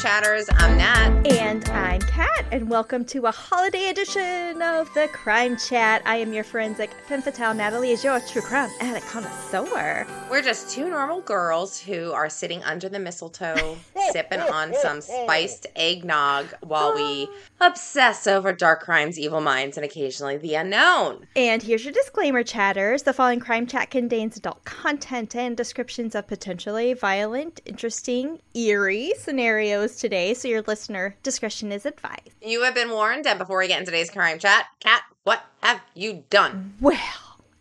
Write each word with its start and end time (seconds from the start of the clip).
Chatters. 0.00 0.48
I'm 0.54 0.78
Nat. 0.78 1.26
And 1.26 1.62
I'm 1.68 2.00
Kat, 2.00 2.46
and 2.50 2.70
welcome 2.70 3.04
to 3.06 3.26
a 3.26 3.30
holiday 3.30 3.90
edition 3.90 4.62
of 4.62 4.92
the 4.94 5.08
Crime 5.12 5.58
Chat. 5.58 6.00
I 6.06 6.16
am 6.16 6.32
your 6.32 6.42
forensic 6.42 6.90
femme 7.06 7.20
fatale. 7.20 7.52
Natalie 7.52 7.90
is 7.90 8.02
your 8.02 8.18
true 8.20 8.40
crime 8.40 8.70
a 8.80 9.00
connoisseur. 9.00 10.06
We're 10.30 10.40
just 10.40 10.70
two 10.70 10.88
normal 10.88 11.20
girls 11.20 11.78
who 11.78 12.12
are 12.12 12.30
sitting 12.30 12.64
under 12.64 12.88
the 12.88 12.98
mistletoe, 12.98 13.76
sipping 14.12 14.40
on 14.40 14.72
some 14.80 15.02
spiced 15.02 15.66
eggnog 15.76 16.46
while 16.62 16.94
we 16.94 17.28
obsess 17.60 18.26
over 18.26 18.54
dark 18.54 18.80
crimes, 18.80 19.18
evil 19.18 19.42
minds, 19.42 19.76
and 19.76 19.84
occasionally 19.84 20.38
the 20.38 20.54
unknown. 20.54 21.26
And 21.36 21.62
here's 21.62 21.84
your 21.84 21.92
disclaimer, 21.92 22.42
chatters. 22.42 23.02
The 23.02 23.12
following 23.12 23.40
Crime 23.40 23.66
Chat 23.66 23.90
contains 23.90 24.38
adult 24.38 24.64
content 24.64 25.36
and 25.36 25.54
descriptions 25.58 26.14
of 26.14 26.26
potentially 26.26 26.94
violent, 26.94 27.60
interesting, 27.66 28.38
eerie 28.54 29.12
scenarios 29.18 29.89
today, 29.96 30.34
so 30.34 30.48
your 30.48 30.62
listener 30.62 31.16
discretion 31.22 31.72
is 31.72 31.86
advised. 31.86 32.30
You 32.42 32.62
have 32.62 32.74
been 32.74 32.90
warned, 32.90 33.26
and 33.26 33.38
before 33.38 33.58
we 33.58 33.68
get 33.68 33.80
into 33.80 33.90
today's 33.90 34.10
crime 34.10 34.38
chat, 34.38 34.66
Kat, 34.80 35.02
what 35.24 35.44
have 35.62 35.80
you 35.94 36.24
done? 36.30 36.74
Well, 36.80 36.98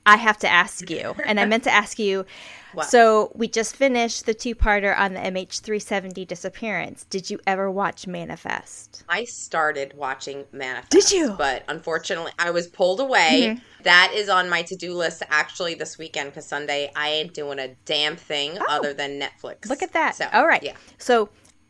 I 0.06 0.18
have 0.18 0.38
to 0.40 0.48
ask 0.50 0.90
you, 0.90 1.16
and 1.26 1.40
I 1.40 1.46
meant 1.46 1.64
to 1.66 1.72
ask 1.72 2.00
you. 2.00 2.26
What? 2.74 2.88
So 2.88 3.32
we 3.34 3.48
just 3.48 3.76
finished 3.76 4.28
the 4.28 4.34
two-parter 4.36 4.96
on 4.96 5.16
the 5.16 5.20
MH370 5.20 6.28
disappearance. 6.28 7.04
Did 7.06 7.28
you 7.28 7.40
ever 7.48 7.72
watch 7.72 8.06
Manifest? 8.06 9.04
I 9.10 9.24
started 9.24 9.94
watching 9.96 10.46
Manifest. 10.52 10.92
Did 10.92 11.12
you? 11.12 11.34
But 11.36 11.64
unfortunately, 11.68 12.32
I 12.38 12.52
was 12.52 12.68
pulled 12.68 13.00
away. 13.00 13.56
Mm-hmm. 13.56 13.84
That 13.86 14.12
is 14.14 14.30
on 14.30 14.50
my 14.50 14.62
to 14.62 14.76
do 14.76 14.94
list 14.94 15.24
actually 15.30 15.74
this 15.74 15.98
weekend 15.98 16.30
because 16.30 16.46
Sunday 16.46 16.92
I 16.96 17.10
ain't 17.10 17.34
doing 17.34 17.58
a 17.58 17.70
damn 17.86 18.16
thing 18.16 18.60
oh. 18.60 18.66
other 18.70 18.94
than 18.94 19.20
Netflix. 19.20 19.68
Look 19.68 19.82
at 19.82 19.94
that. 19.94 20.18
So, 20.18 20.28
All 20.32 20.46
right. 20.46 20.62
Yeah. 20.62 20.76
So 21.00 21.30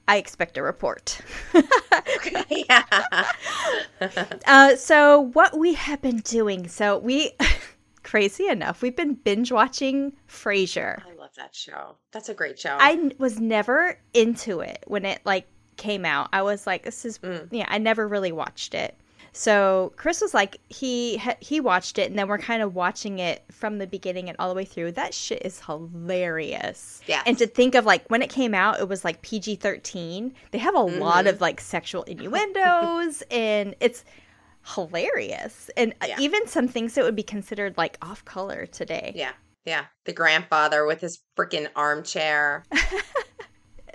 I 0.09 0.17
expect 0.17 0.57
a 0.57 0.63
report. 0.63 1.21
yeah. 2.49 2.83
uh, 4.47 4.75
so 4.75 5.19
what 5.33 5.55
we 5.55 5.75
have 5.75 6.01
been 6.01 6.17
doing? 6.21 6.67
So 6.67 6.97
we, 6.97 7.33
crazy 8.03 8.47
enough, 8.47 8.81
we've 8.81 8.95
been 8.95 9.13
binge 9.13 9.51
watching 9.51 10.13
Frasier. 10.27 11.03
I 11.07 11.13
love 11.13 11.29
that 11.37 11.53
show. 11.53 11.95
That's 12.11 12.27
a 12.27 12.33
great 12.33 12.57
show. 12.57 12.75
I 12.79 12.93
n- 12.93 13.13
was 13.19 13.39
never 13.39 13.99
into 14.15 14.61
it 14.61 14.83
when 14.87 15.05
it 15.05 15.21
like 15.25 15.47
came 15.77 16.05
out. 16.05 16.29
I 16.33 16.41
was 16.41 16.65
like, 16.65 16.83
this 16.85 17.05
is 17.05 17.19
Mm. 17.19 17.47
yeah. 17.51 17.65
I 17.67 17.77
never 17.77 18.07
really 18.07 18.31
watched 18.31 18.73
it. 18.73 18.98
So 19.33 19.93
Chris 19.95 20.21
was 20.21 20.33
like, 20.33 20.57
he 20.69 21.21
he 21.39 21.59
watched 21.59 21.97
it, 21.99 22.09
and 22.09 22.17
then 22.17 22.27
we're 22.27 22.37
kind 22.39 22.61
of 22.61 22.75
watching 22.75 23.19
it 23.19 23.43
from 23.51 23.77
the 23.77 23.87
beginning 23.87 24.27
and 24.29 24.35
all 24.39 24.49
the 24.49 24.55
way 24.55 24.65
through. 24.65 24.93
That 24.93 25.13
shit 25.13 25.41
is 25.45 25.59
hilarious. 25.61 27.01
Yeah. 27.07 27.21
And 27.25 27.37
to 27.37 27.47
think 27.47 27.75
of 27.75 27.85
like 27.85 28.07
when 28.09 28.21
it 28.21 28.29
came 28.29 28.53
out, 28.53 28.79
it 28.79 28.87
was 28.87 29.03
like 29.03 29.21
PG 29.21 29.57
thirteen. 29.57 30.33
They 30.51 30.57
have 30.59 30.75
a 30.75 30.79
lot 30.81 31.27
of 31.27 31.41
like 31.41 31.61
sexual 31.61 32.03
innuendos, 32.03 33.21
and 33.31 33.75
it's 33.79 34.03
hilarious. 34.75 35.69
And 35.77 35.93
uh, 36.01 36.05
Yeah. 36.09 36.19
even 36.19 36.47
some 36.47 36.67
things 36.67 36.93
that 36.95 37.03
would 37.03 37.15
be 37.15 37.23
considered 37.23 37.77
like 37.77 37.97
off 38.01 38.23
color 38.25 38.65
today. 38.65 39.13
yeah. 39.15 39.31
Yeah. 39.65 39.85
The 40.05 40.13
grandfather 40.13 40.85
with 40.85 41.01
his 41.01 41.19
freaking 41.37 41.67
armchair. 41.75 42.63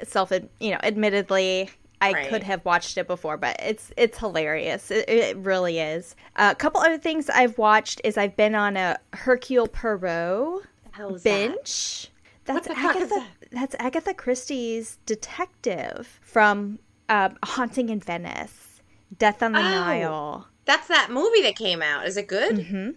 self 0.03 0.33
you 0.61 0.71
know 0.73 0.79
admittedly 0.83 1.71
i 2.05 2.13
Right. 2.13 2.29
could 2.29 2.43
have 2.43 2.65
watched 2.65 2.97
it 2.99 3.07
before 3.07 3.37
but 3.37 3.57
it's 3.61 3.93
it's 3.97 4.19
hilarious 4.19 4.91
it, 4.91 5.09
it 5.09 5.37
really 5.39 5.79
is 5.79 6.15
uh, 6.37 6.51
a 6.53 6.55
couple 6.55 6.81
other 6.81 6.99
things 6.99 7.29
i've 7.31 7.57
watched 7.59 8.01
is 8.05 8.17
i've 8.19 8.37
been 8.37 8.55
on 8.55 8.77
a 8.77 8.97
hercule 9.13 9.67
poirot 9.69 10.63
is 11.11 11.23
binge 11.23 12.11
that's 12.45 12.69
the 12.69 12.75
fuck 12.75 12.97
is 12.97 13.03
agatha 13.11 13.27
that's 13.53 13.75
agatha 13.79 14.15
christie's 14.15 14.99
detective 15.07 16.19
from 16.23 16.79
um, 17.09 17.37
haunting 17.45 17.89
in 17.89 18.01
venice 18.01 18.81
death 19.19 19.43
on 19.43 19.53
the 19.53 19.59
Oh. 19.59 19.63
nile 19.63 20.47
That's 20.65 20.89
that 20.89 21.11
movie 21.11 21.43
that 21.43 21.57
came 21.57 21.83
out. 21.83 22.07
Is 22.07 22.17
it 22.17 22.27
good? 22.27 22.57
mm-hmm. 22.57 22.91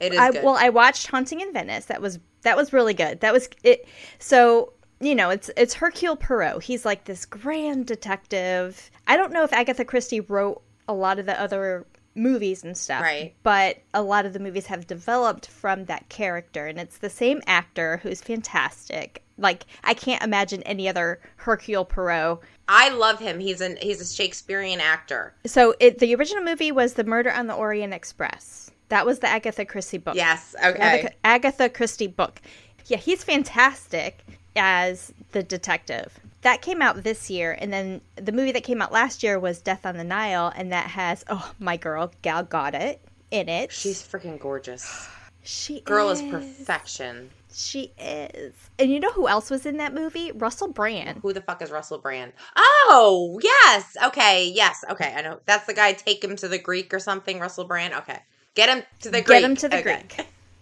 It 0.00 0.12
is 0.12 0.18
I, 0.18 0.32
good. 0.32 0.42
well, 0.42 0.56
I 0.58 0.68
watched 0.70 1.06
Haunting 1.06 1.40
in 1.40 1.52
Venice. 1.52 1.84
That 1.86 2.02
was 2.02 2.18
that 2.42 2.56
was 2.56 2.72
really 2.72 2.92
good. 2.94 3.20
That 3.20 3.32
was 3.32 3.48
it. 3.62 3.86
So 4.18 4.72
you 5.02 5.16
know, 5.16 5.30
it's 5.30 5.50
it's 5.56 5.74
Hercule 5.74 6.16
Poirot. 6.16 6.62
He's 6.62 6.84
like 6.84 7.04
this 7.04 7.26
grand 7.26 7.86
detective. 7.86 8.90
I 9.06 9.16
don't 9.16 9.32
know 9.32 9.42
if 9.42 9.52
Agatha 9.52 9.84
Christie 9.84 10.20
wrote 10.20 10.62
a 10.88 10.94
lot 10.94 11.18
of 11.18 11.26
the 11.26 11.38
other 11.40 11.86
movies 12.14 12.62
and 12.62 12.76
stuff, 12.76 13.02
Right. 13.02 13.34
But 13.42 13.78
a 13.94 14.02
lot 14.02 14.26
of 14.26 14.32
the 14.32 14.38
movies 14.38 14.66
have 14.66 14.86
developed 14.86 15.48
from 15.48 15.86
that 15.86 16.08
character, 16.08 16.66
and 16.66 16.78
it's 16.78 16.98
the 16.98 17.10
same 17.10 17.42
actor 17.46 17.98
who's 18.02 18.20
fantastic. 18.20 19.24
Like 19.36 19.64
I 19.82 19.94
can't 19.94 20.22
imagine 20.22 20.62
any 20.62 20.88
other 20.88 21.20
Hercule 21.36 21.84
Poirot. 21.84 22.38
I 22.68 22.90
love 22.90 23.18
him. 23.18 23.40
He's 23.40 23.60
an 23.60 23.78
he's 23.82 24.00
a 24.00 24.14
Shakespearean 24.14 24.80
actor. 24.80 25.34
So 25.46 25.74
it, 25.80 25.98
the 25.98 26.14
original 26.14 26.44
movie 26.44 26.70
was 26.70 26.94
The 26.94 27.04
Murder 27.04 27.32
on 27.32 27.48
the 27.48 27.54
Orient 27.54 27.92
Express. 27.92 28.70
That 28.88 29.04
was 29.04 29.18
the 29.18 29.28
Agatha 29.28 29.64
Christie 29.64 29.98
book. 29.98 30.14
Yes. 30.14 30.54
Okay. 30.64 30.78
Agatha, 30.78 31.14
Agatha 31.24 31.68
Christie 31.70 32.06
book. 32.06 32.40
Yeah, 32.86 32.98
he's 32.98 33.24
fantastic 33.24 34.24
as 34.56 35.12
the 35.32 35.42
detective. 35.42 36.18
That 36.42 36.60
came 36.60 36.82
out 36.82 37.02
this 37.04 37.30
year, 37.30 37.56
and 37.60 37.72
then 37.72 38.00
the 38.16 38.32
movie 38.32 38.52
that 38.52 38.64
came 38.64 38.82
out 38.82 38.90
last 38.92 39.22
year 39.22 39.38
was 39.38 39.60
Death 39.60 39.86
on 39.86 39.96
the 39.96 40.04
Nile, 40.04 40.52
and 40.56 40.72
that 40.72 40.88
has 40.88 41.24
oh 41.28 41.52
my 41.58 41.76
girl 41.76 42.12
Gal 42.22 42.44
Gadot 42.44 42.98
in 43.30 43.48
it. 43.48 43.70
She's 43.72 44.02
freaking 44.02 44.38
gorgeous. 44.40 45.08
she 45.44 45.80
Girl 45.80 46.10
is, 46.10 46.20
is 46.20 46.30
perfection. 46.30 47.30
She 47.54 47.92
is, 47.98 48.54
and 48.78 48.90
you 48.90 48.98
know 48.98 49.12
who 49.12 49.28
else 49.28 49.50
was 49.50 49.66
in 49.66 49.76
that 49.76 49.92
movie? 49.94 50.32
Russell 50.32 50.68
Brand. 50.68 51.18
Who 51.22 51.32
the 51.32 51.42
fuck 51.42 51.60
is 51.62 51.70
Russell 51.70 51.98
Brand? 51.98 52.32
Oh, 52.56 53.38
yes. 53.42 53.94
Okay. 54.06 54.50
Yes. 54.54 54.82
Okay. 54.90 55.12
I 55.14 55.20
know. 55.20 55.38
That's 55.44 55.66
the 55.66 55.74
guy. 55.74 55.92
Take 55.92 56.24
him 56.24 56.34
to 56.36 56.48
the 56.48 56.58
Greek 56.58 56.94
or 56.94 56.98
something. 56.98 57.38
Russell 57.38 57.64
Brand. 57.64 57.92
Okay. 57.94 58.18
Get 58.54 58.68
him 58.70 58.82
to 59.00 59.10
the 59.10 59.20
Greek. 59.20 59.40
Get 59.40 59.44
him 59.44 59.56
to 59.56 59.68
the 59.68 59.78
Okay. 59.80 60.04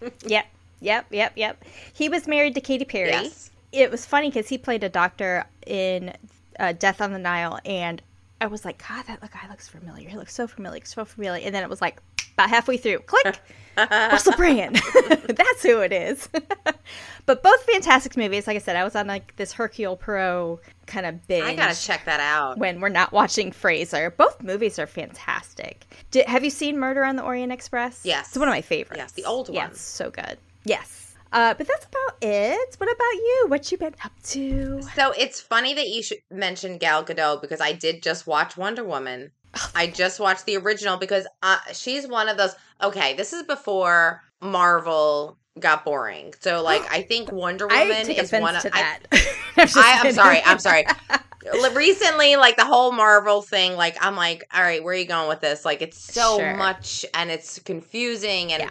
Greek. 0.01 0.13
yep, 0.27 0.47
yep, 0.81 1.07
yep, 1.11 1.33
yep. 1.37 1.65
He 1.93 2.09
was 2.09 2.27
married 2.27 2.55
to 2.57 2.61
Katy 2.61 2.85
Perry. 2.87 3.11
Yes. 3.11 3.50
It 3.73 3.91
was 3.91 4.05
funny 4.07 4.29
because 4.31 4.49
he 4.49 4.59
played 4.59 4.83
a 4.85 4.89
doctor 4.89 5.45
in 5.67 6.13
uh, 6.59 6.73
Death 6.73 7.01
on 7.01 7.13
the 7.13 7.19
Nile, 7.19 7.59
and 7.65 8.03
I 8.41 8.47
was 8.47 8.65
like, 8.65 8.83
God, 8.87 9.05
that 9.07 9.21
guy 9.21 9.49
looks 9.49 9.69
familiar. 9.69 10.09
He 10.09 10.17
looks 10.17 10.35
so 10.35 10.47
familiar, 10.47 10.85
so 10.85 11.05
familiar. 11.05 11.45
And 11.45 11.55
then 11.55 11.63
it 11.63 11.69
was 11.71 11.81
like 11.81 12.01
about 12.35 12.49
halfway 12.49 12.79
through, 12.79 13.01
click, 13.01 13.39
Russell 13.77 14.33
Brand. 14.33 14.81
That's 15.29 15.63
who 15.63 15.81
it 15.81 15.93
is. 15.93 16.29
but 17.27 17.43
both 17.43 17.63
fantastic 17.65 18.17
movies. 18.17 18.47
Like 18.47 18.57
I 18.57 18.61
said, 18.61 18.77
I 18.77 18.85
was 18.85 18.97
on 18.97 19.07
like 19.07 19.37
this 19.37 19.53
Hercule 19.53 19.97
Poirot 19.97 20.61
kind 20.87 21.07
of 21.07 21.27
binge 21.29 21.45
I 21.45 21.55
gotta 21.55 21.81
check 21.81 22.07
that 22.07 22.21
out. 22.21 22.59
when 22.59 22.81
we're 22.81 22.89
not 22.89 23.13
watching 23.13 23.53
Frasier. 23.53 24.17
Both 24.17 24.43
movies 24.43 24.79
are 24.79 24.87
fantastic. 24.87 25.87
Did, 26.11 26.27
have 26.27 26.43
you 26.43 26.51
seen 26.51 26.79
Murder 26.79 27.05
on 27.05 27.17
the 27.17 27.23
Orient 27.23 27.53
Express? 27.53 28.01
Yes. 28.05 28.29
It's 28.29 28.39
one 28.39 28.49
of 28.49 28.53
my 28.53 28.63
favorites. 28.63 28.99
Yes, 28.99 29.13
the 29.13 29.25
old 29.25 29.49
one. 29.55 29.71
it's 29.71 29.81
so 29.81 30.11
good. 30.11 30.39
Yes. 30.65 31.00
Uh, 31.33 31.55
but 31.55 31.67
that's 31.67 31.87
about 31.87 32.17
it. 32.23 32.75
What 32.79 32.91
about 32.91 33.13
you? 33.15 33.45
What 33.49 33.71
you 33.71 33.79
been 33.79 33.95
up 34.05 34.13
to? 34.25 34.83
So 34.97 35.13
it's 35.17 35.41
funny 35.41 35.75
that 35.75 35.89
you 35.89 36.03
should 36.03 36.19
mention 36.31 36.79
Gal 36.79 37.05
Gadot 37.05 37.41
because 37.41 37.61
I 37.61 37.73
did 37.73 38.03
just 38.03 38.27
watch 38.27 38.57
Wonder 38.57 38.83
Woman. 38.85 39.31
I 39.75 39.87
just 39.89 40.19
watched 40.21 40.47
the 40.47 40.57
original 40.57 40.97
because 40.97 41.27
uh, 41.43 41.59
she's 41.73 42.07
one 42.07 42.29
of 42.29 42.37
those. 42.37 42.55
Okay, 42.83 43.15
this 43.15 43.33
is 43.33 43.43
before 43.45 44.23
Marvel 44.41 45.37
got 45.59 45.85
boring. 45.85 46.35
So 46.41 46.63
like, 46.63 46.83
I 46.93 47.03
think 47.03 47.31
Wonder 47.33 47.67
Woman 47.69 48.11
is 48.11 48.33
one 48.33 48.57
of. 48.57 48.67
I- 48.73 48.99
I, 49.57 50.01
I'm 50.05 50.13
sorry. 50.13 50.41
I'm 50.45 50.59
sorry. 50.59 50.85
Recently, 51.75 52.37
like 52.37 52.57
the 52.57 52.65
whole 52.65 52.93
Marvel 52.93 53.41
thing, 53.43 53.75
like 53.77 53.97
I'm 54.05 54.15
like, 54.17 54.45
all 54.53 54.63
right, 54.63 54.83
where 54.85 54.93
are 54.93 54.97
you 54.97 55.07
going 55.07 55.29
with 55.29 55.41
this? 55.41 55.65
Like 55.65 55.81
it's 55.81 55.99
so 55.99 56.39
Sure. 56.39 56.57
much 56.57 57.05
and 57.15 57.31
it's 57.31 57.59
confusing 57.61 58.53
and 58.53 58.63
Yeah. 58.65 58.71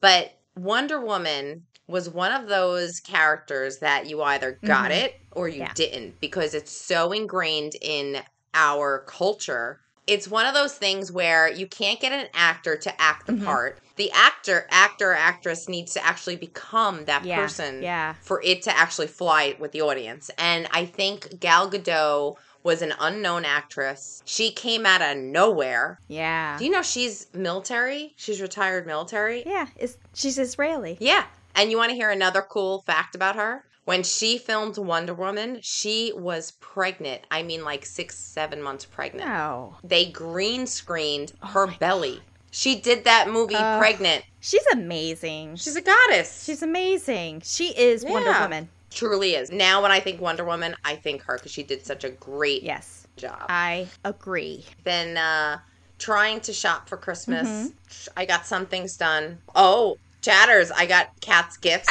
but 0.00 0.32
Wonder 0.54 1.00
Woman 1.00 1.64
was 1.90 2.08
one 2.08 2.32
of 2.32 2.48
those 2.48 3.00
characters 3.00 3.78
that 3.78 4.06
you 4.06 4.22
either 4.22 4.58
got 4.64 4.90
Mhm. 4.90 5.02
it 5.04 5.20
or 5.32 5.48
you 5.48 5.60
Yeah. 5.60 5.72
didn't 5.74 6.20
because 6.20 6.54
it's 6.54 6.72
so 6.72 7.12
ingrained 7.12 7.74
in 7.80 8.22
our 8.54 9.04
culture. 9.06 9.80
It's 10.06 10.26
one 10.26 10.46
of 10.46 10.54
those 10.54 10.72
things 10.74 11.12
where 11.12 11.48
you 11.48 11.66
can't 11.68 12.00
get 12.00 12.10
an 12.12 12.26
actor 12.34 12.76
to 12.76 13.00
act 13.00 13.26
the 13.26 13.34
Mhm. 13.34 13.44
part. 13.44 13.78
The 13.96 14.10
actor, 14.12 14.66
actor, 14.70 15.12
actress 15.12 15.68
needs 15.68 15.92
to 15.94 16.04
actually 16.04 16.36
become 16.36 17.04
that 17.04 17.24
Yeah, 17.24 17.36
person 17.36 17.82
yeah. 17.82 18.14
for 18.22 18.42
it 18.42 18.62
to 18.62 18.76
actually 18.76 19.06
fly 19.06 19.54
with 19.58 19.70
the 19.72 19.82
audience. 19.82 20.30
And 20.36 20.66
I 20.72 20.84
think 20.86 21.38
Gal 21.38 21.70
Gadot 21.70 22.36
was 22.62 22.82
an 22.82 22.92
unknown 22.98 23.44
actress. 23.44 24.20
She 24.26 24.50
came 24.50 24.84
out 24.84 25.00
of 25.00 25.16
nowhere. 25.16 25.98
Yeah. 26.08 26.58
Do 26.58 26.64
you 26.64 26.70
know 26.70 26.82
she's 26.82 27.26
military? 27.32 28.12
She's 28.16 28.40
retired 28.40 28.86
military. 28.86 29.44
yeah. 29.46 29.66
Is 29.76 29.96
she's 30.12 30.38
Israeli? 30.38 30.96
Yeah. 31.00 31.24
And 31.54 31.70
you 31.70 31.76
want 31.76 31.90
to 31.90 31.96
hear 31.96 32.10
another 32.10 32.42
cool 32.42 32.82
fact 32.82 33.14
about 33.14 33.36
her? 33.36 33.64
When 33.84 34.02
she 34.02 34.38
filmed 34.38 34.76
Wonder 34.78 35.14
Woman, 35.14 35.58
she 35.62 36.12
was 36.14 36.52
pregnant. 36.60 37.22
I 37.30 37.42
mean, 37.42 37.64
like 37.64 37.84
six, 37.84 38.16
seven 38.18 38.62
months 38.62 38.84
pregnant. 38.84 39.28
No. 39.28 39.76
They 39.82 40.06
green 40.10 40.66
screened 40.66 41.32
her 41.42 41.66
belly. 41.66 42.20
She 42.52 42.80
did 42.80 43.04
that 43.04 43.28
movie 43.28 43.54
Oh. 43.56 43.76
pregnant. 43.78 44.24
She's 44.40 44.64
amazing. 44.72 45.56
She's 45.56 45.76
a 45.76 45.80
goddess. 45.82 46.44
She's 46.44 46.62
amazing. 46.62 47.42
She 47.44 47.68
is 47.76 48.04
Wonder 48.04 48.32
Woman. 48.40 48.68
truly 48.90 49.34
is. 49.36 49.50
Now, 49.52 49.82
when 49.82 49.92
I 49.92 50.00
think 50.00 50.20
Wonder 50.20 50.44
Woman, 50.44 50.74
I 50.84 50.96
think 50.96 51.22
her 51.22 51.36
because 51.36 51.52
she 51.52 51.62
did 51.62 51.84
such 51.86 52.02
a 52.04 52.10
great 52.10 52.62
Yes. 52.62 53.06
job. 53.16 53.46
I 53.48 53.88
agree. 54.04 54.64
Been 54.84 55.16
uh, 55.16 55.58
trying 55.98 56.40
to 56.40 56.52
shop 56.52 56.88
for 56.88 56.96
Christmas. 56.96 57.70
I 58.16 58.24
got 58.24 58.46
some 58.46 58.66
things 58.66 58.96
done. 58.96 59.38
Oh, 59.54 59.96
chatters! 60.20 60.70
I 60.70 60.86
got 60.86 61.08
Kat's 61.20 61.56
gifts. 61.56 61.88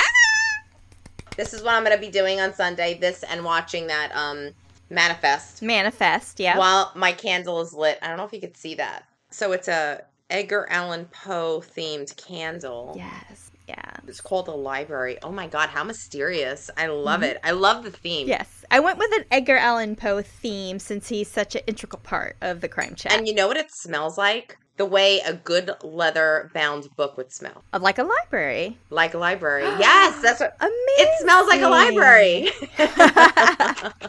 This 1.37 1.53
is 1.53 1.61
what 1.63 1.73
I'm 1.73 1.83
going 1.83 1.95
to 1.95 2.01
be 2.01 2.11
doing 2.11 2.41
on 2.41 2.53
Sunday. 2.53 2.97
This 2.99 3.23
and 3.23 3.43
watching 3.45 3.87
that 3.87 4.11
um 4.15 4.49
manifest 4.89 5.61
Manifest, 5.61 6.39
yeah. 6.39 6.57
while 6.57 6.91
my 6.95 7.11
candle 7.11 7.61
is 7.61 7.73
lit. 7.73 7.97
I 8.01 8.07
don't 8.07 8.17
know 8.17 8.25
if 8.25 8.33
you 8.33 8.41
could 8.41 8.57
see 8.57 8.75
that. 8.75 9.05
So 9.29 9.51
it's 9.51 9.67
a 9.67 10.01
Edgar 10.29 10.67
Allan 10.69 11.05
Poe 11.05 11.61
themed 11.75 12.15
candle. 12.17 12.93
yes. 12.97 13.51
Yeah. 13.67 13.97
It's 14.07 14.19
called 14.19 14.47
the 14.47 14.51
library. 14.57 15.19
Oh 15.21 15.31
my 15.31 15.45
god, 15.45 15.69
how 15.69 15.83
mysterious. 15.83 16.71
I 16.75 16.87
love 16.87 17.21
it. 17.21 17.37
I 17.43 17.51
love 17.51 17.83
the 17.83 17.91
theme. 17.91 18.27
Yes. 18.27 18.65
I 18.71 18.79
went 18.79 18.97
with 18.97 19.11
an 19.13 19.25
Edgar 19.29 19.57
Allan 19.57 19.95
Poe 19.95 20.23
theme 20.23 20.79
since 20.79 21.07
he's 21.09 21.27
such 21.29 21.53
an 21.53 21.61
integral 21.67 21.99
part 22.01 22.35
of 22.41 22.61
the 22.61 22.67
crime 22.67 22.95
chat. 22.95 23.11
And 23.13 23.27
you 23.27 23.35
know 23.35 23.47
what 23.47 23.57
it 23.57 23.71
smells 23.71 24.17
like? 24.17 24.57
The 24.79 24.85
way 24.85 25.19
a 25.19 25.33
good 25.33 25.71
leather 25.83 26.49
bound 26.53 26.95
book 26.95 27.15
would 27.17 27.31
smell. 27.31 27.63
Of 27.73 27.83
like 27.83 27.99
a 27.99 28.03
library. 28.03 28.77
Like 28.89 29.13
a 29.13 29.17
library. 29.17 29.63
yes, 29.79 30.19
that's 30.21 30.39
what 30.39 30.55
Amazing. 30.59 30.81
it 30.97 31.21
smells 31.21 31.47
like 31.47 31.61
a 31.61 31.67
library. 31.67 32.49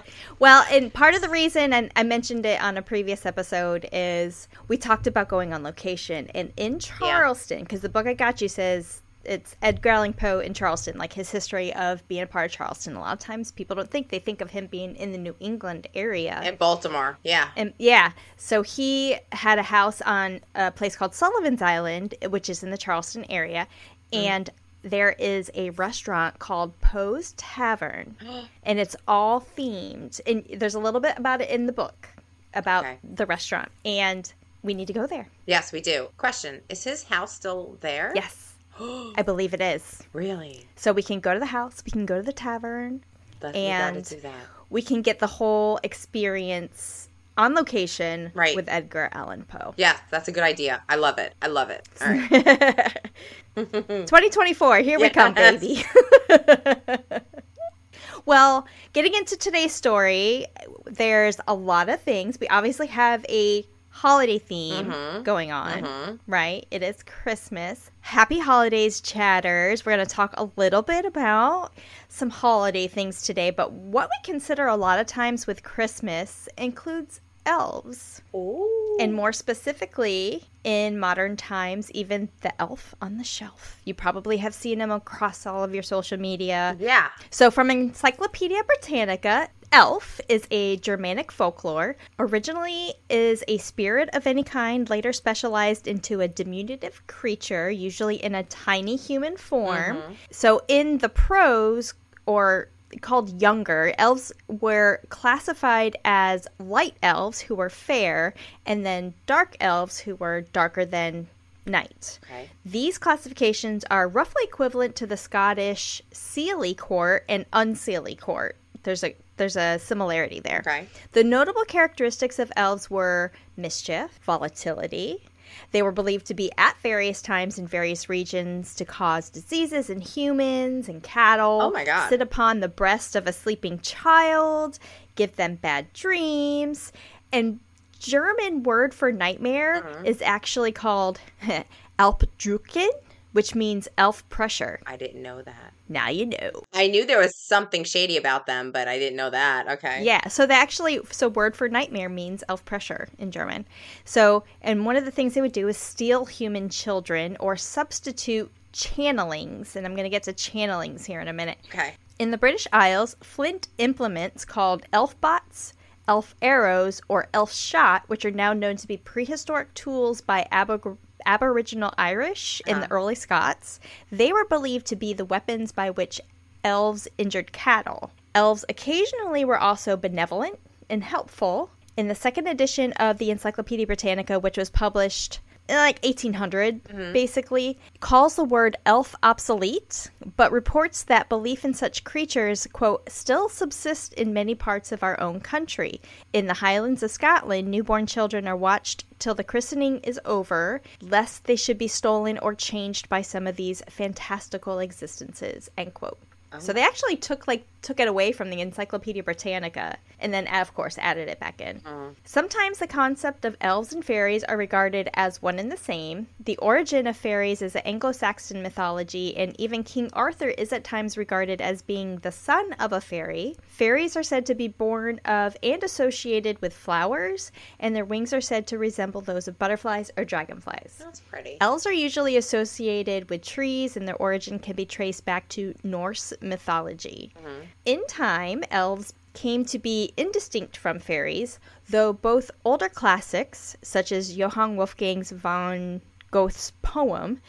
Well, 0.41 0.65
and 0.71 0.93
part 0.93 1.15
of 1.15 1.21
the 1.21 1.29
reason, 1.29 1.75
and 1.75 1.93
I 1.97 2.03
mentioned 2.03 2.47
it 2.47 2.63
on 2.63 2.79
a 2.79 2.83
previous 2.83 3.27
episode, 3.27 3.87
is 3.93 4.49
we 4.69 4.79
talked 4.79 5.07
about 5.07 5.29
going 5.29 5.53
on 5.53 5.63
location. 5.63 6.29
And 6.35 6.51
in 6.57 6.79
Charleston, 6.79 7.61
because 7.61 7.83
the 7.83 7.91
book 7.91 8.07
I 8.07 8.15
got 8.15 8.41
you 8.41 8.49
says 8.49 9.03
it's 9.25 9.57
Edgar 9.63 9.91
Allan 9.91 10.13
Poe 10.13 10.41
in 10.41 10.55
Charleston, 10.55 10.97
like 10.99 11.13
his 11.13 11.31
history 11.31 11.73
of 11.75 12.07
being 12.09 12.23
a 12.23 12.27
part 12.27 12.47
of 12.47 12.53
Charleston. 12.53 12.97
A 12.97 13.01
lot 13.01 13.13
of 13.13 13.19
times 13.19 13.53
people 13.53 13.77
don't 13.77 13.91
think, 13.91 14.09
they 14.09 14.19
think 14.19 14.41
of 14.41 14.51
him 14.51 14.67
being 14.67 14.97
in 14.97 15.13
the 15.13 15.19
New 15.19 15.37
England 15.41 15.87
area. 15.95 16.41
In 16.45 16.57
Baltimore. 16.57 17.19
Yeah. 17.23 17.49
And 17.57 17.73
yeah, 17.79 18.13
so 18.37 18.63
he 18.63 19.17
had 19.33 19.59
a 19.59 19.63
house 19.63 20.01
on 20.03 20.41
a 20.55 20.71
place 20.71 20.97
called 20.97 21.15
Sullivan's 21.15 21.63
Island, 21.63 22.15
which 22.29 22.49
is 22.49 22.63
in 22.63 22.71
the 22.71 22.79
Charleston 22.79 23.25
area, 23.31 23.67
mm. 24.13 24.25
and 24.25 24.51
there 24.83 25.11
is 25.19 25.51
a 25.55 25.71
restaurant 25.71 26.39
called 26.39 26.79
Poe's 26.81 27.35
Tavern, 27.37 28.17
and 28.63 28.81
it's 28.81 28.97
all 29.07 29.41
themed. 29.41 30.21
And 30.27 30.45
there's 30.59 30.75
a 30.75 30.81
little 30.81 31.01
bit 31.01 31.19
about 31.19 31.41
it 31.43 31.51
in 31.51 31.67
the 31.67 31.73
book 31.73 32.09
about 32.55 32.85
Okay. 32.85 32.99
the 33.05 33.27
restaurant, 33.27 33.71
and 33.85 34.33
we 34.63 34.75
need 34.75 34.87
to 34.87 34.93
go 34.93 35.07
there. 35.07 35.29
Yes, 35.47 35.73
we 35.73 35.81
do. 35.81 36.09
Question 36.17 36.63
Is 36.69 36.85
his 36.85 37.05
house 37.05 37.35
still 37.35 37.77
there? 37.81 38.13
Yes, 38.15 38.50
I 39.17 39.23
believe 39.25 39.55
it 39.55 39.61
is. 39.61 40.03
Really? 40.13 40.67
So 40.77 40.93
we 40.93 41.03
can 41.03 41.21
go 41.21 41.35
to 41.35 41.41
the 41.41 41.47
house, 41.47 41.83
we 41.85 41.91
can 41.91 42.07
go 42.07 42.17
to 42.17 42.23
the 42.23 42.33
tavern, 42.33 43.03
And- 43.43 43.97
we 43.97 44.03
do 44.03 44.21
that. 44.21 44.35
we 44.71 44.83
can 44.83 45.03
get 45.03 45.19
the 45.19 45.27
whole 45.27 45.79
experience 45.83 47.09
on 47.37 47.55
location 47.55 48.31
Right. 48.35 48.55
with 48.57 48.69
Edgar 48.69 49.09
Allan 49.13 49.45
Poe. 49.45 49.73
Yeah, 49.79 49.97
that's 50.11 50.29
a 50.29 50.33
good 50.33 50.43
idea. 50.43 50.83
I 50.89 50.97
love 50.97 51.19
it. 51.19 51.35
I 51.41 51.47
love 51.47 51.71
it. 51.71 51.89
All 52.01 52.09
right. 52.09 53.11
2024, 53.57 54.79
here 54.79 54.99
we 55.01 55.09
come, 55.11 55.33
baby. 55.35 55.85
well, 58.27 58.67
getting 58.93 59.15
into 59.15 59.37
today's 59.37 59.73
story, 59.75 60.47
there's 60.85 61.39
a 61.49 61.55
lot 61.55 61.89
of 61.89 62.01
things. 62.03 62.39
We 62.41 62.49
obviously 62.49 62.87
have 62.89 63.25
a 63.29 63.65
holiday 64.01 64.39
theme 64.39 64.87
Mhm. 64.91 65.25
going 65.25 65.53
on, 65.53 65.83
Mhm. 65.83 66.19
right? 66.27 66.67
It 66.71 66.83
is 66.83 67.03
Christmas. 67.03 67.91
Happy 68.01 68.39
holidays, 68.39 69.01
chatters. 69.03 69.85
We're 69.85 69.95
going 69.95 70.07
to 70.07 70.15
talk 70.15 70.33
a 70.39 70.49
little 70.57 70.81
bit 70.81 71.05
about 71.05 71.73
some 72.09 72.31
holiday 72.31 72.89
things 72.89 73.23
today, 73.23 73.51
but 73.51 73.73
what 73.73 74.09
we 74.09 74.17
consider 74.33 74.67
a 74.67 74.77
lot 74.77 74.99
of 74.99 75.07
times 75.07 75.47
with 75.47 75.63
Christmas 75.63 76.49
includes 76.57 77.21
elves. 77.45 78.23
Ooh. 78.35 78.97
And 79.01 79.15
more 79.15 79.33
specifically, 79.35 80.45
in 80.65 80.99
modern 80.99 81.37
times, 81.37 81.91
even 81.93 82.29
the 82.41 82.59
elf 82.61 82.95
on 83.03 83.19
the 83.19 83.25
shelf. 83.25 83.79
You 83.85 83.93
probably 83.95 84.39
have 84.39 84.55
seen 84.55 84.81
him 84.81 84.91
across 84.91 85.47
all 85.47 85.63
of 85.65 85.75
your 85.75 85.83
social 85.83 86.19
media. 86.19 86.75
yeah. 86.79 87.09
So, 87.31 87.51
from 87.51 87.71
Encyclopedia 87.71 88.63
Britannica, 88.65 89.49
elf 89.73 90.21
is 90.29 90.47
a 90.51 90.77
Germanic 90.79 91.31
folklore. 91.31 91.97
Originally 92.19 92.95
is 93.09 93.45
a 93.49 93.59
spirit 93.59 94.09
of 94.13 94.27
any 94.27 94.43
kind, 94.43 94.89
later 94.91 95.13
specialized 95.13 95.87
into 95.87 96.21
a 96.21 96.29
diminutive 96.29 97.07
creature, 97.07 97.71
usually 97.71 98.17
in 98.17 98.35
a 98.35 98.43
tiny 98.45 98.97
human 98.97 99.37
form. 99.37 99.97
Mm-hmm. 99.97 100.13
So, 100.31 100.63
in 100.69 100.99
the 100.99 101.09
prose 101.09 101.95
or 102.27 102.69
called 103.01 103.41
younger, 103.41 103.95
elves 103.99 104.33
were 104.49 105.01
classified 105.09 105.97
as 106.05 106.49
light 106.59 106.97
elves 107.03 107.41
who 107.41 107.55
were 107.55 107.71
fair, 107.71 108.35
and 108.67 108.85
then 108.85 109.15
dark 109.27 109.57
elves 109.61 110.01
who 110.01 110.17
were 110.17 110.43
darker 110.53 110.85
than 110.85 111.29
night. 111.67 112.19
Okay. 112.25 112.51
These 112.65 112.99
classifications 112.99 113.85
are 113.91 114.09
roughly 114.09 114.43
equivalent 114.45 114.97
to 114.97 115.07
the 115.07 115.17
Scottish 115.17 116.03
Seelie 116.13 116.77
Court 116.77 117.25
and 117.29 117.49
Unseelie 117.53 118.19
Court. 118.19 118.57
There's 118.83 119.05
a 119.05 119.15
there's 119.41 119.57
a 119.57 119.79
similarity 119.81 120.39
there. 120.39 120.63
Okay. 120.65 120.87
The 121.13 121.25
notable 121.25 121.65
characteristics 121.65 122.39
of 122.39 122.53
elves 122.57 122.89
were 122.89 123.33
mischief, 123.57 124.21
volatility. 124.23 125.25
They 125.73 125.83
were 125.83 125.91
believed 125.91 126.27
to 126.27 126.35
be 126.35 126.53
at 126.59 126.77
various 126.81 127.21
times 127.21 127.59
in 127.59 127.67
various 127.67 128.09
regions 128.09 128.75
to 128.77 128.85
cause 128.85 129.29
diseases 129.31 129.91
in 129.91 130.01
humans 130.01 130.89
and 130.89 131.03
cattle. 131.03 131.59
Oh 131.63 131.71
my 131.71 131.85
God. 131.85 132.09
Sit 132.09 132.23
upon 132.23 132.61
the 132.61 132.69
breast 132.69 133.17
of 133.17 133.27
a 133.27 133.33
sleeping 133.33 133.81
child, 133.81 134.79
give 135.17 135.35
them 135.35 135.57
bad 135.57 135.93
dreams, 135.93 136.93
and 137.33 137.59
German 137.99 138.63
word 138.63 138.95
for 138.95 139.11
nightmare 139.11 139.79
Uh-huh. 139.85 140.03
is 140.05 140.23
actually 140.23 140.73
called 140.73 141.19
Alpdrucken, 141.99 142.89
which 143.33 143.55
means 143.55 143.89
elf 143.97 144.29
pressure. 144.29 144.81
I 144.87 144.97
didn't 144.97 145.23
know 145.23 145.43
that. 145.43 145.73
Now 145.89 146.09
you 146.09 146.27
know. 146.27 146.51
I 146.73 146.89
knew 146.89 147.07
there 147.07 147.19
was 147.19 147.37
something 147.37 147.85
shady 147.85 148.17
about 148.17 148.47
them, 148.47 148.71
but 148.73 148.89
I 148.89 148.99
didn't 148.99 149.17
know 149.17 149.31
that. 149.31 149.69
Okay. 149.69 150.03
Yeah, 150.05 150.29
so 150.29 150.47
they 150.47 150.55
actually 150.55 151.01
so 151.11 151.29
word 151.29 151.57
for 151.57 151.69
nightmare 151.69 152.09
means 152.09 152.45
elf 152.49 152.65
pressure 152.65 153.09
in 153.19 153.31
German. 153.31 153.67
So, 154.05 154.45
and 154.63 154.85
one 154.85 154.97
of 154.97 155.05
the 155.05 155.11
things 155.11 155.35
they 155.35 155.41
would 155.41 155.53
do 155.53 155.69
is 155.69 155.77
steal 155.77 156.25
human 156.25 156.69
children 156.69 157.37
or 157.41 157.57
substitute 157.57 158.51
changelings, 158.73 159.77
and 159.77 159.87
I'm 159.87 159.95
going 159.95 160.05
to 160.05 160.11
get 160.11 160.23
to 160.25 160.33
changelings 160.33 161.05
here 161.07 161.21
in 161.21 161.29
a 161.29 161.33
minute. 161.33 161.59
Okay. 161.67 161.95
In 162.19 162.31
the 162.31 162.39
British 162.39 162.67
Isles, 162.73 163.17
flint 163.23 163.69
implements 163.79 164.45
called 164.45 164.83
elf 164.93 165.19
bolts, 165.21 165.73
elf 166.07 166.35
arrows, 166.43 167.01
or 167.09 167.29
elf 167.33 167.53
shot, 167.53 168.03
which 168.09 168.25
are 168.25 168.31
now 168.31 168.53
known 168.53 168.77
to 168.77 168.87
be 168.87 168.97
prehistoric 168.97 169.73
tools 169.75 170.21
by 170.21 170.47
Abor- 170.53 170.99
Aboriginal 171.27 171.93
Irish 171.99 172.63
in 172.67 172.81
the 172.81 172.87
uh-huh. 172.87 172.95
early 172.95 173.15
Scots, 173.15 173.81
they 174.11 174.33
were 174.33 174.45
believed 174.45 174.87
to 174.87 174.97
be 174.97 175.13
the 175.13 175.25
weapons 175.25 175.73
by 175.73 175.91
which 175.91 176.21
elves 176.65 177.09
injured 177.19 177.53
cattle. 177.53 178.11
Elves 178.35 178.65
occasionally 178.69 179.45
were 179.45 179.59
also 179.59 179.97
benevolent 179.97 180.59
and 180.89 181.05
helpful. 181.05 181.71
In 181.97 182.09
the 182.09 182.15
second 182.15 182.47
edition 182.47 182.93
of 182.95 183.19
the 183.19 183.31
Encyclopedia 183.31 183.87
Britannica, 183.87 184.39
which 184.39 184.57
was 184.57 184.71
published 184.71 185.41
like 185.77 186.03
1800, 186.05 186.85
mm-hmm. 186.85 187.13
basically, 187.13 187.79
calls 188.01 188.37
the 188.37 188.45
word 188.45 188.77
elf 188.87 189.15
obsolete, 189.23 190.11
but 190.37 190.53
reports 190.53 191.05
that 191.05 191.29
belief 191.29 191.65
in 191.65 191.75
such 191.75 192.05
creatures, 192.05 192.67
quote, 192.73 193.09
still 193.11 193.49
subsists 193.49 194.15
in 194.15 194.33
many 194.33 194.55
parts 194.55 194.93
of 194.93 195.03
our 195.03 195.19
own 195.21 195.41
country. 195.41 196.01
In 196.33 196.47
the 196.47 196.55
Highlands 196.55 197.03
of 197.03 197.11
Scotland, 197.11 197.71
newborn 197.71 198.07
children 198.07 198.47
are 198.47 198.57
watched 198.57 199.05
till 199.19 199.35
the 199.35 199.45
christening 199.45 199.99
is 200.01 200.21
over, 200.25 200.81
lest 201.01 201.45
they 201.45 201.57
should 201.57 201.79
be 201.79 201.89
stolen 201.89 202.39
or 202.39 202.55
changed 202.55 203.09
by 203.09 203.23
some 203.23 203.47
of 203.47 203.57
these 203.57 203.83
fantastical 203.89 204.79
existences, 204.79 205.71
end 205.77 205.95
quote. 205.95 206.19
Oh. 206.53 206.59
So 206.59 206.73
they 206.73 206.83
actually 206.83 207.17
took 207.17 207.47
like 207.47 207.67
took 207.83 208.01
it 208.01 208.09
away 208.09 208.33
from 208.33 208.51
the 208.51 208.61
Encyclopedia 208.61 209.23
Britannica 209.23 209.97
and 210.19 210.35
then 210.35 210.47
of 210.49 210.75
course 210.75 210.99
added 210.99 211.29
it 211.29 211.41
back 211.41 211.61
in. 211.61 211.81
Oh. 211.87 212.11
Sometimes 212.25 212.79
the 212.79 212.87
concept 212.87 213.45
of 213.45 213.57
elves 213.61 213.93
and 213.93 214.05
fairies 214.05 214.45
are 214.45 214.57
regarded 214.57 215.09
as 215.15 215.41
one 215.41 215.59
and 215.59 215.73
the 215.73 215.77
same. 215.77 216.27
The 216.45 216.57
origin 216.59 217.07
of 217.07 217.17
fairies 217.17 217.63
is 217.63 217.75
an 217.75 217.83
Anglo-Saxon 217.85 218.63
mythology 218.63 219.37
and 219.37 219.59
even 219.59 219.83
King 219.83 220.11
Arthur 220.13 220.49
is 220.49 220.73
at 220.73 220.85
times 220.85 221.17
regarded 221.17 221.61
as 221.61 221.83
being 221.83 222.17
the 222.17 222.33
son 222.33 222.75
of 222.75 222.93
a 222.93 223.01
fairy. 223.01 223.57
Fairies 223.69 224.17
are 224.17 224.23
said 224.23 224.45
to 224.47 224.55
be 224.55 224.69
born 224.69 225.21
of 225.25 225.57
and 225.63 225.83
associated 225.83 226.61
with 226.61 226.75
flowers 226.75 227.51
and 227.79 227.97
their 227.97 228.05
wings 228.05 228.33
are 228.33 228.41
said 228.41 228.67
to 228.67 228.79
resemble 228.79 229.21
those 229.21 229.49
of 229.49 229.59
butterflies 229.59 230.11
or 230.17 230.25
dragonflies. 230.25 230.97
That's 230.99 231.21
pretty. 231.21 231.57
Elves 231.61 231.87
are 231.87 231.93
usually 231.93 232.37
associated 232.37 233.31
with 233.31 233.43
trees, 233.43 233.97
and 233.97 234.07
their 234.07 234.17
origin 234.17 234.59
can 234.59 234.77
be 234.77 234.85
traced 234.85 235.25
back 235.25 235.49
to 235.51 235.75
Norse 235.83 236.33
mythology. 236.41 237.33
Mm-hmm. 237.39 237.65
In 237.85 238.07
time, 238.07 238.65
elves 238.71 239.13
came 239.33 239.65
to 239.67 239.79
be 239.79 240.13
indistinct 240.17 240.77
from 240.77 240.99
fairies, 240.99 241.59
though 241.89 242.13
both 242.13 242.51
older 242.65 242.89
classics, 242.89 243.77
such 243.83 244.13
as 244.13 244.37
Johann 244.37 244.77
Wolfgang's 244.77 245.31
von 245.31 246.01
Goethe's 246.31 246.73
poem 246.83 247.41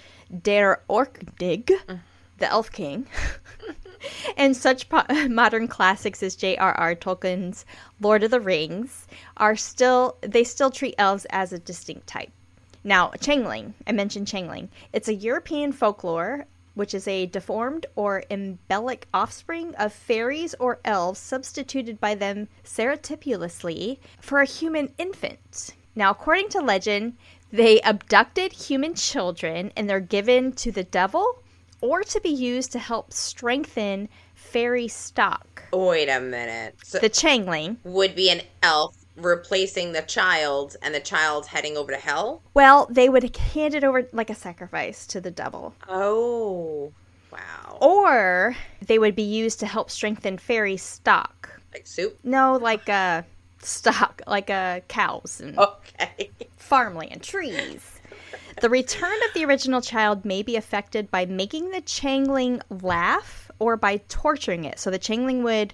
Der 0.43 0.81
Erlkönig, 0.89 1.65
mm-hmm. 1.65 1.95
the 2.37 2.49
Elf 2.49 2.71
King, 2.71 3.07
And 4.37 4.57
such 4.57 4.89
po- 4.89 5.05
modern 5.29 5.67
classics 5.67 6.23
as 6.23 6.35
J.R.R. 6.35 6.95
Tolkien's 6.95 7.65
Lord 7.99 8.23
of 8.23 8.31
the 8.31 8.39
Rings 8.39 9.07
are 9.37 9.55
still, 9.55 10.17
they 10.21 10.43
still 10.43 10.71
treat 10.71 10.95
elves 10.97 11.25
as 11.29 11.53
a 11.53 11.59
distinct 11.59 12.07
type. 12.07 12.31
Now, 12.83 13.11
Changeling, 13.19 13.75
I 13.85 13.91
mentioned 13.91 14.27
Changeling. 14.27 14.69
It's 14.91 15.07
a 15.07 15.13
European 15.13 15.71
folklore 15.71 16.45
which 16.73 16.93
is 16.93 17.07
a 17.07 17.25
deformed 17.25 17.85
or 17.95 18.23
embellic 18.29 19.07
offspring 19.13 19.75
of 19.75 19.93
fairies 19.93 20.55
or 20.59 20.79
elves 20.85 21.19
substituted 21.19 21.99
by 21.99 22.15
them 22.15 22.47
surreptitiously 22.63 23.99
for 24.19 24.39
a 24.41 24.45
human 24.45 24.93
infant. 24.97 25.75
Now, 25.95 26.11
according 26.11 26.49
to 26.49 26.61
legend, 26.61 27.17
they 27.51 27.81
abducted 27.81 28.53
human 28.53 28.95
children 28.95 29.71
and 29.75 29.89
they're 29.89 29.99
given 29.99 30.53
to 30.53 30.71
the 30.71 30.83
devil 30.83 31.43
or 31.81 32.03
to 32.03 32.21
be 32.21 32.29
used 32.29 32.71
to 32.71 32.79
help 32.79 33.11
strengthen 33.11 34.07
fairy 34.35 34.87
stock. 34.87 35.63
Wait 35.73 36.07
a 36.07 36.19
minute. 36.19 36.75
So 36.83 36.99
The 36.99 37.09
Changeling. 37.09 37.77
would 37.83 38.15
be 38.15 38.29
an 38.29 38.41
elf 38.63 38.95
replacing 39.25 39.91
the 39.91 40.01
child 40.01 40.75
and 40.81 40.93
the 40.93 40.99
child 40.99 41.47
heading 41.47 41.77
over 41.77 41.91
to 41.91 41.97
hell? 41.97 42.41
Well, 42.53 42.87
they 42.89 43.09
would 43.09 43.35
hand 43.35 43.73
it 43.75 43.83
over 43.83 44.07
like 44.11 44.29
a 44.29 44.35
sacrifice 44.35 45.05
to 45.07 45.21
the 45.21 45.31
devil. 45.31 45.75
Oh. 45.87 46.91
Wow. 47.31 47.77
Or 47.79 48.55
they 48.85 48.99
would 48.99 49.15
be 49.15 49.23
used 49.23 49.59
to 49.61 49.65
help 49.65 49.89
strengthen 49.89 50.37
fairy 50.37 50.77
stock. 50.77 51.49
Like 51.73 51.87
soup? 51.87 52.19
No, 52.23 52.57
like 52.57 52.89
uh 52.89 53.21
stock, 53.59 54.21
like 54.27 54.49
uh 54.49 54.81
cows 54.87 55.39
and 55.41 55.57
Okay. 55.57 56.29
farmland, 56.57 57.23
trees. 57.23 57.99
The 58.61 58.69
return 58.69 59.17
of 59.27 59.33
the 59.33 59.45
original 59.45 59.81
child 59.81 60.25
may 60.25 60.43
be 60.43 60.55
affected 60.55 61.09
by 61.09 61.25
making 61.25 61.71
the 61.71 61.81
changeling 61.81 62.61
laugh 62.69 63.49
or 63.59 63.77
by 63.77 63.97
torturing 64.09 64.65
it. 64.65 64.77
So 64.77 64.91
the 64.91 64.99
changeling 64.99 65.41
would 65.43 65.73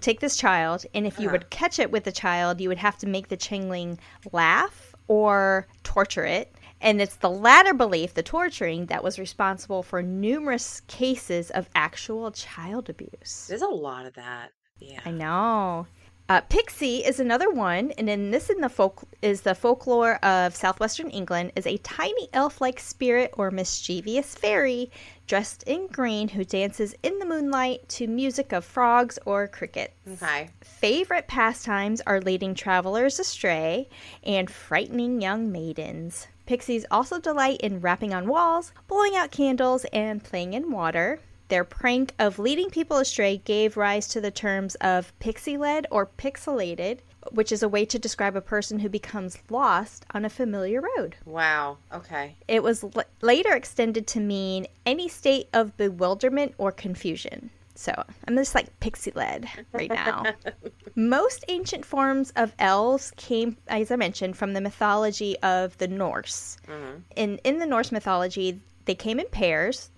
take 0.00 0.20
this 0.20 0.36
child, 0.36 0.84
and 0.94 1.06
if 1.06 1.18
you 1.18 1.26
Uh-huh. 1.26 1.32
would 1.32 1.50
catch 1.50 1.78
it 1.78 1.90
with 1.90 2.04
the 2.04 2.12
child, 2.12 2.60
you 2.60 2.68
would 2.68 2.78
have 2.78 2.98
to 2.98 3.06
make 3.06 3.28
the 3.28 3.36
changeling 3.36 3.98
laugh 4.32 4.94
or 5.08 5.66
torture 5.82 6.24
it. 6.24 6.54
And 6.80 7.00
it's 7.00 7.16
the 7.16 7.30
latter 7.30 7.74
belief, 7.74 8.14
the 8.14 8.22
torturing, 8.22 8.86
that 8.86 9.02
was 9.02 9.18
responsible 9.18 9.82
for 9.82 10.00
numerous 10.02 10.80
cases 10.86 11.50
of 11.50 11.68
actual 11.74 12.30
child 12.30 12.88
abuse. 12.88 13.46
There's 13.48 13.62
a 13.62 13.66
lot 13.66 14.06
of 14.06 14.14
that. 14.14 14.52
Yeah. 14.78 15.00
I 15.04 15.10
know. 15.10 15.88
Uh, 16.30 16.42
Pixie 16.42 16.98
is 16.98 17.20
another 17.20 17.50
one, 17.50 17.90
and 17.92 18.10
in 18.10 18.30
this 18.30 18.50
in 18.50 18.60
the 18.60 18.68
folk 18.68 19.02
is 19.22 19.40
the 19.40 19.54
folklore 19.54 20.22
of 20.22 20.54
southwestern 20.54 21.08
England 21.08 21.52
is 21.56 21.66
a 21.66 21.78
tiny 21.78 22.28
elf-like 22.34 22.78
spirit 22.78 23.30
or 23.32 23.50
mischievous 23.50 24.34
fairy 24.34 24.90
dressed 25.26 25.62
in 25.62 25.86
green 25.86 26.28
who 26.28 26.44
dances 26.44 26.94
in 27.02 27.18
the 27.18 27.24
moonlight 27.24 27.88
to 27.88 28.06
music 28.06 28.52
of 28.52 28.62
frogs 28.62 29.18
or 29.24 29.48
crickets. 29.48 29.94
Okay. 30.06 30.50
Favorite 30.60 31.28
pastimes 31.28 32.02
are 32.06 32.20
leading 32.20 32.54
travelers 32.54 33.18
astray 33.18 33.88
and 34.22 34.50
frightening 34.50 35.22
young 35.22 35.50
maidens. 35.50 36.26
Pixies 36.44 36.84
also 36.90 37.18
delight 37.18 37.62
in 37.62 37.80
rapping 37.80 38.12
on 38.12 38.26
walls, 38.26 38.72
blowing 38.86 39.16
out 39.16 39.30
candles, 39.30 39.86
and 39.94 40.22
playing 40.22 40.52
in 40.52 40.70
water. 40.70 41.20
Their 41.48 41.64
prank 41.64 42.12
of 42.18 42.38
leading 42.38 42.68
people 42.70 42.98
astray 42.98 43.38
gave 43.38 43.76
rise 43.76 44.06
to 44.08 44.20
the 44.20 44.30
terms 44.30 44.74
of 44.76 45.18
pixie 45.18 45.56
led 45.56 45.86
or 45.90 46.04
pixilated, 46.06 47.02
which 47.32 47.50
is 47.52 47.62
a 47.62 47.68
way 47.68 47.84
to 47.86 47.98
describe 47.98 48.36
a 48.36 48.40
person 48.40 48.78
who 48.80 48.88
becomes 48.88 49.38
lost 49.48 50.04
on 50.12 50.24
a 50.24 50.30
familiar 50.30 50.82
road. 50.82 51.16
Wow. 51.24 51.78
Okay. 51.92 52.36
It 52.46 52.62
was 52.62 52.84
l- 52.84 52.92
later 53.22 53.54
extended 53.54 54.06
to 54.08 54.20
mean 54.20 54.66
any 54.84 55.08
state 55.08 55.48
of 55.52 55.76
bewilderment 55.76 56.54
or 56.58 56.70
confusion. 56.70 57.50
So 57.74 57.92
I'm 58.26 58.36
just 58.36 58.56
like 58.56 58.80
pixie 58.80 59.12
led 59.14 59.48
right 59.72 59.88
now. 59.88 60.24
Most 60.96 61.44
ancient 61.46 61.84
forms 61.84 62.32
of 62.34 62.52
elves 62.58 63.12
came, 63.16 63.56
as 63.68 63.92
I 63.92 63.96
mentioned, 63.96 64.36
from 64.36 64.52
the 64.52 64.60
mythology 64.60 65.38
of 65.38 65.78
the 65.78 65.86
Norse. 65.86 66.56
Mm-hmm. 66.66 66.98
In 67.14 67.38
in 67.44 67.58
the 67.58 67.66
Norse 67.66 67.92
mythology, 67.92 68.60
they 68.86 68.96
came 68.96 69.20
in 69.20 69.26
pairs, 69.28 69.90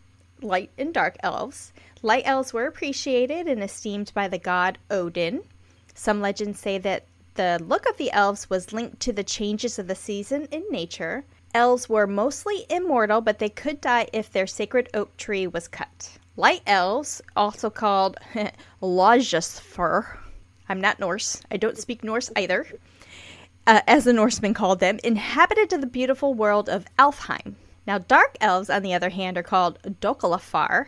light 0.43 0.71
and 0.79 0.93
dark 0.93 1.17
elves. 1.23 1.73
Light 2.03 2.23
elves 2.27 2.53
were 2.53 2.67
appreciated 2.67 3.47
and 3.47 3.63
esteemed 3.63 4.13
by 4.15 4.29
the 4.29 4.39
god 4.39 4.79
Odin. 4.91 5.43
Some 5.95 6.21
legends 6.21 6.59
say 6.59 6.79
that 6.79 7.05
the 7.35 7.61
look 7.63 7.89
of 7.89 7.97
the 7.97 8.11
elves 8.11 8.51
was 8.51 8.73
linked 8.73 9.01
to 9.01 9.13
the 9.13 9.25
changes 9.25 9.79
of 9.79 9.87
the 9.87 9.95
season 9.95 10.49
in 10.51 10.65
nature. 10.71 11.25
Elves 11.55 11.89
were 11.89 12.07
mostly 12.07 12.65
immortal, 12.71 13.21
but 13.21 13.39
they 13.39 13.49
could 13.49 13.81
die 13.81 14.07
if 14.13 14.31
their 14.31 14.47
sacred 14.47 14.89
oak 14.95 15.17
tree 15.17 15.47
was 15.47 15.69
cut. 15.69 16.19
Light 16.37 16.63
elves, 16.67 17.21
also 17.37 17.71
called 17.71 18.17
Lajasfur, 18.83 20.19
I'm 20.71 20.81
not 20.81 21.01
Norse. 21.01 21.43
I 21.51 21.57
don't 21.57 21.77
speak 21.77 22.05
Norse 22.05 22.31
either. 22.37 22.65
Uh, 23.67 23.81
as 23.89 24.05
the 24.05 24.13
Norsemen 24.13 24.55
called 24.55 24.79
them, 24.79 25.01
inhabited 25.03 25.71
the 25.71 25.87
beautiful 25.87 26.33
world 26.33 26.69
of 26.69 26.87
Alfheim. 26.97 27.57
Now, 27.87 27.99
dark 27.99 28.37
elves, 28.41 28.71
on 28.71 28.83
the 28.83 28.95
other 28.95 29.11
hand, 29.11 29.37
are 29.39 29.43
called 29.43 29.79
Dokalafar. 30.01 30.87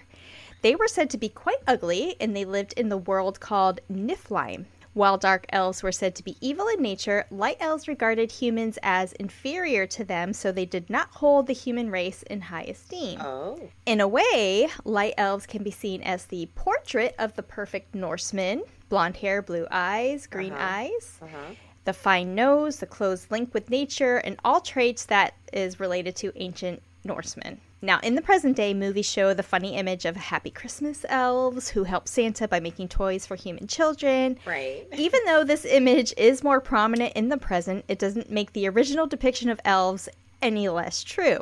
They 0.63 0.75
were 0.75 0.89
said 0.89 1.11
to 1.11 1.19
be 1.19 1.29
quite 1.29 1.63
ugly, 1.67 2.17
and 2.21 2.37
they 2.37 2.45
lived 2.45 2.73
in 2.75 2.89
the 2.89 2.97
world 2.97 3.41
called 3.41 3.81
Niflheim. 3.91 4.67
While 4.95 5.17
dark 5.17 5.47
elves 5.49 5.83
were 5.83 5.91
said 5.91 6.15
to 6.17 6.23
be 6.23 6.37
evil 6.43 6.69
in 6.69 6.83
nature, 6.83 7.25
light 7.31 7.57
elves 7.61 7.89
regarded 7.89 8.31
humans 8.31 8.79
as 8.83 9.15
inferior 9.15 9.87
to 9.87 10.05
them, 10.05 10.35
so 10.35 10.53
they 10.53 10.67
did 10.67 10.91
not 10.91 11.09
hold 11.13 11.47
the 11.47 11.55
human 11.55 11.91
race 11.91 12.23
in 12.25 12.43
high 12.43 12.65
esteem. 12.65 13.19
Oh. 13.23 13.59
In 13.87 14.03
a 14.03 14.07
way, 14.07 14.69
light 14.85 15.15
elves 15.17 15.47
can 15.47 15.63
be 15.63 15.71
seen 15.71 16.03
as 16.03 16.27
the 16.27 16.47
portrait 16.55 17.15
of 17.19 17.35
the 17.37 17.43
perfect 17.43 17.95
Norseman 17.95 18.65
blonde 18.91 19.17
hair, 19.17 19.41
blue 19.41 19.67
eyes, 19.71 20.27
green 20.27 20.53
Uh-huh. 20.53 20.63
eyes, 20.63 21.19
Uh-huh. 21.23 21.55
The 21.85 21.93
fine 21.93 22.35
nose, 22.35 22.79
the 22.79 22.87
close 22.87 23.31
link 23.31 23.53
with 23.53 23.71
nature, 23.71 24.19
and 24.19 24.37
all 24.45 24.61
traits 24.61 25.05
that 25.07 25.35
is 25.53 25.81
related 25.81 26.17
to 26.17 26.33
ancient 26.37 26.83
Norsemen. 27.05 27.61
Now, 27.85 27.99
in 27.99 28.15
the 28.15 28.23
present 28.23 28.57
day, 28.57 28.75
movies 28.75 29.07
show 29.07 29.35
the 29.35 29.43
funny 29.43 29.75
image 29.75 30.05
of 30.05 30.15
happy 30.15 30.51
Christmas 30.51 31.05
elves 31.09 31.71
who 31.71 31.83
help 31.83 32.07
Santa 32.07 32.47
by 32.47 32.61
making 32.61 32.89
toys 32.89 33.27
for 33.27 33.35
human 33.35 33.67
children. 33.67 34.39
Right. 34.47 34.87
Even 34.97 35.21
though 35.27 35.43
this 35.43 35.65
image 35.65 36.15
is 36.17 36.45
more 36.45 36.61
prominent 36.61 37.15
in 37.15 37.29
the 37.29 37.37
present, 37.37 37.85
it 37.89 37.99
doesn't 37.99 38.31
make 38.31 38.53
the 38.53 38.69
original 38.69 39.09
depiction 39.09 39.51
of 39.51 39.61
elves 39.65 40.09
any 40.41 40.69
less 40.69 41.03
true. 41.03 41.41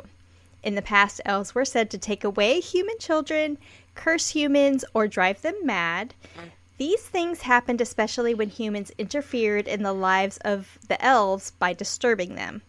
In 0.63 0.73
the 0.73 0.81
past, 0.81 1.21
elves 1.25 1.53
were 1.53 1.65
said 1.65 1.91
to 1.91 1.99
take 1.99 2.23
away 2.23 2.59
human 2.59 2.97
children, 2.97 3.59
curse 3.93 4.29
humans, 4.29 4.83
or 4.95 5.07
drive 5.07 5.43
them 5.43 5.55
mad. 5.63 6.15
Mm-hmm. 6.35 6.47
These 6.81 7.03
things 7.03 7.43
happened 7.43 7.79
especially 7.79 8.33
when 8.33 8.49
humans 8.49 8.91
interfered 8.97 9.67
in 9.67 9.83
the 9.83 9.93
lives 9.93 10.37
of 10.37 10.79
the 10.87 10.99
elves 10.99 11.51
by 11.51 11.73
disturbing 11.73 12.33
them. 12.33 12.63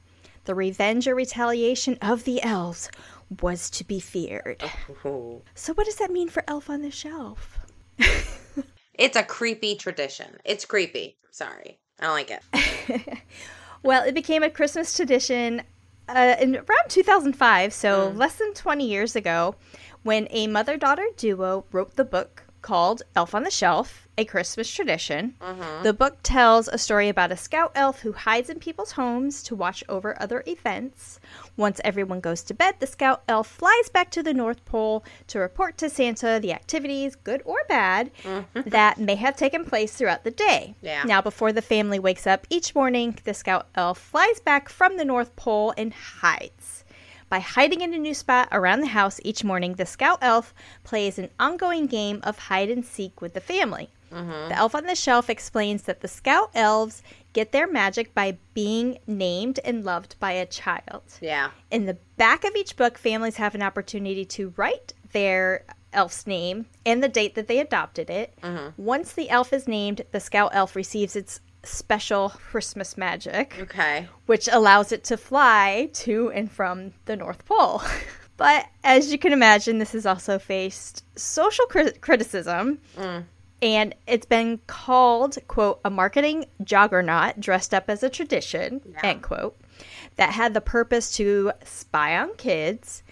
The 0.45 0.55
revenge 0.55 1.09
or 1.09 1.15
retaliation 1.15 1.97
of 2.03 2.25
the 2.25 2.43
elves 2.43 2.91
was 3.41 3.71
to 3.71 3.85
be 3.85 4.01
feared. 4.01 4.63
Ooh. 5.07 5.41
So, 5.55 5.73
what 5.73 5.87
does 5.87 5.97
that 5.97 6.11
mean 6.11 6.29
for 6.29 6.45
Elf 6.47 6.69
on 6.69 6.83
the 6.83 6.91
Shelf? 6.91 7.59
It's 8.93 9.17
a 9.17 9.23
creepy 9.23 9.77
tradition. 9.77 10.37
It's 10.45 10.67
creepy. 10.67 11.17
Sorry. 11.31 11.79
I 11.99 12.05
don't 12.05 12.13
like 12.13 12.31
it. 12.31 13.19
Well, 13.83 14.05
it 14.05 14.15
became 14.15 14.43
a 14.43 14.51
Christmas 14.51 14.95
tradition 14.95 15.63
uh, 16.07 16.37
in 16.39 16.57
around 16.57 16.89
2005, 16.91 17.73
so 17.73 18.13
less 18.15 18.37
than 18.37 18.53
20 18.53 18.87
years 18.87 19.17
ago, 19.17 19.55
when 20.03 20.29
a 20.31 20.49
mother 20.49 20.77
daughter 20.77 21.07
duo 21.17 21.65
wrote 21.73 21.97
the 21.97 22.05
book 22.05 22.45
called 22.63 23.03
Elf 23.15 23.35
on 23.35 23.43
the 23.43 23.51
Shelf 23.51 24.09
A 24.17 24.25
Christmas 24.25 24.73
Tradition. 24.73 25.35
Mm-hmm. 25.41 25.83
The 25.83 25.93
book 25.93 26.19
tells 26.23 26.69
a 26.69 26.79
story 26.79 27.09
about 27.09 27.33
a 27.33 27.37
scout 27.37 27.73
elf 27.75 28.01
who 28.01 28.13
hides 28.13 28.49
in 28.49 28.61
people's 28.61 28.93
homes 28.93 29.43
to 29.45 29.55
watch 29.55 29.83
over 29.89 30.21
other 30.21 30.43
events. 30.47 31.21
Once 31.57 31.81
everyone 31.85 32.21
goes 32.21 32.43
to 32.45 32.55
bed, 32.55 32.77
the 32.79 32.87
scout 32.87 33.23
elf 33.29 33.49
flies 33.49 33.89
back 33.91 34.11
to 34.13 34.23
the 34.23 34.33
North 34.33 34.65
Pole 34.65 35.05
to 35.27 35.39
report 35.39 35.77
to 35.79 35.91
Santa 35.91 36.39
the 36.41 36.53
activities, 36.53 37.17
good 37.17 37.43
or 37.45 37.59
bad, 37.69 38.11
mm-hmm. 38.23 38.69
that 38.69 38.99
may 38.99 39.17
have 39.17 39.37
taken 39.37 39.65
place 39.65 39.95
throughout 39.95 40.25
the 40.25 40.31
day. 40.31 40.75
Yeah. 40.81 41.03
Now, 41.05 41.21
before 41.21 41.53
the 41.53 41.63
family 41.63 41.99
wakes 41.99 42.27
up 42.27 42.47
each 42.49 42.75
morning, 42.75 43.19
the 43.25 43.35
scout 43.35 43.67
elf 43.75 43.99
flies 43.99 44.41
back 44.41 44.69
from 44.69 44.97
the 44.97 45.05
North 45.05 45.35
Pole 45.37 45.75
and 45.77 45.93
hides. 45.93 46.82
By 47.33 47.41
hiding 47.41 47.81
in 47.81 47.95
a 47.95 47.99
new 47.99 48.13
spot 48.13 48.49
around 48.53 48.83
the 48.83 48.89
house 48.89 49.19
each 49.25 49.43
morning, 49.43 49.77
the 49.77 49.87
scout 49.87 50.19
elf 50.21 50.53
plays 50.85 51.19
an 51.19 51.31
ongoing 51.41 51.87
game 51.87 52.21
of 52.25 52.39
hide 52.39 52.69
and 52.69 52.85
seek 52.85 53.23
with 53.23 53.33
the 53.33 53.41
family. 53.41 53.89
Mm-hmm. 54.13 54.51
The 54.51 54.55
elf 54.59 54.75
on 54.75 54.85
the 54.85 54.95
shelf 54.95 55.31
explains 55.31 55.85
that 55.85 56.03
the 56.03 56.09
scout 56.09 56.51
elves 56.55 57.03
get 57.33 57.51
their 57.51 57.67
magic 57.67 58.13
by 58.13 58.37
being 58.53 58.99
named 59.07 59.61
and 59.65 59.83
loved 59.83 60.17
by 60.21 60.33
a 60.33 60.45
child. 60.45 61.05
Yeah. 61.23 61.53
In 61.71 61.87
the 61.87 61.97
back 62.19 62.45
of 62.45 62.55
each 62.55 62.77
book, 62.77 62.99
families 62.99 63.39
have 63.39 63.55
an 63.55 63.63
opportunity 63.63 64.27
to 64.27 64.53
write 64.59 64.93
their 65.13 65.65
elf's 65.95 66.27
name 66.27 66.67
and 66.85 67.03
the 67.03 67.09
date 67.09 67.35
that 67.37 67.49
they 67.49 67.61
adopted 67.61 68.11
it. 68.11 68.35
Mm-hmm. 68.43 68.83
Once 68.83 69.15
the 69.15 69.31
elf 69.31 69.55
is 69.55 69.67
named, 69.67 70.03
the 70.13 70.21
scout 70.21 70.51
elf 70.53 70.77
receives 70.77 71.17
its 71.17 71.41
special 71.65 72.31
Christmas 72.31 72.97
magic, 72.97 73.57
Okay. 73.61 74.09
which 74.27 74.49
allows 74.51 74.93
it 74.93 75.05
to 75.05 75.17
fly 75.17 75.89
to 75.95 76.31
and 76.33 76.51
from 76.51 76.93
the 77.07 77.17
North 77.17 77.45
Pole. 77.45 77.83
But 78.39 78.67
as 78.83 79.13
you 79.13 79.19
can 79.19 79.33
imagine, 79.33 79.79
this 79.79 79.93
has 79.93 80.05
also 80.07 80.39
faced 80.39 81.05
social 81.17 81.67
cri- 81.67 81.93
criticism. 82.01 82.79
Mm. 82.97 83.25
And 83.61 83.95
it's 84.09 84.27
been 84.27 84.59
called, 84.67 85.39
quote, 85.47 85.81
a 85.85 85.91
marketing 85.91 86.47
juggernaut 86.65 87.39
dressed 87.39 87.73
up 87.73 87.85
as 87.89 88.03
a 88.03 88.09
tradition, 88.11 88.81
Yeah. 88.91 89.01
end 89.05 89.23
quote, 89.23 89.57
that 90.17 90.31
had 90.31 90.55
the 90.55 90.61
purpose 90.61 91.13
to 91.19 91.53
spy 91.63 92.17
on 92.19 92.35
kids. 92.35 93.05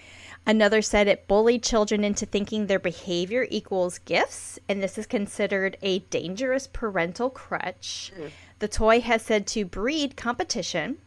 Another 0.47 0.83
said 0.83 1.07
it 1.07 1.29
bullied 1.29 1.63
children 1.63 2.03
into 2.03 2.27
thinking 2.27 2.67
their 2.67 2.79
behavior 2.79 3.47
equals 3.51 3.99
gifts, 3.99 4.59
and 4.69 4.83
this 4.83 4.99
is 4.99 5.07
considered 5.07 5.77
a 5.83 6.01
dangerous 6.11 6.67
parental 6.67 7.31
crutch. 7.31 8.11
The 8.59 8.69
toy 8.69 9.01
has 9.01 9.23
said 9.23 9.47
to 9.49 9.65
breed 9.65 10.17
competition 10.17 10.99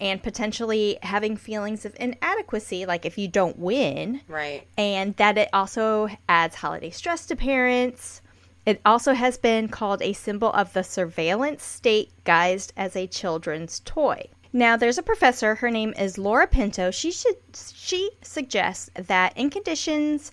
and 0.00 0.22
potentially 0.22 0.98
having 1.02 1.36
feelings 1.36 1.84
of 1.84 1.94
inadequacy, 2.00 2.86
like 2.86 3.04
if 3.04 3.18
you 3.18 3.28
don't 3.28 3.58
win, 3.58 4.22
Right. 4.28 4.66
and 4.78 5.14
that 5.16 5.36
it 5.36 5.48
also 5.52 6.08
adds 6.28 6.56
holiday 6.56 6.90
stress 6.90 7.26
to 7.26 7.36
parents. 7.36 8.22
It 8.64 8.80
also 8.84 9.12
has 9.14 9.36
been 9.38 9.68
called 9.68 10.00
a 10.02 10.12
symbol 10.12 10.52
of 10.52 10.72
the 10.72 10.82
surveillance 10.84 11.62
state 11.64 12.10
guised 12.24 12.70
as 12.76 12.94
a 12.96 13.06
children's 13.06 13.80
toy. 13.80 14.28
Now, 14.52 14.76
there's 14.76 14.98
a 14.98 15.02
professor. 15.02 15.56
Her 15.56 15.70
name 15.70 15.92
is 15.98 16.18
Laura 16.18 16.46
Pinto. 16.46 16.90
She 16.90 17.10
should 17.10 17.36
she 17.54 18.10
suggests 18.22 18.90
that 18.94 19.36
in 19.36 19.50
conditions 19.50 20.32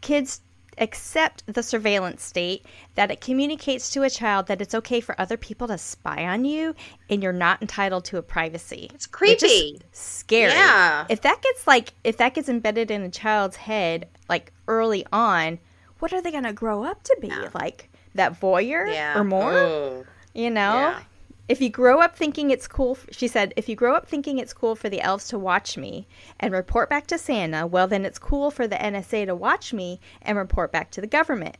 kids 0.00 0.40
accept 0.78 1.44
the 1.46 1.62
surveillance 1.62 2.22
state, 2.22 2.66
that 2.96 3.10
it 3.10 3.20
communicates 3.20 3.90
to 3.90 4.02
a 4.02 4.10
child 4.10 4.48
that 4.48 4.60
it's 4.60 4.74
okay 4.74 5.00
for 5.00 5.18
other 5.20 5.36
people 5.36 5.68
to 5.68 5.78
spy 5.78 6.24
on 6.26 6.44
you, 6.44 6.74
and 7.08 7.22
you're 7.22 7.32
not 7.32 7.62
entitled 7.62 8.04
to 8.04 8.18
a 8.18 8.22
privacy. 8.22 8.90
It's 8.92 9.06
creepy. 9.06 9.80
scary. 9.92 10.52
Yeah. 10.52 11.06
If 11.08 11.20
that 11.22 11.40
gets 11.42 11.66
like 11.66 11.92
if 12.02 12.16
that 12.18 12.34
gets 12.34 12.48
embedded 12.48 12.90
in 12.90 13.02
a 13.02 13.10
child's 13.10 13.56
head 13.56 14.08
like 14.28 14.52
early 14.68 15.06
on, 15.12 15.58
what 16.00 16.12
are 16.12 16.20
they 16.20 16.32
gonna 16.32 16.52
grow 16.52 16.84
up 16.84 17.02
to 17.04 17.16
be? 17.20 17.32
Like 17.54 17.88
that 18.14 18.38
voyeur 18.40 18.92
Yeah. 18.92 19.18
or 19.18 19.24
more? 19.24 19.52
Ooh. 19.52 20.06
You 20.34 20.50
know? 20.50 20.74
Yeah. 20.74 21.00
If 21.46 21.60
you 21.60 21.68
grow 21.68 22.00
up 22.00 22.16
thinking 22.16 22.50
it's 22.50 22.66
cool, 22.66 22.96
she 23.10 23.28
said, 23.28 23.52
if 23.56 23.68
you 23.68 23.76
grow 23.76 23.94
up 23.94 24.06
thinking 24.08 24.38
it's 24.38 24.54
cool 24.54 24.74
for 24.74 24.88
the 24.88 25.02
elves 25.02 25.28
to 25.28 25.38
watch 25.38 25.76
me 25.76 26.06
and 26.40 26.54
report 26.54 26.88
back 26.88 27.06
to 27.08 27.18
Santa, 27.18 27.66
well, 27.66 27.86
then 27.86 28.06
it's 28.06 28.18
cool 28.18 28.50
for 28.50 28.66
the 28.66 28.76
NSA 28.76 29.26
to 29.26 29.34
watch 29.34 29.72
me 29.74 30.00
and 30.22 30.38
report 30.38 30.72
back 30.72 30.90
to 30.92 31.00
the 31.02 31.06
government. 31.06 31.56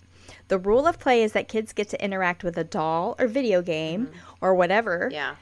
The 0.48 0.58
rule 0.58 0.86
of 0.86 0.98
play 0.98 1.22
is 1.22 1.32
that 1.32 1.48
kids 1.48 1.74
get 1.74 1.90
to 1.90 2.02
interact 2.02 2.42
with 2.44 2.56
a 2.56 2.64
doll 2.64 3.14
or 3.18 3.26
video 3.26 3.60
game 3.60 4.08
or 4.40 4.54
whatever, 4.54 5.00
Mm-hmm. 5.06 5.14
Yeah. 5.14 5.34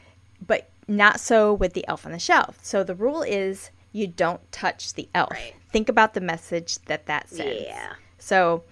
but 0.45 0.69
not 0.89 1.21
so 1.21 1.55
with 1.55 1.75
the 1.75 1.87
elf 1.87 2.05
on 2.05 2.11
the 2.11 2.19
shelf. 2.19 2.59
So 2.63 2.83
the 2.83 2.97
rule 2.97 3.23
is 3.23 3.71
you 3.93 4.09
don't 4.09 4.41
touch 4.51 4.95
the 4.95 5.09
elf. 5.15 5.31
Right. 5.31 5.55
Think 5.71 5.89
about 5.89 6.15
the 6.15 6.21
message 6.21 6.79
that 6.87 7.07
that 7.07 7.29
sends. 7.29 7.63
Yeah. 7.63 7.93
So, 8.19 8.65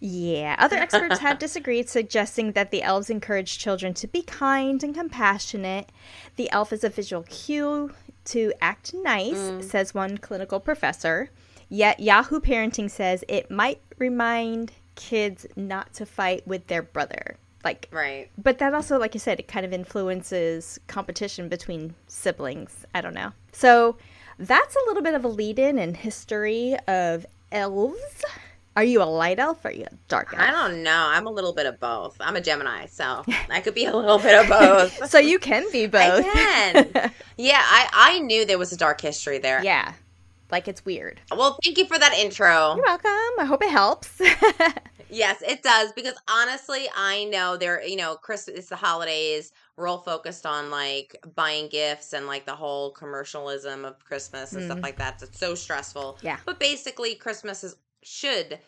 yeah, 0.00 0.56
other 0.58 0.76
experts 0.76 1.18
have 1.18 1.38
disagreed, 1.46 1.88
suggesting 1.88 2.52
that 2.52 2.70
the 2.70 2.82
elves 2.82 3.10
encourage 3.10 3.58
children 3.58 3.92
to 3.94 4.06
be 4.06 4.22
kind 4.22 4.82
and 4.82 4.94
compassionate. 4.94 5.90
The 6.36 6.50
elf 6.50 6.72
is 6.72 6.82
a 6.84 6.88
visual 6.88 7.22
cue 7.24 7.92
to 8.26 8.52
act 8.60 8.94
nice, 8.94 9.36
Mm. 9.38 9.62
says 9.64 9.94
one 9.94 10.18
clinical 10.18 10.58
professor. 10.60 11.30
Yet 11.68 12.00
Yahoo 12.00 12.40
Parenting 12.40 12.90
says 12.90 13.24
it 13.28 13.50
might 13.50 13.80
remind 13.98 14.72
kids 14.96 15.46
not 15.54 15.92
to 15.94 16.06
fight 16.06 16.46
with 16.46 16.66
their 16.66 16.82
brother. 16.82 17.36
Like, 17.62 17.88
Right. 17.92 18.30
but 18.38 18.58
that 18.58 18.72
also, 18.74 18.98
like 18.98 19.14
you 19.14 19.20
said, 19.20 19.38
it 19.38 19.48
kind 19.48 19.66
of 19.66 19.72
influences 19.72 20.80
competition 20.86 21.48
between 21.48 21.94
siblings. 22.08 22.86
I 22.94 23.00
don't 23.02 23.14
know. 23.14 23.32
So 23.52 23.98
that's 24.38 24.74
a 24.74 24.78
little 24.88 25.02
bit 25.02 25.14
of 25.14 25.24
a 25.24 25.28
lead 25.28 25.58
in 25.58 25.78
and 25.78 25.94
history 25.96 26.76
of 26.88 27.26
elves. 27.52 28.24
Are 28.76 28.84
you 28.84 29.02
a 29.02 29.04
light 29.04 29.38
elf 29.38 29.64
or 29.64 29.68
are 29.68 29.72
you 29.72 29.84
a 29.84 29.94
dark 30.08 30.32
elf? 30.32 30.42
I 30.42 30.50
don't 30.50 30.82
know. 30.82 31.06
I'm 31.10 31.26
a 31.26 31.30
little 31.30 31.52
bit 31.52 31.66
of 31.66 31.80
both. 31.80 32.16
I'm 32.20 32.36
a 32.36 32.40
Gemini, 32.40 32.86
so 32.86 33.24
I 33.50 33.60
could 33.60 33.74
be 33.74 33.84
a 33.84 33.96
little 33.96 34.18
bit 34.18 34.38
of 34.38 34.48
both. 34.48 35.10
so 35.10 35.18
you 35.18 35.38
can 35.38 35.70
be 35.72 35.86
both. 35.86 36.24
I 36.26 36.82
can. 36.92 37.12
Yeah, 37.36 37.60
I, 37.62 37.88
I 37.92 38.18
knew 38.18 38.44
there 38.44 38.58
was 38.58 38.70
a 38.70 38.76
dark 38.76 39.00
history 39.00 39.38
there. 39.38 39.64
yeah. 39.64 39.94
Like 40.50 40.68
it's 40.68 40.84
weird. 40.84 41.20
Well, 41.34 41.56
thank 41.64 41.78
you 41.78 41.86
for 41.86 41.98
that 41.98 42.12
intro. 42.12 42.74
You're 42.74 42.84
welcome. 42.84 43.38
I 43.38 43.44
hope 43.46 43.62
it 43.62 43.70
helps. 43.70 44.20
Yes, 45.10 45.42
it 45.42 45.62
does 45.62 45.92
because 45.92 46.14
honestly, 46.28 46.88
I 46.96 47.24
know 47.24 47.56
there. 47.56 47.84
You 47.84 47.96
know, 47.96 48.14
Christmas, 48.14 48.56
it's 48.56 48.68
the 48.68 48.76
holidays. 48.76 49.52
We're 49.76 49.88
all 49.88 49.98
focused 49.98 50.46
on 50.46 50.70
like 50.70 51.16
buying 51.34 51.68
gifts 51.68 52.12
and 52.12 52.26
like 52.26 52.46
the 52.46 52.54
whole 52.54 52.92
commercialism 52.92 53.84
of 53.84 54.02
Christmas 54.04 54.52
and 54.52 54.62
stuff 54.64 54.76
mm-hmm. 54.76 54.84
like 54.84 54.98
that. 54.98 55.20
It's 55.22 55.38
so 55.38 55.54
stressful. 55.54 56.18
Yeah. 56.22 56.38
But 56.46 56.60
basically, 56.60 57.14
Christmas 57.16 57.64
is 57.64 57.76
should 58.02 58.58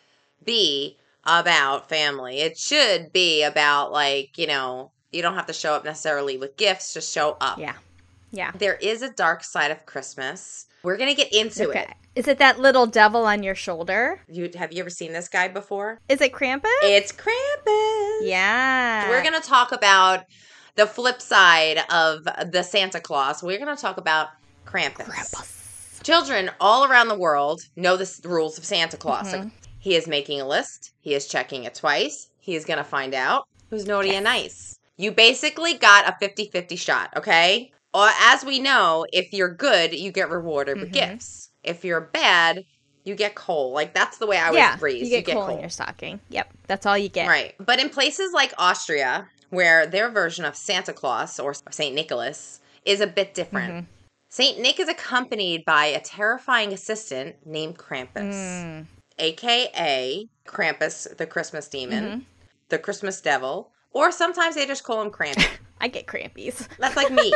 be 0.43 0.97
about 1.25 1.89
family. 1.89 2.39
It 2.39 2.57
should 2.57 3.13
be 3.13 3.43
about 3.43 3.91
like 3.91 4.37
you 4.37 4.47
know 4.47 4.91
you 5.11 5.21
don't 5.21 5.35
have 5.35 5.45
to 5.47 5.53
show 5.53 5.73
up 5.73 5.85
necessarily 5.85 6.37
with 6.37 6.57
gifts. 6.57 6.93
Just 6.93 7.13
show 7.13 7.37
up. 7.41 7.57
yeah. 7.59 7.75
Yeah. 8.31 8.51
There 8.55 8.75
is 8.75 9.03
a 9.03 9.09
dark 9.11 9.43
side 9.43 9.69
of 9.69 9.85
Christmas. 9.85 10.65
We're 10.83 10.97
gonna 10.97 11.13
get 11.15 11.31
into 11.33 11.69
Okay. 11.69 11.81
it. 11.81 11.89
Is 12.15 12.27
it 12.27 12.37
that 12.39 12.59
little 12.59 12.85
devil 12.87 13.25
on 13.25 13.41
your 13.41 13.55
shoulder? 13.55 14.21
You 14.27 14.49
have 14.55 14.71
you 14.73 14.81
ever 14.81 14.89
seen 14.89 15.13
this 15.13 15.27
guy 15.29 15.47
before? 15.47 15.99
Is 16.09 16.19
it 16.21 16.31
Krampus? 16.31 16.63
It's 16.83 17.11
Krampus. 17.11 18.19
yeah. 18.27 19.09
We're 19.09 19.23
going 19.23 19.39
to 19.41 19.47
talk 19.47 19.71
about 19.71 20.25
the 20.75 20.85
flip 20.85 21.21
side 21.23 21.79
of 21.91 22.23
the 22.51 22.61
Santa 22.63 22.99
Claus. 22.99 23.41
We're 23.41 23.57
going 23.57 23.75
to 23.75 23.81
talk 23.81 23.97
about 23.97 24.29
Krampus. 24.65 25.05
Krampus. 25.07 25.62
Children 26.03 26.51
all 26.59 26.85
around 26.85 27.07
the 27.07 27.17
world 27.17 27.61
know 27.75 27.95
the 27.97 28.19
rules 28.25 28.57
of 28.57 28.65
Santa 28.65 28.97
Claus. 28.97 29.33
Mm-hmm. 29.33 29.49
He 29.79 29.95
is 29.95 30.07
making 30.07 30.39
a 30.41 30.47
list, 30.47 30.91
he 31.01 31.13
is 31.13 31.27
checking 31.27 31.63
it 31.63 31.75
twice, 31.75 32.29
he 32.39 32.55
is 32.55 32.65
going 32.65 32.77
to 32.77 32.83
find 32.83 33.13
out 33.13 33.47
who's 33.69 33.85
naughty 33.85 34.11
and 34.11 34.23
nice. 34.23 34.77
You 34.97 35.11
basically 35.11 35.73
got 35.73 36.07
a 36.07 36.15
50 36.19 36.49
50 36.51 36.75
shot, 36.75 37.09
okay? 37.17 37.71
Or 37.93 38.09
as 38.21 38.43
we 38.45 38.59
know, 38.59 39.05
if 39.11 39.33
you're 39.33 39.53
good, 39.53 39.93
you 39.93 40.11
get 40.11 40.29
rewarded 40.29 40.79
with 40.79 40.91
Mm-hmm. 40.91 41.11
gifts. 41.11 41.49
If 41.63 41.85
you're 41.85 42.01
bad, 42.01 42.63
you 43.03 43.15
get 43.15 43.35
coal. 43.35 43.71
Like 43.73 43.93
that's 43.93 44.17
the 44.17 44.27
way 44.27 44.37
I 44.37 44.49
was 44.51 44.57
yeah. 44.57 44.77
raised. 44.79 45.11
You 45.11 45.21
get, 45.21 45.35
coal, 45.35 45.47
in 45.47 45.59
your 45.59 45.69
stocking. 45.69 46.19
Yep. 46.29 46.51
That's 46.67 46.85
all 46.85 46.97
you 46.97 47.09
get. 47.09 47.27
Right. 47.27 47.53
But 47.59 47.79
in 47.79 47.89
places 47.89 48.33
like 48.33 48.53
Austria, 48.57 49.27
where 49.49 49.85
their 49.85 50.09
version 50.09 50.45
of 50.45 50.55
Santa 50.55 50.93
Claus 50.93 51.39
or 51.39 51.53
St. 51.71 51.93
Nicholas 51.93 52.59
is 52.85 52.99
a 53.01 53.07
bit 53.07 53.33
different, 53.33 53.73
Mm-hmm. 53.73 53.85
St. 54.33 54.57
Nick 54.59 54.79
is 54.79 54.89
accompanied 54.89 55.63
by 55.63 55.85
a 55.85 55.99
terrifying 56.01 56.73
assistant 56.73 57.35
named 57.45 57.77
Krampus, 57.77 58.33
Mm. 58.33 58.85
aka 59.19 60.27
Krampus, 60.47 61.15
the 61.17 61.27
Christmas 61.27 61.67
demon, 61.67 62.03
Mm-hmm. 62.03 62.19
the 62.69 62.79
Christmas 62.79 63.21
devil, 63.21 63.69
or 63.91 64.11
sometimes 64.11 64.55
they 64.55 64.65
just 64.65 64.83
call 64.83 65.03
him 65.03 65.11
Krampus. 65.11 65.45
I 65.79 65.87
get 65.87 66.07
crampies. 66.07 66.67
That's 66.79 66.95
like 66.95 67.11
me. 67.11 67.31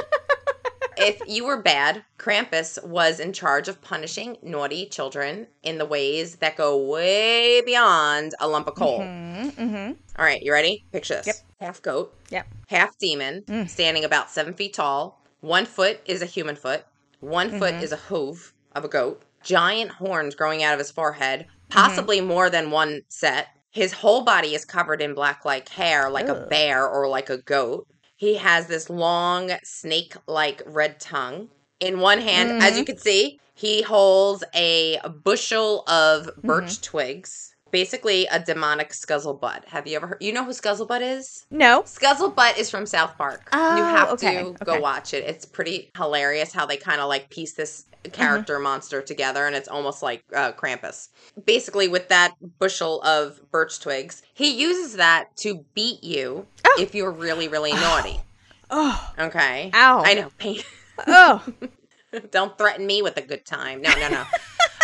if 0.97 1.21
you 1.27 1.45
were 1.45 1.61
bad, 1.61 2.03
Krampus 2.17 2.83
was 2.83 3.19
in 3.19 3.31
charge 3.31 3.67
of 3.67 3.79
punishing 3.79 4.37
naughty 4.41 4.87
children 4.87 5.45
in 5.61 5.77
the 5.77 5.85
ways 5.85 6.37
that 6.37 6.55
go 6.57 6.83
way 6.83 7.61
beyond 7.61 8.33
a 8.39 8.47
lump 8.47 8.67
of 8.67 8.73
coal. 8.73 9.01
Mm-hmm. 9.01 9.91
All 10.17 10.25
right, 10.25 10.41
you 10.41 10.51
ready? 10.51 10.83
Picture 10.91 11.17
this. 11.17 11.27
Yep. 11.27 11.35
Half 11.59 11.81
goat, 11.83 12.15
Yep. 12.31 12.47
half 12.69 12.97
demon, 12.97 13.43
Mm. 13.43 13.69
standing 13.69 14.03
about 14.03 14.31
seven 14.31 14.55
feet 14.55 14.73
tall. 14.73 15.21
One 15.47 15.65
foot 15.65 16.01
is 16.05 16.21
a 16.21 16.25
human 16.25 16.57
foot. 16.57 16.83
One 17.21 17.49
foot 17.57 17.75
Mm-hmm. 17.75 17.83
is 17.83 17.93
a 17.93 18.03
hoof 18.09 18.53
of 18.75 18.83
a 18.83 18.89
goat. 18.89 19.21
Giant 19.43 19.91
horns 19.91 20.35
growing 20.35 20.61
out 20.61 20.73
of 20.73 20.79
his 20.79 20.91
forehead, 20.91 21.41
Mm-hmm. 21.47 21.71
possibly 21.79 22.19
more 22.21 22.49
than 22.49 22.69
one 22.69 23.01
set. 23.07 23.47
His 23.71 23.93
whole 23.93 24.23
body 24.25 24.53
is 24.55 24.65
covered 24.65 25.01
in 25.01 25.13
black 25.13 25.45
like 25.45 25.69
hair, 25.69 26.09
like 26.09 26.27
a 26.27 26.47
bear 26.49 26.85
or 26.85 27.07
like 27.07 27.29
a 27.29 27.37
goat. 27.37 27.87
He 28.17 28.35
has 28.35 28.67
this 28.67 28.89
long 28.89 29.51
snake 29.63 30.15
like 30.27 30.61
red 30.65 30.99
tongue. 30.99 31.47
In 31.79 32.01
one 32.01 32.19
hand, 32.19 32.49
Mm-hmm. 32.49 32.61
as 32.63 32.77
you 32.77 32.83
can 32.83 32.97
see, 32.97 33.39
he 33.53 33.83
holds 33.83 34.43
a 34.53 34.99
bushel 35.23 35.83
of 35.87 36.29
birch 36.43 36.71
Mm-hmm. 36.81 36.81
twigs. 36.91 37.55
Basically, 37.77 38.25
a 38.31 38.39
demonic 38.39 38.89
scuzzlebutt. 38.89 39.65
Have 39.65 39.85
you 39.85 39.97
ever 39.97 40.07
heard? 40.07 40.17
You 40.19 40.33
know 40.33 40.43
who 40.43 40.49
Scuzzlebutt 40.49 41.01
is? 41.01 41.45
No. 41.51 41.83
Scuzzlebutt 41.83 42.57
is 42.57 42.71
from 42.71 42.87
South 42.87 43.15
Park. 43.19 43.47
Oh, 43.53 43.77
you 43.77 43.83
have 43.83 44.09
okay, 44.13 44.41
to 44.41 44.47
okay. 44.49 44.65
go 44.65 44.79
watch 44.79 45.13
it. 45.13 45.23
It's 45.25 45.45
pretty 45.45 45.91
hilarious 45.95 46.51
how 46.51 46.65
they 46.65 46.77
kind 46.77 46.99
of 46.99 47.07
like 47.07 47.29
piece 47.29 47.53
this 47.53 47.85
character 48.13 48.55
Mm-hmm. 48.55 48.63
monster 48.63 49.03
together, 49.03 49.45
and 49.45 49.55
it's 49.55 49.67
almost 49.67 50.01
like 50.01 50.23
uh, 50.35 50.53
Krampus. 50.53 51.09
Basically, 51.45 51.87
with 51.87 52.07
that 52.07 52.33
bushel 52.57 52.99
of 53.03 53.39
birch 53.51 53.79
twigs, 53.79 54.23
he 54.33 54.59
uses 54.59 54.95
that 54.95 55.37
to 55.37 55.63
beat 55.75 56.03
you 56.03 56.47
Oh. 56.65 56.77
if 56.81 56.95
you're 56.95 57.11
really, 57.11 57.47
really 57.47 57.73
naughty. 57.73 58.19
Oh. 58.71 59.13
Okay. 59.19 59.69
Ow. 59.75 60.01
I 60.03 60.15
know. 60.15 60.31
Pain. 60.39 60.61
Oh. 61.05 61.45
Don't 62.31 62.57
threaten 62.57 62.87
me 62.87 63.03
with 63.03 63.17
a 63.17 63.21
good 63.21 63.45
time. 63.45 63.83
No, 63.83 63.93
no, 63.99 64.09
no. 64.09 64.23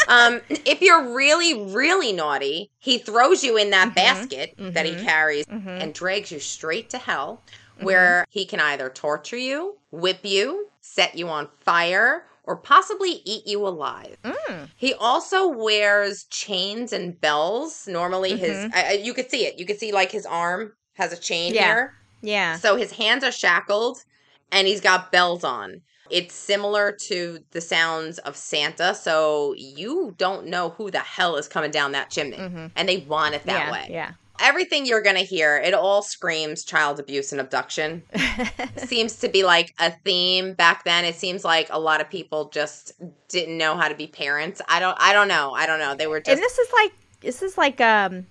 um, 0.07 0.41
if 0.49 0.81
you're 0.81 1.13
really, 1.13 1.53
really 1.73 2.13
naughty, 2.13 2.71
he 2.79 2.97
throws 2.97 3.43
you 3.43 3.57
in 3.57 3.71
that 3.71 3.89
mm-hmm. 3.89 3.95
basket 3.95 4.55
that 4.57 4.85
he 4.85 4.93
mm-hmm. 4.93 5.05
carries 5.05 5.45
mm-hmm. 5.45 5.69
and 5.69 5.93
drags 5.93 6.31
you 6.31 6.39
straight 6.39 6.89
to 6.91 6.97
hell, 6.97 7.41
where 7.81 8.25
he 8.29 8.45
can 8.45 8.59
either 8.59 8.89
torture 8.89 9.37
you, 9.37 9.77
whip 9.91 10.19
you, 10.23 10.69
set 10.81 11.15
you 11.15 11.27
on 11.27 11.47
fire, 11.59 12.25
or 12.43 12.57
possibly 12.57 13.21
eat 13.25 13.47
you 13.47 13.65
alive. 13.65 14.17
Mm. 14.23 14.69
He 14.75 14.93
also 14.93 15.47
wears 15.47 16.25
chains 16.25 16.91
and 16.91 17.19
bells. 17.19 17.87
Normally, 17.87 18.35
his 18.37 18.69
I- 18.73 19.01
you 19.01 19.13
could 19.13 19.31
see 19.31 19.45
it. 19.45 19.57
You 19.57 19.65
could 19.65 19.79
see 19.79 19.91
like 19.91 20.11
his 20.11 20.25
arm 20.25 20.73
has 20.95 21.13
a 21.13 21.17
chain 21.17 21.53
Yeah. 21.53 21.65
here. 21.65 21.93
Yeah. 22.21 22.57
So 22.57 22.75
his 22.75 22.91
hands 22.93 23.23
are 23.23 23.31
shackled 23.31 24.03
and 24.51 24.67
he's 24.67 24.81
got 24.81 25.11
bells 25.11 25.43
on. 25.43 25.81
It's 26.09 26.33
similar 26.35 26.91
to 26.91 27.39
the 27.51 27.61
sounds 27.61 28.19
of 28.19 28.35
Santa, 28.35 28.93
so 28.93 29.53
you 29.57 30.15
don't 30.17 30.47
know 30.47 30.69
who 30.69 30.91
the 30.91 30.99
hell 30.99 31.37
is 31.37 31.47
coming 31.47 31.71
down 31.71 31.93
that 31.93 32.09
chimney. 32.09 32.37
Mhm. 32.37 32.71
And 32.75 32.89
they 32.89 32.97
want 32.97 33.35
it 33.35 33.45
that 33.45 33.67
yeah. 33.67 33.71
way. 33.71 33.87
Yeah. 33.89 34.11
Everything 34.39 34.85
you're 34.85 35.01
going 35.01 35.15
to 35.15 35.23
hear, 35.23 35.57
it 35.57 35.73
all 35.73 36.01
screams 36.01 36.63
child 36.65 36.99
abuse 36.99 37.31
and 37.31 37.39
abduction. 37.39 38.03
seems 38.77 39.17
to 39.17 39.29
be 39.29 39.43
like 39.43 39.73
a 39.79 39.91
theme 40.03 40.53
back 40.53 40.83
then. 40.83 41.05
It 41.05 41.15
seems 41.15 41.45
like 41.45 41.67
a 41.69 41.79
lot 41.79 42.01
of 42.01 42.09
people 42.09 42.49
just 42.49 42.93
didn't 43.29 43.57
know 43.57 43.77
how 43.77 43.87
to 43.87 43.95
be 43.95 44.07
parents. 44.07 44.61
I 44.67 44.79
don't 44.79 44.97
I 44.99 45.13
don't 45.13 45.27
know. 45.27 45.53
I 45.53 45.65
don't 45.65 45.79
know. 45.79 45.95
They 45.95 46.07
were 46.07 46.19
just 46.19 46.29
and 46.29 46.41
this 46.41 46.57
is 46.57 46.67
like 46.73 46.91
this 47.21 47.41
is 47.41 47.57
like 47.57 47.79
um 47.79 48.25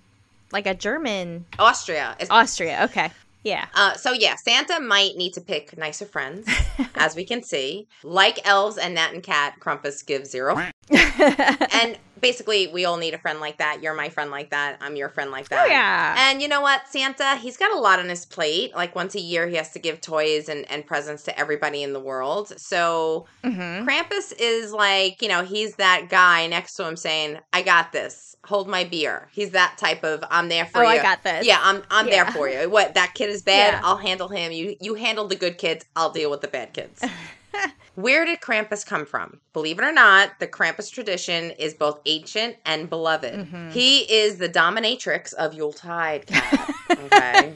like 0.51 0.67
a 0.67 0.75
German 0.75 1.45
Austria. 1.57 2.15
It's 2.19 2.29
Austria. 2.29 2.83
Okay. 2.83 3.09
Yeah. 3.43 3.67
Uh, 3.75 3.93
so 3.93 4.11
yeah, 4.13 4.35
Santa 4.35 4.79
might 4.79 5.15
need 5.17 5.33
to 5.33 5.41
pick 5.41 5.77
nicer 5.77 6.05
friends, 6.05 6.47
as 6.95 7.15
we 7.15 7.25
can 7.25 7.43
see. 7.43 7.87
Like 8.03 8.39
elves 8.47 8.77
and 8.77 8.95
Nat 8.95 9.13
and 9.13 9.21
Kat, 9.21 9.55
Krampus 9.59 10.05
gives 10.05 10.29
zero. 10.29 10.57
and 10.89 11.97
basically, 12.23 12.65
we 12.65 12.85
all 12.85 12.97
need 12.97 13.13
a 13.13 13.19
friend 13.19 13.39
like 13.39 13.57
that. 13.59 13.83
You're 13.83 13.93
my 13.93 14.09
friend 14.09 14.31
like 14.31 14.49
that. 14.49 14.77
I'm 14.81 14.95
your 14.95 15.09
friend 15.09 15.29
like 15.29 15.49
that. 15.49 15.65
oh 15.65 15.65
yeah. 15.67 16.15
And 16.17 16.41
you 16.41 16.47
know 16.47 16.61
what, 16.61 16.87
Santa, 16.87 17.35
he's 17.35 17.57
got 17.57 17.71
a 17.75 17.77
lot 17.79 17.99
on 17.99 18.09
his 18.09 18.25
plate. 18.25 18.73
Like 18.75 18.95
once 18.95 19.13
a 19.13 19.19
year, 19.19 19.47
he 19.47 19.55
has 19.57 19.69
to 19.73 19.79
give 19.79 20.01
toys 20.01 20.49
and, 20.49 20.65
and 20.71 20.87
presents 20.87 21.21
to 21.23 21.37
everybody 21.39 21.83
in 21.83 21.93
the 21.93 21.99
world. 21.99 22.51
So 22.59 23.27
hmm 23.43 23.83
Krampus 23.85 24.33
is 24.39 24.71
like, 24.71 25.21
you 25.21 25.27
know, 25.27 25.43
he's 25.43 25.75
that 25.75 26.07
guy 26.09 26.47
next 26.47 26.73
to 26.77 26.87
him 26.87 26.95
saying, 26.95 27.37
I 27.51 27.61
got 27.61 27.91
this. 27.91 28.35
Hold 28.45 28.67
my 28.67 28.83
beer. 28.85 29.29
He's 29.31 29.51
that 29.51 29.77
type 29.77 30.03
of, 30.03 30.23
I'm 30.31 30.49
there 30.49 30.65
for 30.65 30.79
Oh, 30.79 30.81
you. 30.83 30.99
I 30.99 31.01
got 31.01 31.23
this. 31.23 31.45
Yeah, 31.45 31.59
I'm 31.61 31.83
I'm 31.91 32.09
there 32.09 32.25
for 32.31 32.49
you. 32.49 32.69
What 32.69 32.93
that 32.95 33.13
kid 33.13 33.29
is 33.29 33.41
bad, 33.41 33.73
Yeah. 33.73 33.81
I'll 33.83 33.97
handle 33.97 34.29
him. 34.29 34.51
You 34.51 34.75
you 34.81 34.95
handle 34.95 35.27
the 35.27 35.35
good 35.35 35.57
kids, 35.57 35.85
I'll 35.95 36.11
deal 36.11 36.29
with 36.31 36.41
the 36.41 36.47
bad 36.47 36.73
kids. 36.73 37.03
Where 37.95 38.25
did 38.25 38.41
Krampus 38.41 38.85
come 38.85 39.05
from? 39.05 39.39
Believe 39.53 39.77
it 39.77 39.85
or 39.85 39.91
not, 39.91 40.39
the 40.39 40.47
Krampus 40.47 40.91
tradition 40.91 41.51
is 41.51 41.75
both 41.75 41.99
ancient 42.05 42.55
and 42.65 42.89
beloved. 42.89 43.33
Mhm. 43.33 43.71
He 43.71 43.99
is 44.11 44.37
the 44.37 44.49
dominatrix 44.49 45.33
of 45.33 45.53
Yuletide. 45.53 46.25
Kat, 46.25 46.75
okay. 46.89 47.53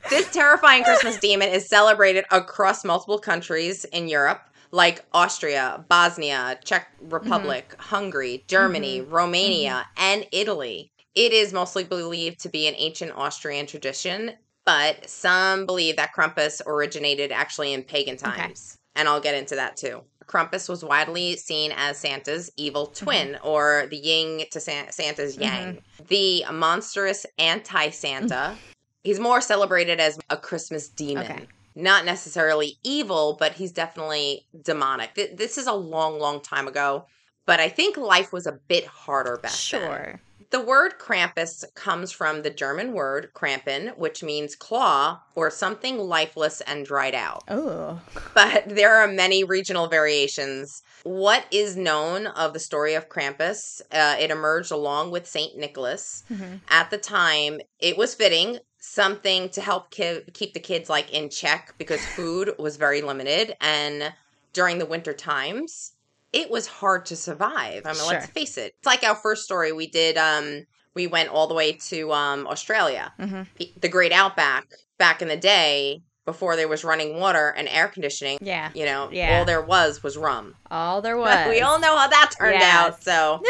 this 0.09 0.31
terrifying 0.31 0.83
Christmas 0.83 1.19
demon 1.19 1.49
is 1.49 1.67
celebrated 1.67 2.25
across 2.31 2.83
multiple 2.83 3.19
countries 3.19 3.85
in 3.85 4.07
Europe, 4.07 4.41
like 4.71 5.05
Austria, 5.13 5.85
Bosnia, 5.87 6.57
Czech 6.63 6.87
Republic, 6.99 7.69
mm-hmm. 7.69 7.81
Hungary, 7.81 8.43
Germany, 8.47 9.01
mm-hmm. 9.01 9.11
Romania, 9.11 9.71
mm-hmm. 9.71 10.03
and 10.03 10.27
Italy. 10.31 10.91
It 11.13 11.33
is 11.33 11.53
mostly 11.53 11.83
believed 11.83 12.39
to 12.39 12.49
be 12.49 12.67
an 12.67 12.75
ancient 12.77 13.11
Austrian 13.15 13.67
tradition, 13.67 14.33
but 14.65 15.09
some 15.09 15.65
believe 15.65 15.95
that 15.97 16.11
Krampus 16.15 16.61
originated 16.65 17.31
actually 17.31 17.73
in 17.73 17.83
pagan 17.83 18.15
Okay. 18.15 18.25
times. 18.25 18.77
And 18.95 19.07
I'll 19.07 19.21
get 19.21 19.35
into 19.35 19.55
that 19.55 19.77
too. 19.77 20.03
Krampus 20.25 20.69
was 20.69 20.83
widely 20.83 21.35
seen 21.35 21.73
as 21.75 21.97
Santa's 21.97 22.51
evil 22.55 22.87
mm-hmm. 22.87 23.05
twin, 23.05 23.37
or 23.43 23.87
the 23.89 23.97
yin 23.97 24.45
to 24.51 24.59
San- 24.59 24.91
Santa's 24.91 25.33
mm-hmm. 25.35 25.43
yang. 25.43 25.81
The 26.07 26.45
monstrous 26.51 27.25
anti 27.37 27.89
Santa. 27.89 28.55
Mm. 28.55 28.57
He's 29.03 29.19
more 29.19 29.41
celebrated 29.41 29.99
as 29.99 30.19
a 30.29 30.37
Christmas 30.37 30.87
demon. 30.87 31.23
Okay. 31.23 31.47
Not 31.75 32.05
necessarily 32.05 32.77
evil, 32.83 33.35
but 33.39 33.53
he's 33.53 33.71
definitely 33.71 34.45
demonic. 34.61 35.15
Th- 35.15 35.35
This 35.35 35.57
is 35.57 35.67
a 35.67 35.73
long, 35.73 36.19
long 36.19 36.41
time 36.41 36.67
ago, 36.67 37.05
but 37.45 37.59
I 37.59 37.69
think 37.69 37.97
life 37.97 38.31
was 38.31 38.45
a 38.45 38.51
bit 38.51 38.85
harder 38.85 39.37
back 39.37 39.51
then. 39.51 39.57
Sure. 39.57 40.21
The 40.51 40.59
word 40.59 40.99
Krampus 40.99 41.63
comes 41.75 42.11
from 42.11 42.41
the 42.41 42.49
German 42.49 42.91
word 42.91 43.31
Krampen, 43.33 43.97
which 43.97 44.21
means 44.21 44.53
claw 44.55 45.21
or 45.33 45.49
something 45.49 45.97
lifeless 45.97 46.59
and 46.61 46.85
dried 46.85 47.15
out. 47.15 47.43
Oh. 47.47 48.01
But 48.33 48.67
there 48.67 48.95
are 48.95 49.07
many 49.07 49.45
regional 49.45 49.87
variations. 49.87 50.83
What 51.03 51.45
is 51.51 51.77
known 51.77 52.27
of 52.27 52.51
the 52.51 52.59
story 52.59 52.95
of 52.95 53.07
Krampus? 53.07 53.81
Uh, 53.93 54.17
it 54.19 54.29
emerged 54.29 54.71
along 54.71 55.11
with 55.11 55.25
Saint 55.25 55.57
Nicholas. 55.57 56.23
hmm 56.27 56.55
At 56.69 56.91
the 56.91 56.97
time, 56.97 57.61
it 57.79 57.97
was 57.97 58.13
fitting 58.13 58.59
something 58.77 59.47
to 59.49 59.61
help 59.61 59.89
ki- 59.89 60.23
keep 60.33 60.53
the 60.53 60.59
kids 60.59 60.89
like 60.89 61.13
in 61.13 61.29
check 61.29 61.73
because 61.77 62.05
food 62.05 62.51
was 62.59 62.75
very 62.75 63.01
limited 63.01 63.55
and 63.61 64.13
during 64.53 64.79
the 64.79 64.85
winter 64.85 65.13
times 65.13 65.93
it 66.33 66.49
was 66.49 66.67
hard 66.67 67.05
to 67.07 67.15
survive. 67.15 67.85
I 67.85 67.93
mean, 67.93 68.07
let's 68.07 68.27
face 68.27 68.57
it. 68.57 68.73
It's 68.79 68.85
like 68.85 69.03
our 69.03 69.15
first 69.15 69.43
story 69.43 69.71
we 69.71 69.87
did 69.87 70.17
um 70.17 70.65
we 70.95 71.07
went 71.07 71.29
all 71.29 71.47
the 71.47 71.53
way 71.53 71.73
to 71.89 72.11
um 72.13 72.47
Australia. 72.47 73.13
hmm 73.19 73.43
The 73.79 73.89
Great 73.89 74.11
Outback 74.11 74.65
back 74.97 75.21
in 75.21 75.27
the 75.27 75.37
day 75.37 76.01
before 76.25 76.55
there 76.55 76.67
was 76.67 76.83
running 76.83 77.19
water 77.19 77.49
and 77.57 77.67
air 77.67 77.87
conditioning, 77.87 78.37
Yeah. 78.41 78.69
you 78.75 78.85
know, 78.85 79.09
Yeah. 79.11 79.39
all 79.39 79.45
there 79.45 79.61
was 79.61 80.03
was 80.03 80.17
rum. 80.17 80.55
All 80.69 81.01
there 81.01 81.17
was. 81.17 81.47
we 81.49 81.61
all 81.61 81.79
know 81.79 81.97
how 81.97 82.07
that 82.07 82.31
turned 82.39 82.59
Yes. 82.59 82.75
out. 82.75 83.03
So 83.03 83.41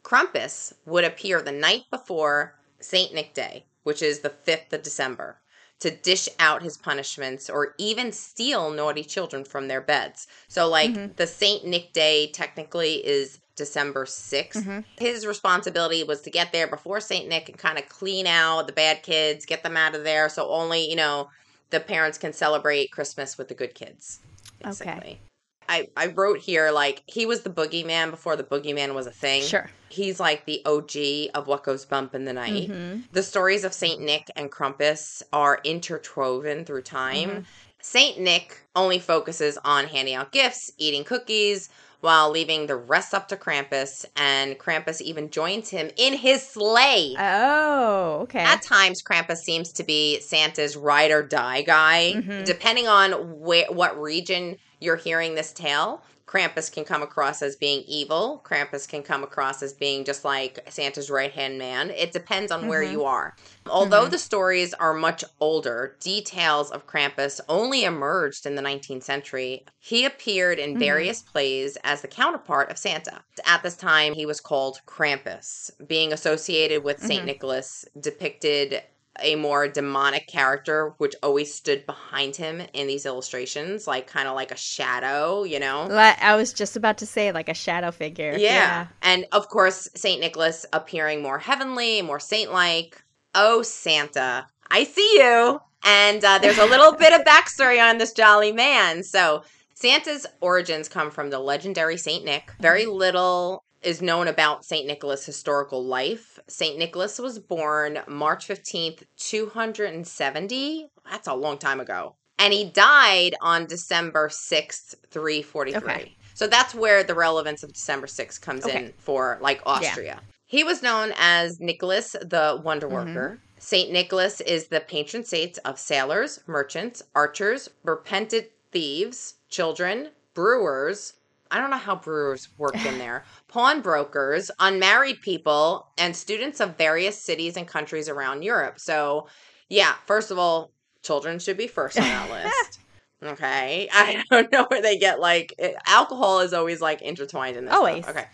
Krampus 0.04 0.72
would 0.86 1.04
appear 1.04 1.40
the 1.42 1.52
night 1.52 1.82
before 1.90 2.54
St. 2.80 3.14
Nick 3.14 3.34
Day, 3.34 3.66
which 3.82 4.02
is 4.02 4.20
the 4.20 4.30
5th 4.30 4.72
of 4.72 4.82
December, 4.82 5.40
to 5.80 5.90
dish 5.90 6.28
out 6.38 6.62
his 6.62 6.76
punishments 6.76 7.50
or 7.50 7.74
even 7.78 8.10
steal 8.12 8.70
naughty 8.70 9.04
children 9.04 9.44
from 9.44 9.68
their 9.68 9.80
beds. 9.80 10.26
So, 10.48 10.68
like, 10.68 10.90
Mhm. 10.90 11.16
the 11.16 11.26
St. 11.26 11.64
Nick 11.64 11.92
Day 11.92 12.28
technically 12.28 13.06
is 13.06 13.38
December 13.56 14.06
6th. 14.06 14.64
Mhm. 14.64 14.84
His 14.98 15.26
responsibility 15.26 16.02
was 16.02 16.22
to 16.22 16.30
get 16.30 16.52
there 16.52 16.66
before 16.66 17.00
St. 17.00 17.28
Nick 17.28 17.48
and 17.48 17.58
kind 17.58 17.78
of 17.78 17.88
clean 17.88 18.26
out 18.26 18.66
the 18.66 18.72
bad 18.72 19.02
kids, 19.02 19.44
get 19.44 19.62
them 19.62 19.76
out 19.76 19.94
of 19.94 20.04
there. 20.04 20.28
So, 20.28 20.50
only, 20.50 20.88
you 20.88 20.96
know, 20.96 21.28
the 21.70 21.80
parents 21.80 22.16
can 22.16 22.32
celebrate 22.32 22.92
Christmas 22.92 23.36
with 23.36 23.48
the 23.48 23.54
good 23.54 23.74
kids. 23.74 24.20
Basically. 24.62 24.92
Okay. 24.92 25.20
I, 25.68 25.88
I 25.96 26.06
wrote 26.08 26.38
here 26.38 26.70
like 26.70 27.02
he 27.06 27.26
was 27.26 27.42
the 27.42 27.50
boogeyman 27.50 28.10
before 28.10 28.36
the 28.36 28.44
boogeyman 28.44 28.94
was 28.94 29.06
a 29.06 29.10
thing. 29.10 29.42
Sure. 29.42 29.70
He's 29.88 30.18
like 30.18 30.46
the 30.46 30.62
OG 30.66 31.30
of 31.34 31.46
what 31.46 31.62
goes 31.64 31.84
bump 31.84 32.14
in 32.14 32.24
the 32.24 32.32
night. 32.32 32.68
hmm 32.70 33.00
The 33.12 33.22
stories 33.22 33.64
of 33.64 33.72
Saint 33.72 34.00
Nick 34.00 34.30
and 34.36 34.50
Krampus 34.50 35.22
are 35.32 35.60
interwoven 35.64 36.64
through 36.64 36.82
time. 36.82 37.30
Mhm. 37.30 37.44
Saint 37.80 38.18
Nick 38.18 38.62
only 38.74 38.98
focuses 38.98 39.58
on 39.64 39.86
handing 39.86 40.14
out 40.14 40.32
gifts, 40.32 40.72
eating 40.76 41.04
cookies, 41.04 41.68
while 42.06 42.30
leaving 42.30 42.68
the 42.68 42.76
rest 42.76 43.12
up 43.12 43.26
to 43.26 43.36
Krampus, 43.36 44.04
and 44.14 44.56
Krampus 44.60 45.00
even 45.00 45.28
joins 45.28 45.70
him 45.70 45.90
in 45.96 46.14
his 46.14 46.40
sleigh. 46.40 47.16
Oh, 47.18 48.20
okay. 48.22 48.38
At 48.38 48.62
times, 48.62 49.02
Krampus 49.02 49.38
seems 49.38 49.72
to 49.72 49.82
be 49.82 50.20
Santa's 50.20 50.76
ride 50.76 51.10
or 51.10 51.24
die 51.24 51.62
guy. 51.62 52.12
Mhm. 52.14 52.44
Depending 52.44 52.86
on 52.86 53.40
where, 53.40 53.66
what 53.70 54.00
region 54.00 54.56
you're 54.78 54.94
hearing 54.94 55.34
this 55.34 55.52
tale, 55.52 56.00
Krampus 56.36 56.70
can 56.70 56.84
come 56.84 57.02
across 57.02 57.40
as 57.40 57.56
being 57.56 57.82
evil. 57.86 58.42
Krampus 58.44 58.86
can 58.86 59.02
come 59.02 59.22
across 59.22 59.62
as 59.62 59.72
being 59.72 60.04
just 60.04 60.22
like 60.22 60.58
Santa's 60.68 61.08
right 61.08 61.32
hand 61.32 61.58
man. 61.58 61.90
It 61.90 62.12
depends 62.12 62.52
on 62.52 62.68
where 62.68 62.82
Mhm. 62.82 62.92
you 62.92 63.04
are. 63.04 63.34
Although 63.66 64.06
Mhm. 64.06 64.10
the 64.10 64.18
stories 64.18 64.74
are 64.74 64.92
much 64.92 65.24
older, 65.40 65.96
details 66.00 66.70
of 66.70 66.86
Krampus 66.86 67.40
only 67.48 67.84
emerged 67.84 68.44
in 68.44 68.54
the 68.54 68.60
19th 68.62 69.02
century. 69.04 69.64
He 69.78 70.04
appeared 70.04 70.58
in 70.58 70.74
Mhm. 70.74 70.78
various 70.78 71.22
plays 71.22 71.78
as 71.84 72.02
the 72.02 72.08
counterpart 72.08 72.70
of 72.70 72.76
Santa. 72.76 73.24
At 73.46 73.62
this 73.62 73.76
time, 73.76 74.12
he 74.12 74.26
was 74.26 74.40
called 74.40 74.80
Krampus. 74.86 75.70
Being 75.86 76.12
associated 76.12 76.84
with 76.84 77.00
St. 77.02 77.22
Mhm. 77.22 77.26
Nicholas 77.26 77.86
depicted 77.98 78.82
a 79.20 79.36
more 79.36 79.68
demonic 79.68 80.26
character, 80.26 80.94
which 80.98 81.14
always 81.22 81.52
stood 81.52 81.86
behind 81.86 82.36
him 82.36 82.62
in 82.72 82.86
these 82.86 83.06
illustrations, 83.06 83.86
like 83.86 84.06
kind 84.06 84.28
of 84.28 84.34
like 84.34 84.50
a 84.50 84.56
shadow, 84.56 85.44
you 85.44 85.58
know? 85.58 85.88
I 85.90 86.36
was 86.36 86.52
just 86.52 86.76
about 86.76 86.98
to 86.98 87.06
say 87.06 87.32
like 87.32 87.48
a 87.48 87.54
shadow 87.54 87.90
figure. 87.90 88.34
Yeah. 88.36 88.88
And 89.02 89.26
of 89.32 89.48
course, 89.48 89.88
St. 89.94 90.20
Nicholas 90.20 90.66
appearing 90.72 91.22
more 91.22 91.38
heavenly, 91.38 92.02
more 92.02 92.20
saint 92.20 92.52
like. 92.52 93.02
Oh, 93.34 93.60
Santa, 93.62 94.46
I 94.70 94.84
see 94.84 95.18
you. 95.18 95.60
And 95.84 96.24
uh, 96.24 96.38
there's 96.38 96.58
a 96.58 96.64
little 96.64 96.92
bit 96.98 97.12
of 97.12 97.26
backstory 97.26 97.82
on 97.82 97.98
this 97.98 98.12
jolly 98.12 98.50
man. 98.52 99.02
So, 99.02 99.42
Santa's 99.74 100.26
origins 100.40 100.88
come 100.88 101.10
from 101.10 101.28
the 101.28 101.38
legendary 101.38 101.98
St. 101.98 102.24
Nick. 102.24 102.50
Very 102.60 102.86
little 102.86 103.62
is 103.82 104.02
known 104.02 104.28
about 104.28 104.64
St. 104.64 104.86
Nicholas' 104.86 105.24
historical 105.26 105.84
life. 105.84 106.38
St. 106.48 106.78
Nicholas 106.78 107.18
was 107.18 107.38
born 107.38 108.00
March 108.08 108.48
15th, 108.48 109.04
270. 109.16 110.86
That's 111.10 111.28
a 111.28 111.34
long 111.34 111.58
time 111.58 111.80
ago. 111.80 112.16
And 112.38 112.52
he 112.52 112.64
died 112.64 113.34
on 113.40 113.66
December 113.66 114.28
6th, 114.28 114.94
343. 115.10 115.78
Okay. 115.92 116.16
So 116.34 116.46
that's 116.46 116.74
where 116.74 117.02
the 117.02 117.14
relevance 117.14 117.62
of 117.62 117.72
December 117.72 118.06
6th 118.06 118.40
comes 118.40 118.64
Okay. 118.66 118.86
in 118.86 118.92
for 118.98 119.38
like 119.40 119.62
Austria. 119.64 120.20
He 120.44 120.62
was 120.62 120.82
known 120.82 121.12
as 121.16 121.58
Nicholas 121.60 122.12
the 122.12 122.60
Wonder 122.62 122.88
Mhm. 122.88 122.92
Worker. 122.92 123.40
Saint 123.58 123.90
Nicholas 123.90 124.40
is 124.42 124.66
the 124.68 124.80
patron 124.80 125.24
saint 125.24 125.58
of 125.64 125.78
sailors, 125.78 126.40
merchants, 126.46 127.02
archers, 127.14 127.70
repentant 127.84 128.48
thieves, 128.70 129.36
children, 129.48 130.10
brewers. 130.34 131.14
I 131.50 131.58
don't 131.60 131.70
know 131.70 131.76
how 131.76 131.96
brewers 131.96 132.48
work 132.58 132.84
in 132.84 132.98
there. 132.98 133.24
Pawnbrokers, 133.48 134.50
unmarried 134.58 135.20
people, 135.20 135.88
and 135.98 136.14
students 136.16 136.60
of 136.60 136.76
various 136.76 137.20
cities 137.20 137.56
and 137.56 137.66
countries 137.66 138.08
around 138.08 138.42
Europe. 138.42 138.78
So, 138.80 139.28
yeah, 139.68 139.94
first 140.06 140.30
of 140.30 140.38
all, 140.38 140.72
children 141.02 141.38
should 141.38 141.56
be 141.56 141.66
first 141.66 141.98
on 141.98 142.04
that 142.04 142.30
list. 142.44 142.80
Okay. 143.22 143.88
I 143.92 144.22
don't 144.30 144.52
know 144.52 144.66
where 144.68 144.82
they 144.82 144.98
get 144.98 145.20
like 145.20 145.54
it, 145.58 145.74
alcohol 145.86 146.40
is 146.40 146.52
always 146.52 146.80
like 146.80 147.00
intertwined 147.02 147.56
in 147.56 147.64
this. 147.64 147.72
stuff. 147.72 147.78
Always. 147.78 148.06
Okay. 148.06 148.26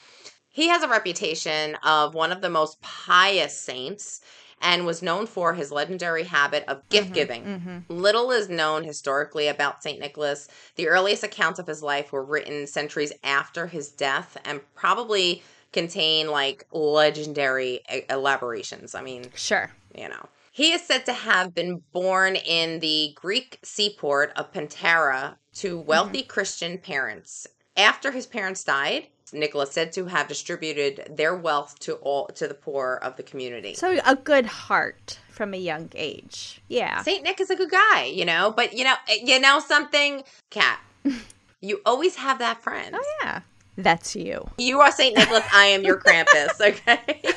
He 0.49 0.69
has 0.69 0.83
a 0.83 0.89
reputation 0.89 1.77
of 1.83 2.15
one 2.15 2.33
of 2.33 2.43
the 2.43 2.51
most 2.51 2.81
pious 2.83 3.59
saints 3.59 4.21
and 4.63 4.87
was 4.87 5.03
known 5.03 5.27
for 5.27 5.55
his 5.55 5.71
legendary 5.73 6.23
habit 6.25 6.65
of 6.69 6.89
gift 6.89 7.13
giving. 7.13 7.45
Mm-hmm. 7.45 7.79
Little 7.89 8.31
is 8.31 8.49
known 8.49 8.85
historically 8.85 9.49
about 9.49 9.83
St. 9.83 9.99
Nicholas. 10.01 10.49
The 10.77 10.89
earliest 10.89 11.25
accounts 11.25 11.59
of 11.59 11.67
his 11.67 11.83
life 11.83 12.13
were 12.13 12.25
written 12.25 12.67
centuries 12.67 13.13
after 13.25 13.67
his 13.67 13.91
death 13.91 14.39
and 14.45 14.61
probably 14.75 15.43
contain 15.73 16.31
like 16.31 16.67
legendary 16.73 17.81
e- 17.93 18.03
elaborations. 18.09 18.95
I 18.95 19.03
mean, 19.03 19.25
Sure. 19.35 19.71
you 19.95 20.09
know. 20.09 20.29
He 20.53 20.73
is 20.73 20.83
said 20.83 21.07
to 21.07 21.15
have 21.15 21.55
been 21.55 21.83
born 21.93 22.37
in 22.37 22.81
the 22.81 23.13
Greek 23.15 23.59
seaport 23.63 24.33
of 24.37 24.53
Pantera 24.53 25.37
to 25.55 25.79
wealthy 25.81 26.23
Christian 26.23 26.77
parents. 26.79 27.47
After 27.77 28.11
his 28.11 28.27
parents 28.27 28.65
died, 28.65 29.07
Nicholas 29.33 29.73
said 29.73 29.93
to 29.93 30.07
have 30.07 30.29
distributed 30.29 31.17
their 31.17 31.35
wealth 31.35 31.79
to 31.81 31.95
all 31.95 32.27
to 32.29 32.47
the 32.47 32.55
poor 32.55 32.99
of 33.03 33.17
the 33.17 33.23
community. 33.23 33.75
So 33.75 33.99
a 34.05 34.15
good 34.15 34.47
heart 34.47 35.19
from 35.31 35.55
a 35.55 35.57
young 35.57 35.89
age. 35.95 36.61
Yeah. 36.69 37.03
Saint 37.03 37.25
Nick 37.25 37.41
is 37.41 37.51
a 37.51 37.57
good 37.57 37.71
guy, 37.71 38.05
you 38.05 38.25
know, 38.25 38.53
but 38.55 38.75
you 38.75 38.85
know, 38.85 38.95
eh, 39.09 39.19
you 39.25 39.41
know 39.41 39.59
something, 39.61 40.23
Kat. 40.51 40.81
you 41.61 41.81
always 41.87 42.17
have 42.17 42.39
that 42.41 42.63
friend. 42.63 42.95
Oh 42.99 43.05
yeah. 43.23 43.41
That's 43.79 44.15
you. 44.15 44.51
You 44.59 44.81
are 44.81 44.93
Saint 44.93 45.17
Nicholas. 45.17 45.45
I 45.53 45.67
am 45.67 45.83
your 45.83 45.99
Krampus. 46.05 46.61
Okay. 46.61 47.23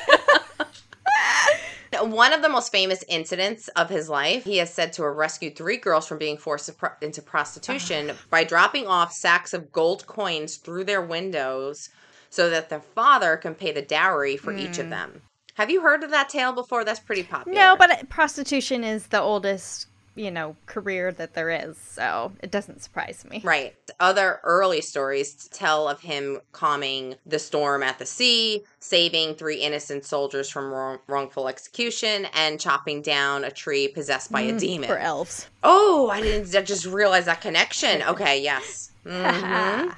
One 2.00 2.32
of 2.32 2.42
the 2.42 2.48
most 2.48 2.72
famous 2.72 3.04
incidents 3.08 3.68
of 3.68 3.88
his 3.88 4.08
life, 4.08 4.44
he 4.44 4.60
is 4.60 4.70
said 4.70 4.92
to 4.94 5.04
have 5.04 5.16
rescued 5.16 5.56
three 5.56 5.76
girls 5.76 6.06
from 6.06 6.18
being 6.18 6.36
forced 6.36 6.76
pro- 6.76 6.90
into 7.00 7.22
prostitution 7.22 8.12
by 8.30 8.44
dropping 8.44 8.86
off 8.86 9.12
sacks 9.12 9.54
of 9.54 9.72
gold 9.72 10.06
coins 10.06 10.56
through 10.56 10.84
their 10.84 11.02
windows 11.02 11.88
so 12.30 12.50
that 12.50 12.68
their 12.68 12.80
father 12.80 13.36
can 13.36 13.54
pay 13.54 13.72
the 13.72 13.82
dowry 13.82 14.36
for 14.36 14.52
each 14.52 14.78
of 14.78 14.86
mm. 14.86 14.90
them. 14.90 15.22
Have 15.54 15.70
you 15.70 15.80
heard 15.80 16.04
of 16.04 16.10
that 16.10 16.28
tale 16.28 16.52
before? 16.52 16.84
That's 16.84 17.00
pretty 17.00 17.22
popular. 17.22 17.56
No, 17.56 17.76
but 17.78 18.08
prostitution 18.10 18.84
is 18.84 19.06
the 19.06 19.20
oldest, 19.20 19.86
you 20.16 20.30
know, 20.30 20.56
career 20.66 21.12
that 21.12 21.34
there 21.34 21.50
is, 21.50 21.76
so 21.76 22.32
it 22.42 22.50
doesn't 22.50 22.82
surprise 22.82 23.24
me. 23.28 23.40
Right. 23.44 23.74
Other 24.00 24.40
early 24.42 24.80
stories 24.80 25.48
tell 25.52 25.88
of 25.88 26.00
him 26.00 26.40
calming 26.52 27.14
the 27.26 27.38
storm 27.38 27.82
at 27.82 27.98
the 27.98 28.06
sea, 28.06 28.64
saving 28.80 29.34
three 29.34 29.56
innocent 29.58 30.04
soldiers 30.04 30.48
from 30.50 30.72
wrong- 30.72 30.98
wrongful 31.06 31.48
execution, 31.48 32.26
and 32.34 32.58
chopping 32.58 33.02
down 33.02 33.44
a 33.44 33.50
tree 33.50 33.88
possessed 33.88 34.32
by 34.32 34.40
a 34.40 34.58
demon. 34.58 34.88
For 34.88 34.98
elves. 34.98 35.46
Oh, 35.62 36.08
I 36.10 36.20
didn't 36.22 36.54
I 36.56 36.62
just 36.62 36.86
realize 36.86 37.26
that 37.26 37.40
connection. 37.40 38.02
Okay, 38.08 38.40
yes. 38.42 38.90
Mhm. 39.06 39.94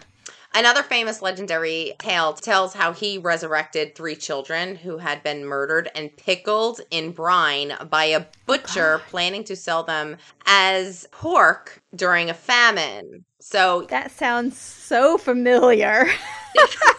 Another 0.59 0.83
famous 0.83 1.23
legendary 1.23 1.93
tale 2.01 2.33
tells 2.33 2.75
how 2.75 2.93
he 2.93 3.17
resurrected 3.17 3.95
three 3.95 4.17
children 4.17 4.75
who 4.75 4.99
had 4.99 5.23
been 5.23 5.45
murdered 5.45 5.89
and 5.95 6.17
pickled 6.17 6.81
in 6.91 7.13
brine 7.13 7.75
by 7.89 8.07
a 8.07 8.27
butcher 8.45 9.01
planning 9.09 9.45
to 9.45 9.55
sell 9.55 9.85
them 9.85 10.17
as 10.47 11.07
pork 11.13 11.81
during 11.95 12.29
a 12.29 12.35
famine. 12.35 13.25
So 13.39 13.87
That 13.91 14.11
sounds 14.11 14.59
so 14.59 15.17
familiar. 15.17 16.09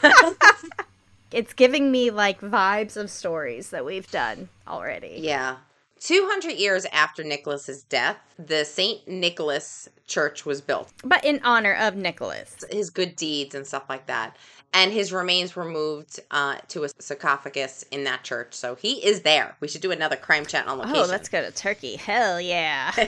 it's 1.34 1.52
giving 1.52 1.92
me 1.92 2.12
like 2.12 2.40
vibes 2.40 2.96
of 2.96 3.12
stories 3.12 3.72
that 3.72 3.84
we've 3.84 4.10
done 4.10 4.48
already. 4.70 5.18
Yeah. 5.20 5.58
200 6.00 6.54
years 6.54 6.86
after 6.92 7.24
Nicholas's 7.24 7.84
death, 7.84 8.18
the 8.38 8.64
St. 8.64 9.08
Nicholas 9.08 9.90
Church 10.08 10.46
was 10.46 10.62
built. 10.62 10.92
But 11.04 11.24
in 11.24 11.40
honor 11.44 11.74
of 11.74 11.96
Nicholas. 11.96 12.64
His 12.72 12.90
good 12.90 13.16
deeds 13.16 13.54
and 13.54 13.66
stuff 13.66 13.84
like 13.90 14.08
that. 14.08 14.36
And 14.74 14.92
his 14.92 15.12
remains 15.12 15.56
were 15.56 15.66
moved 15.66 16.20
uh, 16.32 16.58
to 16.70 16.84
a 16.84 16.90
sarcophagus 17.00 17.84
in 17.92 18.04
that 18.04 18.24
church. 18.24 18.54
So 18.54 18.76
he 18.76 19.04
is 19.06 19.22
there. 19.22 19.56
We 19.60 19.68
should 19.68 19.82
do 19.82 19.92
another 19.92 20.16
crime 20.16 20.46
chat 20.46 20.68
on 20.68 20.78
location. 20.78 21.02
Oh, 21.02 21.08
let's 21.08 21.30
go 21.30 21.42
to 21.42 21.52
Turkey. 21.52 21.96
Hell 21.96 22.40
yeah. 22.40 22.92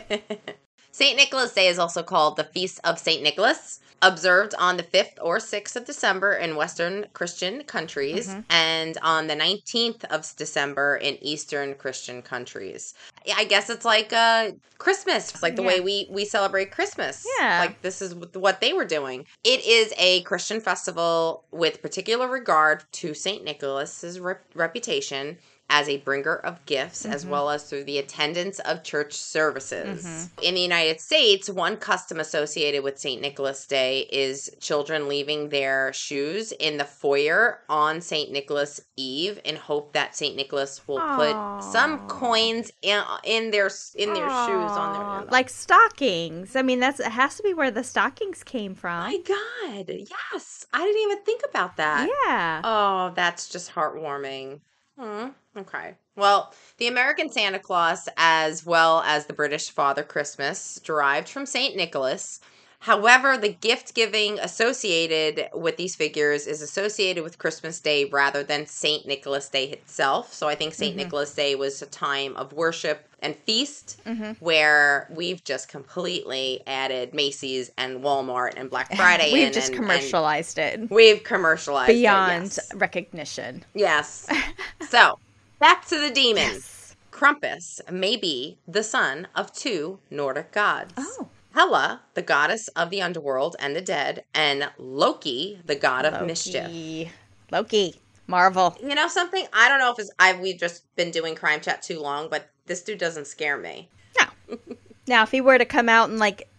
St. 0.91 1.15
Nicholas 1.15 1.53
Day 1.53 1.67
is 1.67 1.79
also 1.79 2.03
called 2.03 2.35
the 2.37 2.43
Feast 2.43 2.79
of 2.83 2.99
St. 2.99 3.23
Nicholas, 3.23 3.79
observed 4.01 4.53
on 4.57 4.77
the 4.77 4.83
5th 4.83 5.13
or 5.21 5.37
6th 5.37 5.75
of 5.75 5.85
December 5.85 6.33
in 6.33 6.55
Western 6.55 7.05
Christian 7.13 7.63
countries 7.63 8.27
Mm-hmm. 8.27 8.39
and 8.49 8.97
on 9.01 9.27
the 9.27 9.35
19th 9.35 10.03
of 10.05 10.35
December 10.35 10.97
in 10.97 11.17
Eastern 11.23 11.75
Christian 11.75 12.21
countries. 12.21 12.93
I 13.35 13.45
guess 13.45 13.69
it's 13.69 13.85
like 13.85 14.11
uh, 14.11 14.51
Christmas, 14.79 15.29
it's 15.31 15.43
like 15.43 15.55
the 15.55 15.61
Yeah. 15.61 15.67
way 15.67 15.79
we, 15.81 16.07
we 16.09 16.25
celebrate 16.25 16.71
Christmas. 16.71 17.25
Yeah. 17.39 17.59
Like 17.61 17.81
this 17.83 18.01
is 18.01 18.15
what 18.15 18.59
they 18.59 18.73
were 18.73 18.85
doing. 18.85 19.25
It 19.43 19.63
is 19.65 19.93
a 19.97 20.21
Christian 20.23 20.59
festival 20.59 21.45
with 21.51 21.81
particular 21.81 22.27
regard 22.27 22.83
to 22.93 23.13
St. 23.13 23.43
Nicholas's 23.43 24.19
rep- 24.19 24.43
reputation 24.55 25.37
as 25.73 25.87
a 25.87 25.97
bringer 25.99 26.35
of 26.35 26.63
gifts 26.65 27.05
as 27.05 27.21
Mm-hmm. 27.23 27.31
well 27.31 27.49
as 27.49 27.63
through 27.63 27.85
the 27.85 27.97
attendance 27.97 28.59
of 28.59 28.83
church 28.83 29.13
services. 29.13 30.29
In 30.41 30.53
the 30.55 30.59
United 30.61 30.99
States, 30.99 31.49
one 31.49 31.77
custom 31.77 32.19
associated 32.19 32.83
with 32.83 32.99
St. 32.99 33.21
Nicholas 33.21 33.65
Day 33.65 34.01
is 34.11 34.51
children 34.59 35.07
leaving 35.07 35.47
their 35.49 35.93
shoes 35.93 36.51
in 36.51 36.75
the 36.77 36.83
foyer 36.83 37.59
on 37.69 38.01
St. 38.01 38.31
Nicholas 38.31 38.81
Eve 38.97 39.39
in 39.45 39.55
hope 39.55 39.93
that 39.93 40.13
St. 40.15 40.35
Nicholas 40.35 40.85
will 40.87 40.99
put 40.99 41.31
some 41.71 42.05
coins 42.09 42.69
in, 42.81 43.01
in 43.23 43.51
their 43.51 43.69
in 43.95 44.13
their 44.13 44.27
shoes 44.29 44.71
on 44.71 44.93
their 45.21 45.31
like 45.31 45.49
stockings. 45.49 46.55
I 46.55 46.61
mean, 46.63 46.79
that's 46.81 46.99
it 46.99 47.07
has 47.13 47.37
to 47.37 47.43
be 47.43 47.53
where 47.53 47.71
the 47.71 47.83
stockings 47.83 48.43
came 48.43 48.75
from. 48.75 48.99
My 49.03 49.17
God, 49.25 49.85
yes. 49.89 50.65
I 50.73 50.83
didn't 50.85 51.01
even 51.01 51.23
think 51.23 51.41
about 51.49 51.77
that. 51.77 52.09
yeah. 52.27 52.61
Oh, 52.63 53.13
that's 53.15 53.47
just 53.47 53.71
heartwarming. 53.73 54.59
Hmm. 55.01 55.29
Okay. 55.57 55.95
Well, 56.15 56.53
the 56.77 56.87
American 56.87 57.31
Santa 57.31 57.57
Claus, 57.57 58.07
as 58.17 58.63
well 58.63 59.01
as 59.01 59.25
the 59.25 59.33
British 59.33 59.71
Father 59.71 60.03
Christmas, 60.03 60.79
derived 60.83 61.27
from 61.27 61.47
St. 61.47 61.75
Nicholas. 61.75 62.39
However, 62.81 63.37
the 63.37 63.49
gift 63.49 63.93
giving 63.93 64.39
associated 64.39 65.49
with 65.53 65.77
these 65.77 65.95
figures 65.95 66.47
is 66.47 66.63
associated 66.63 67.23
with 67.23 67.37
Christmas 67.37 67.79
Day 67.79 68.05
rather 68.05 68.41
than 68.41 68.65
St. 68.65 69.05
Nicholas 69.05 69.49
Day 69.49 69.65
itself. 69.65 70.33
So 70.33 70.47
I 70.47 70.55
think 70.55 70.73
saint 70.73 70.93
mm-hmm. 70.93 71.03
Nicholas 71.03 71.31
Day 71.35 71.53
was 71.53 71.83
a 71.83 71.85
time 71.85 72.35
of 72.35 72.53
worship 72.53 73.07
and 73.21 73.35
feast 73.35 74.01
mm-hmm. 74.03 74.31
where 74.43 75.07
we've 75.11 75.43
just 75.43 75.69
completely 75.69 76.63
added 76.65 77.13
Macy's 77.13 77.69
and 77.77 78.01
Walmart 78.01 78.53
and 78.57 78.67
Black 78.67 78.91
Friday. 78.95 79.31
We've 79.31 79.53
just 79.53 79.69
and- 79.69 79.77
commercialized 79.77 80.57
it 80.57 80.89
we've 80.89 81.23
commercialized 81.23 81.91
it, 81.91 81.93
beyond 81.93 82.45
yes. 82.45 82.73
recognition. 82.73 83.63
Yes. 83.75 84.27
so, 84.89 85.19
back 85.59 85.85
to 85.85 85.99
the 85.99 86.09
demons. 86.09 86.47
Yes. 86.47 86.95
Krampus 87.11 87.91
may 87.91 88.15
be 88.15 88.57
the 88.67 88.81
son 88.81 89.27
of 89.35 89.53
two 89.53 89.99
Nordic 90.09 90.51
gods. 90.51 90.93
Oh. 90.97 91.29
Hela, 91.53 92.01
the 92.13 92.21
goddess 92.21 92.67
of 92.69 92.89
the 92.89 93.01
underworld 93.01 93.55
and 93.59 93.75
the 93.75 93.81
dead, 93.81 94.23
and 94.33 94.69
Loki, 94.77 95.59
the 95.65 95.75
god 95.75 96.05
of 96.05 96.25
mischief. 96.25 96.63
Loki. 96.63 97.11
Loki. 97.51 97.95
Marvel. 98.27 98.77
You 98.81 98.95
know 98.95 99.09
something? 99.09 99.45
I 99.51 99.67
don't 99.67 99.79
know 99.79 99.91
if 99.91 99.99
it's 99.99 100.11
I've 100.17 100.39
we've 100.39 100.57
just 100.57 100.95
been 100.95 101.11
doing 101.11 101.35
crime 101.35 101.59
chat 101.59 101.81
too 101.81 101.99
long, 101.99 102.29
but 102.29 102.49
this 102.65 102.81
dude 102.81 102.97
doesn't 102.97 103.27
scare 103.27 103.57
me. 103.57 103.89
No. 104.19 104.57
now, 105.07 105.23
if 105.23 105.31
he 105.31 105.41
were 105.41 105.57
to 105.57 105.65
come 105.65 105.89
out 105.89 106.09
and 106.09 106.17
like 106.17 106.49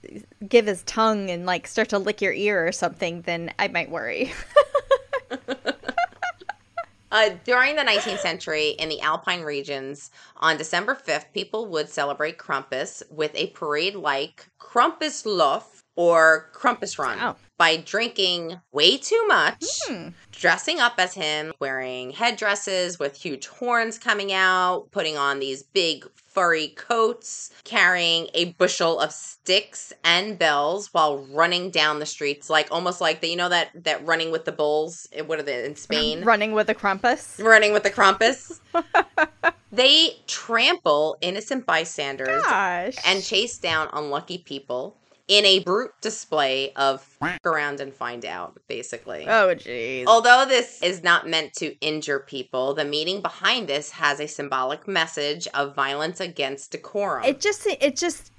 give 0.46 0.66
his 0.66 0.82
tongue 0.82 1.30
and 1.30 1.46
like 1.46 1.66
start 1.66 1.88
to 1.88 1.98
lick 1.98 2.20
your 2.20 2.34
ear 2.34 2.66
or 2.66 2.72
something, 2.72 3.22
then 3.22 3.52
I 3.58 3.68
might 3.68 3.90
worry. 3.90 4.32
Uh, 7.12 7.28
during 7.44 7.76
the 7.76 7.82
19th 7.82 8.20
century 8.20 8.70
in 8.70 8.88
the 8.88 9.02
Alpine 9.02 9.42
regions, 9.42 10.10
on 10.38 10.56
December 10.56 10.94
5th, 10.94 11.30
people 11.34 11.66
would 11.66 11.90
celebrate 11.90 12.38
Krampus 12.38 13.02
with 13.10 13.32
a 13.34 13.48
parade 13.48 13.94
like 13.94 14.48
Krampuslauf 14.58 15.64
or 15.96 16.50
Krampus 16.54 16.98
Run 16.98 17.18
Oh. 17.20 17.36
by 17.58 17.76
drinking 17.76 18.60
way 18.72 18.96
too 18.96 19.24
much, 19.26 19.64
Hmm. 19.86 20.08
dressing 20.30 20.80
up 20.80 20.94
as 20.98 21.14
him, 21.14 21.52
wearing 21.60 22.10
headdresses 22.12 22.98
with 22.98 23.16
huge 23.16 23.46
horns 23.46 23.98
coming 23.98 24.32
out, 24.32 24.88
putting 24.90 25.16
on 25.16 25.38
these 25.38 25.62
big 25.62 26.04
furry 26.26 26.68
coats, 26.68 27.50
carrying 27.64 28.26
a 28.32 28.46
bushel 28.54 28.98
of 28.98 29.12
sticks 29.12 29.92
and 30.02 30.38
bells 30.38 30.88
while 30.94 31.18
running 31.18 31.68
down 31.70 31.98
the 31.98 32.06
streets 32.06 32.48
like 32.48 32.68
almost 32.70 33.02
like 33.02 33.20
the 33.20 33.28
you 33.28 33.36
know 33.36 33.50
that 33.50 33.68
that 33.74 34.02
running 34.06 34.30
with 34.32 34.46
the 34.46 34.52
bulls 34.52 35.06
eh, 35.12 35.20
what 35.20 35.38
are 35.38 35.42
they 35.42 35.62
in 35.66 35.76
Spain 35.76 36.24
Running 36.24 36.52
with 36.52 36.68
the 36.68 36.74
Krampus. 36.74 37.38
running 37.38 37.74
with 37.74 37.82
the 37.82 37.90
Krampus. 37.90 38.60
they 39.72 40.16
trample 40.26 41.16
innocent 41.20 41.66
bystanders 41.66 42.42
Gosh. 42.42 42.94
and 43.06 43.22
chase 43.22 43.58
down 43.58 43.88
unlucky 43.92 44.38
people 44.38 44.96
in 45.32 45.46
a 45.46 45.60
brute 45.60 45.92
display 46.02 46.72
of 46.74 47.16
around 47.44 47.80
and 47.80 47.92
find 47.94 48.24
out, 48.26 48.58
basically. 48.68 49.24
Oh, 49.26 49.54
jeez. 49.54 50.04
Although 50.06 50.44
this 50.46 50.82
is 50.82 51.02
not 51.02 51.26
meant 51.26 51.54
to 51.54 51.74
injure 51.80 52.20
people, 52.20 52.74
the 52.74 52.84
meaning 52.84 53.22
behind 53.22 53.66
this 53.68 53.90
has 53.92 54.20
a 54.20 54.26
symbolic 54.28 54.86
message 54.86 55.48
of 55.54 55.74
violence 55.74 56.20
against 56.20 56.72
decorum. 56.72 57.24
It 57.24 57.40
just 57.40 57.66
it 57.66 57.96
just 57.96 58.30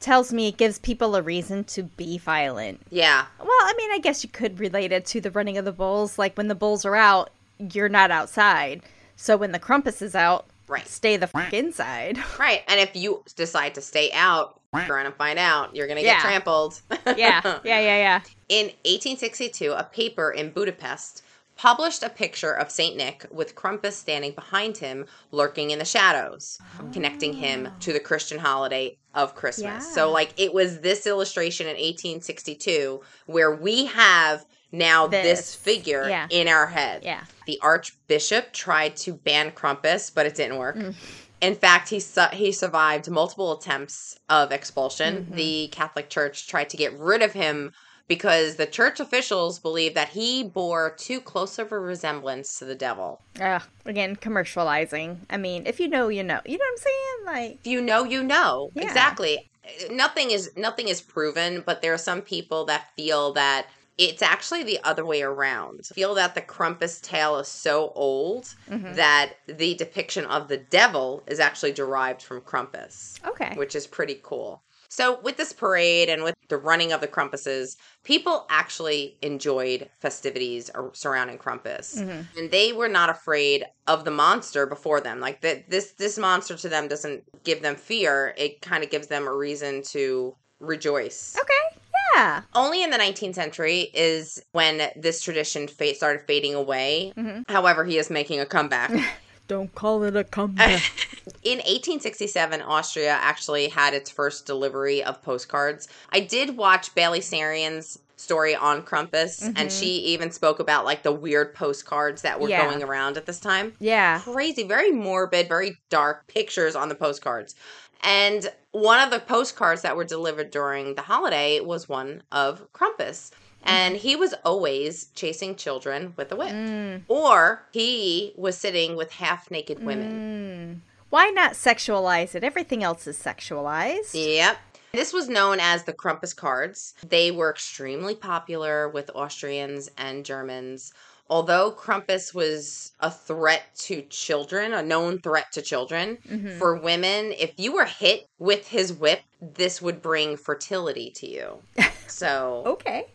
tells 0.00 0.32
me 0.32 0.48
it 0.48 0.56
gives 0.58 0.78
people 0.78 1.16
a 1.16 1.22
reason 1.22 1.64
to 1.64 1.82
be 1.82 2.18
violent. 2.18 2.80
yeah. 2.90 3.24
Well, 3.40 3.48
I 3.48 3.74
mean, 3.76 3.90
I 3.90 3.98
guess 3.98 4.22
you 4.22 4.28
could 4.30 4.60
relate 4.60 4.92
it 4.92 5.04
to 5.06 5.20
the 5.20 5.30
running 5.32 5.58
of 5.58 5.64
the 5.64 5.72
bulls. 5.72 6.18
Like 6.18 6.36
when 6.36 6.46
the 6.48 6.54
bulls 6.54 6.84
are 6.84 6.94
out, 6.94 7.30
you're 7.72 7.88
not 7.88 8.10
outside. 8.12 8.82
So 9.16 9.36
when 9.36 9.50
the 9.50 9.58
Krampus 9.58 10.00
is 10.02 10.14
out, 10.14 10.46
Right. 10.68 10.86
stay 10.86 11.16
the 11.16 11.26
fuck 11.26 11.52
inside. 11.54 12.18
Right. 12.38 12.62
And 12.68 12.78
if 12.78 12.94
you 12.94 13.24
decide 13.34 13.74
to 13.76 13.80
stay 13.80 14.12
out, 14.12 14.57
going 14.72 15.04
to 15.06 15.10
find 15.12 15.38
out 15.38 15.74
you're 15.74 15.86
going 15.86 15.98
to 15.98 16.04
Yeah. 16.04 16.14
get 16.16 16.22
trampled. 16.22 16.80
yeah, 17.16 17.40
yeah, 17.64 17.80
yeah, 17.80 17.80
yeah. 17.80 18.20
In 18.48 18.66
1862, 18.84 19.72
a 19.72 19.84
paper 19.84 20.30
in 20.30 20.50
Budapest 20.50 21.22
published 21.56 22.02
a 22.04 22.08
picture 22.08 22.52
of 22.52 22.70
St. 22.70 22.96
Nick 22.96 23.26
with 23.32 23.54
Krampus 23.56 23.92
standing 23.92 24.32
behind 24.32 24.76
him, 24.78 25.06
lurking 25.32 25.70
in 25.70 25.78
the 25.80 25.84
shadows, 25.84 26.58
connecting 26.92 27.32
him 27.32 27.68
to 27.80 27.92
the 27.92 27.98
Christian 27.98 28.38
holiday 28.38 28.96
of 29.14 29.34
Christmas. 29.34 29.84
Yeah. 29.86 29.92
So, 29.94 30.10
like, 30.12 30.32
it 30.36 30.54
was 30.54 30.80
this 30.80 31.04
illustration 31.06 31.66
in 31.66 31.72
1862 31.74 33.00
where 33.26 33.52
we 33.54 33.86
have 33.86 34.44
now 34.70 35.06
this, 35.08 35.22
This. 35.38 35.54
figure 35.56 36.08
Yeah. 36.08 36.28
in 36.30 36.46
our 36.46 36.66
head. 36.66 37.02
Yeah. 37.02 37.24
The 37.46 37.58
archbishop 37.62 38.52
tried 38.52 38.96
to 38.98 39.14
ban 39.14 39.50
Krampus, 39.52 40.14
but 40.14 40.26
it 40.26 40.34
didn't 40.36 40.58
work. 40.58 40.76
Mm. 40.76 40.94
In 41.40 41.54
fact, 41.54 41.88
he 41.90 42.00
su- 42.00 42.32
he 42.32 42.52
survived 42.52 43.08
multiple 43.10 43.52
attempts 43.52 44.18
of 44.28 44.52
expulsion. 44.52 45.24
Mm-hmm. 45.24 45.34
The 45.34 45.68
Catholic 45.68 46.08
Church 46.10 46.48
tried 46.48 46.68
to 46.70 46.76
get 46.76 46.98
rid 46.98 47.22
of 47.22 47.32
him 47.32 47.72
because 48.08 48.56
the 48.56 48.66
church 48.66 48.98
officials 49.00 49.58
believed 49.58 49.94
that 49.94 50.08
he 50.08 50.42
bore 50.42 50.90
too 50.96 51.20
close 51.20 51.58
of 51.58 51.70
a 51.70 51.78
resemblance 51.78 52.58
to 52.58 52.64
the 52.64 52.74
devil. 52.74 53.20
Ugh, 53.40 53.62
again, 53.84 54.16
commercializing. 54.16 55.18
I 55.30 55.36
mean, 55.36 55.66
if 55.66 55.78
you 55.78 55.88
know, 55.88 56.08
you 56.08 56.24
know. 56.24 56.40
You 56.44 56.58
know 56.58 56.64
what 56.64 56.72
I'm 56.72 56.78
saying? 56.78 57.26
Like, 57.26 57.58
If 57.60 57.66
you 57.66 57.80
know, 57.82 58.04
you 58.04 58.24
know. 58.24 58.70
Yeah. 58.74 58.84
Exactly. 58.84 59.50
Nothing 59.90 60.30
is 60.30 60.50
nothing 60.56 60.88
is 60.88 61.02
proven, 61.02 61.62
but 61.64 61.82
there 61.82 61.92
are 61.92 61.98
some 61.98 62.22
people 62.22 62.64
that 62.64 62.88
feel 62.96 63.34
that 63.34 63.66
it's 63.98 64.22
actually 64.22 64.62
the 64.62 64.78
other 64.84 65.04
way 65.04 65.22
around. 65.22 65.84
Feel 65.86 66.14
that 66.14 66.34
the 66.34 66.40
Krampus 66.40 67.00
tale 67.02 67.38
is 67.38 67.48
so 67.48 67.92
old 67.94 68.54
Mm-hmm. 68.70 68.94
that 68.94 69.32
the 69.46 69.74
depiction 69.74 70.24
of 70.26 70.48
the 70.48 70.56
devil 70.58 71.22
is 71.26 71.40
actually 71.40 71.72
derived 71.72 72.22
from 72.22 72.40
Krampus. 72.40 73.18
okay. 73.26 73.52
which 73.56 73.74
is 73.74 73.86
pretty 73.86 74.20
cool. 74.22 74.62
So, 74.90 75.20
with 75.20 75.36
this 75.36 75.52
parade 75.52 76.08
and 76.08 76.22
with 76.22 76.34
the 76.48 76.56
running 76.56 76.92
of 76.92 77.02
the 77.02 77.08
Krampuses, 77.08 77.76
people 78.04 78.46
actually 78.48 79.18
enjoyed 79.20 79.90
festivities 80.00 80.70
surrounding 80.94 81.36
Krampus, 81.36 81.98
Mm-hmm. 81.98 82.38
and 82.38 82.50
they 82.50 82.72
were 82.72 82.88
not 82.88 83.10
afraid 83.10 83.66
of 83.86 84.04
the 84.06 84.10
monster 84.10 84.64
before 84.64 85.02
them. 85.02 85.20
Like 85.20 85.42
that, 85.42 85.68
this 85.68 85.92
this 85.92 86.16
monster 86.16 86.56
to 86.56 86.68
them 86.70 86.88
doesn't 86.88 87.22
give 87.44 87.60
them 87.60 87.76
fear; 87.76 88.32
it 88.38 88.62
kind 88.62 88.82
of 88.82 88.88
gives 88.88 89.08
them 89.08 89.26
a 89.28 89.34
reason 89.34 89.82
to 89.92 90.34
rejoice. 90.58 91.36
Okay. 91.38 91.80
Yeah. 92.14 92.42
Only 92.54 92.82
in 92.82 92.90
the 92.90 92.96
19th 92.98 93.34
century 93.34 93.90
is 93.94 94.42
when 94.52 94.90
this 94.96 95.22
tradition 95.22 95.68
fa- 95.68 95.94
started 95.94 96.26
fading 96.26 96.54
away. 96.54 97.12
Mm-hmm. 97.16 97.52
However, 97.52 97.84
he 97.84 97.98
is 97.98 98.10
making 98.10 98.40
a 98.40 98.46
comeback. 98.46 98.90
Don't 99.48 99.74
call 99.74 100.02
it 100.02 100.14
a 100.14 100.24
comeback. 100.24 100.82
In 101.42 101.58
1867, 101.58 102.60
Austria 102.60 103.16
actually 103.18 103.68
had 103.68 103.94
its 103.94 104.10
first 104.10 104.44
delivery 104.44 105.02
of 105.02 105.22
postcards. 105.22 105.88
I 106.10 106.20
did 106.20 106.56
watch 106.58 106.94
Bailey 106.94 107.20
Sarian's 107.20 107.98
story 108.16 108.54
on 108.54 108.82
Krampus, 108.82 109.50
and 109.56 109.70
she 109.72 109.86
even 109.86 110.32
spoke 110.32 110.58
about 110.58 110.84
like 110.84 111.02
the 111.02 111.12
weird 111.12 111.54
postcards 111.54 112.22
that 112.22 112.40
were 112.40 112.48
Yeah. 112.50 112.66
going 112.68 112.82
around 112.82 113.16
at 113.16 113.24
this 113.26 113.38
time. 113.40 113.72
yeah. 113.78 114.20
Crazy, 114.20 114.64
very 114.64 114.90
morbid, 114.90 115.48
very 115.48 115.78
dark 115.88 116.26
pictures 116.26 116.74
on 116.76 116.88
the 116.88 116.94
postcards. 116.96 117.54
And 118.00 118.50
one 118.72 119.00
of 119.00 119.10
the 119.10 119.20
postcards 119.20 119.82
that 119.82 119.96
were 119.96 120.04
delivered 120.04 120.50
during 120.50 120.94
the 120.94 121.02
holiday 121.02 121.60
was 121.60 121.88
one 121.88 122.22
of 122.30 122.72
Krampus. 122.72 123.30
And 123.64 123.96
he 123.96 124.16
was 124.16 124.34
always 124.44 125.06
chasing 125.14 125.56
children 125.56 126.14
with 126.16 126.30
a 126.32 126.36
whip. 126.36 126.52
Mm. 126.52 127.02
Or 127.08 127.66
he 127.72 128.32
was 128.36 128.56
sitting 128.56 128.96
with 128.96 129.12
half 129.12 129.50
naked 129.50 129.84
women. 129.84 130.80
Mm. 130.82 130.88
Why 131.10 131.30
not 131.30 131.52
sexualize 131.52 132.34
it? 132.34 132.44
Everything 132.44 132.84
else 132.84 133.06
is 133.06 133.18
sexualized. 133.18 134.10
Yep. 134.14 134.58
This 134.92 135.12
was 135.12 135.28
known 135.28 135.58
as 135.60 135.84
the 135.84 135.92
Krampus 135.92 136.34
cards. 136.34 136.94
They 137.06 137.30
were 137.30 137.50
extremely 137.50 138.14
popular 138.14 138.88
with 138.88 139.10
Austrians 139.14 139.90
and 139.98 140.24
Germans. 140.24 140.92
Although 141.30 141.72
Krampus 141.72 142.32
was 142.34 142.92
a 143.00 143.10
threat 143.10 143.62
to 143.80 144.02
children, 144.02 144.72
a 144.72 144.82
known 144.82 145.20
threat 145.20 145.52
to 145.52 145.62
children, 145.62 146.18
Mm-hmm. 146.28 146.58
for 146.58 146.76
women, 146.76 147.32
if 147.38 147.52
you 147.58 147.72
were 147.72 147.84
hit 147.84 148.26
with 148.38 148.68
his 148.68 148.92
whip, 148.92 149.20
this 149.40 149.82
would 149.82 150.00
bring 150.02 150.36
fertility 150.36 151.10
to 151.16 151.28
you. 151.28 151.62
So 152.10 152.62
Okay. 152.64 153.06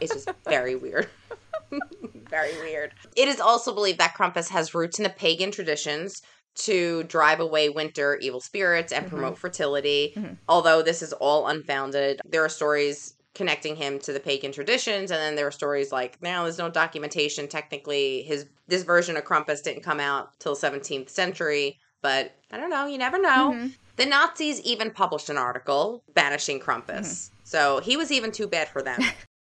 it's 0.00 0.12
just 0.12 0.28
very 0.48 0.74
weird. 0.74 1.08
very 2.28 2.52
weird. 2.58 2.92
It 3.16 3.28
is 3.28 3.40
also 3.40 3.72
believed 3.72 3.98
that 4.00 4.14
Krampus 4.16 4.48
has 4.48 4.74
roots 4.74 4.98
in 4.98 5.04
the 5.04 5.10
pagan 5.10 5.52
traditions 5.52 6.22
to 6.56 7.04
drive 7.04 7.38
away 7.38 7.68
winter 7.68 8.16
evil 8.20 8.40
spirits 8.40 8.92
and 8.92 9.06
promote 9.08 9.38
fertility. 9.38 10.12
Mhm. 10.16 10.38
Although 10.48 10.82
this 10.82 11.02
is 11.02 11.12
all 11.12 11.46
unfounded, 11.46 12.20
there 12.24 12.44
are 12.44 12.48
stories 12.48 13.14
connecting 13.36 13.76
him 13.76 13.98
to 14.00 14.12
the 14.12 14.18
pagan 14.20 14.50
traditions 14.50 15.10
and 15.12 15.20
then 15.20 15.36
there 15.36 15.46
are 15.46 15.52
stories 15.52 15.92
like 15.92 16.20
now 16.22 16.42
there's 16.42 16.58
no 16.58 16.68
documentation 16.70 17.46
technically 17.46 18.22
his 18.22 18.46
this 18.66 18.82
version 18.82 19.16
of 19.16 19.24
Krampus 19.24 19.62
didn't 19.62 19.82
come 19.82 20.00
out 20.00 20.30
till 20.40 20.56
17th 20.56 21.08
century 21.10 21.78
but 22.02 22.34
I 22.50 22.56
don't 22.56 22.70
know 22.70 22.86
you 22.86 22.98
never 22.98 23.20
know 23.20 23.52
Mhm. 23.54 23.76
the 23.96 24.06
Nazis 24.06 24.60
even 24.62 24.90
published 24.90 25.28
an 25.28 25.36
article 25.38 26.02
banishing 26.14 26.58
Krampus. 26.60 27.30
So 27.44 27.80
he 27.80 27.96
was 27.96 28.10
even 28.10 28.32
too 28.32 28.46
bad 28.48 28.68
for 28.68 28.82
them. 28.82 29.00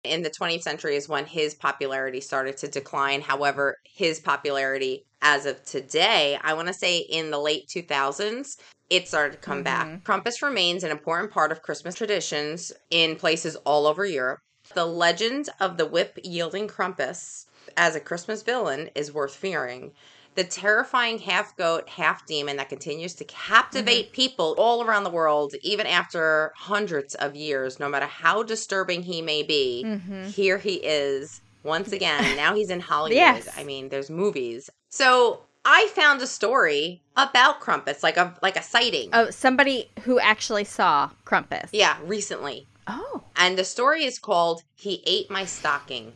In 0.06 0.22
the 0.22 0.30
20th 0.30 0.62
century 0.62 0.96
is 0.96 1.08
when 1.08 1.26
his 1.26 1.54
popularity 1.54 2.20
started 2.20 2.56
to 2.58 2.68
decline. 2.68 3.20
However, 3.20 3.76
his 3.84 4.20
popularity 4.20 5.04
as 5.22 5.46
of 5.46 5.64
today, 5.64 6.38
I 6.42 6.54
want 6.54 6.68
to 6.68 6.74
say 6.74 6.98
in 6.98 7.30
the 7.30 7.38
late 7.38 7.68
2000s, 7.68 8.56
it 8.88 9.08
started 9.08 9.32
to 9.32 9.38
come 9.38 9.62
back. 9.62 9.86
Mm-hmm. 9.86 10.10
Krampus 10.10 10.42
remains 10.42 10.84
an 10.84 10.90
important 10.90 11.32
part 11.32 11.50
of 11.50 11.62
Christmas 11.62 11.94
traditions 11.94 12.72
in 12.90 13.16
places 13.16 13.56
all 13.56 13.86
over 13.86 14.04
Europe. 14.04 14.40
The 14.74 14.86
legend 14.86 15.48
of 15.60 15.76
the 15.76 15.86
whip 15.86 16.18
yielding 16.22 16.68
Krampus 16.68 17.46
as 17.76 17.96
a 17.96 18.00
Christmas 18.00 18.42
villain 18.42 18.90
is 18.94 19.12
worth 19.12 19.34
fearing. 19.34 19.92
The 20.36 20.44
terrifying 20.44 21.18
half 21.18 21.56
goat, 21.56 21.88
half 21.88 22.24
demon 22.26 22.56
that 22.58 22.68
continues 22.68 23.14
to 23.14 23.24
captivate 23.24 24.12
people 24.12 24.54
all 24.58 24.84
around 24.84 25.04
the 25.04 25.10
world, 25.10 25.54
even 25.62 25.86
after 25.86 26.52
hundreds 26.56 27.14
of 27.14 27.34
years, 27.34 27.80
no 27.80 27.88
matter 27.88 28.06
how 28.06 28.42
disturbing 28.42 29.02
he 29.02 29.22
may 29.22 29.42
be, 29.42 29.82
Mhm. 29.86 30.30
here 30.32 30.58
he 30.58 30.74
is 30.74 31.40
once 31.64 31.90
again. 31.90 32.36
now 32.36 32.54
he's 32.54 32.70
in 32.70 32.80
Hollywood. 32.92 33.16
Yes. 33.16 33.48
I 33.56 33.64
mean, 33.64 33.88
there's 33.88 34.10
movies. 34.10 34.68
So 34.90 35.40
I 35.64 35.88
found 35.88 36.20
a 36.22 36.26
story 36.26 37.02
about 37.16 37.60
Krampus, 37.60 38.02
like 38.02 38.16
a 38.18 38.34
like 38.42 38.56
a 38.56 38.62
sighting. 38.62 39.10
Oh, 39.12 39.30
somebody 39.30 39.90
who 40.02 40.20
actually 40.20 40.64
saw 40.64 41.10
Krampus. 41.24 41.70
Yeah, 41.72 41.96
recently. 42.04 42.68
Oh. 42.86 43.22
And 43.36 43.58
the 43.58 43.64
story 43.64 44.04
is 44.04 44.18
called 44.18 44.62
He 44.74 45.02
Ate 45.06 45.28
My 45.30 45.44
Stocking. 45.44 46.12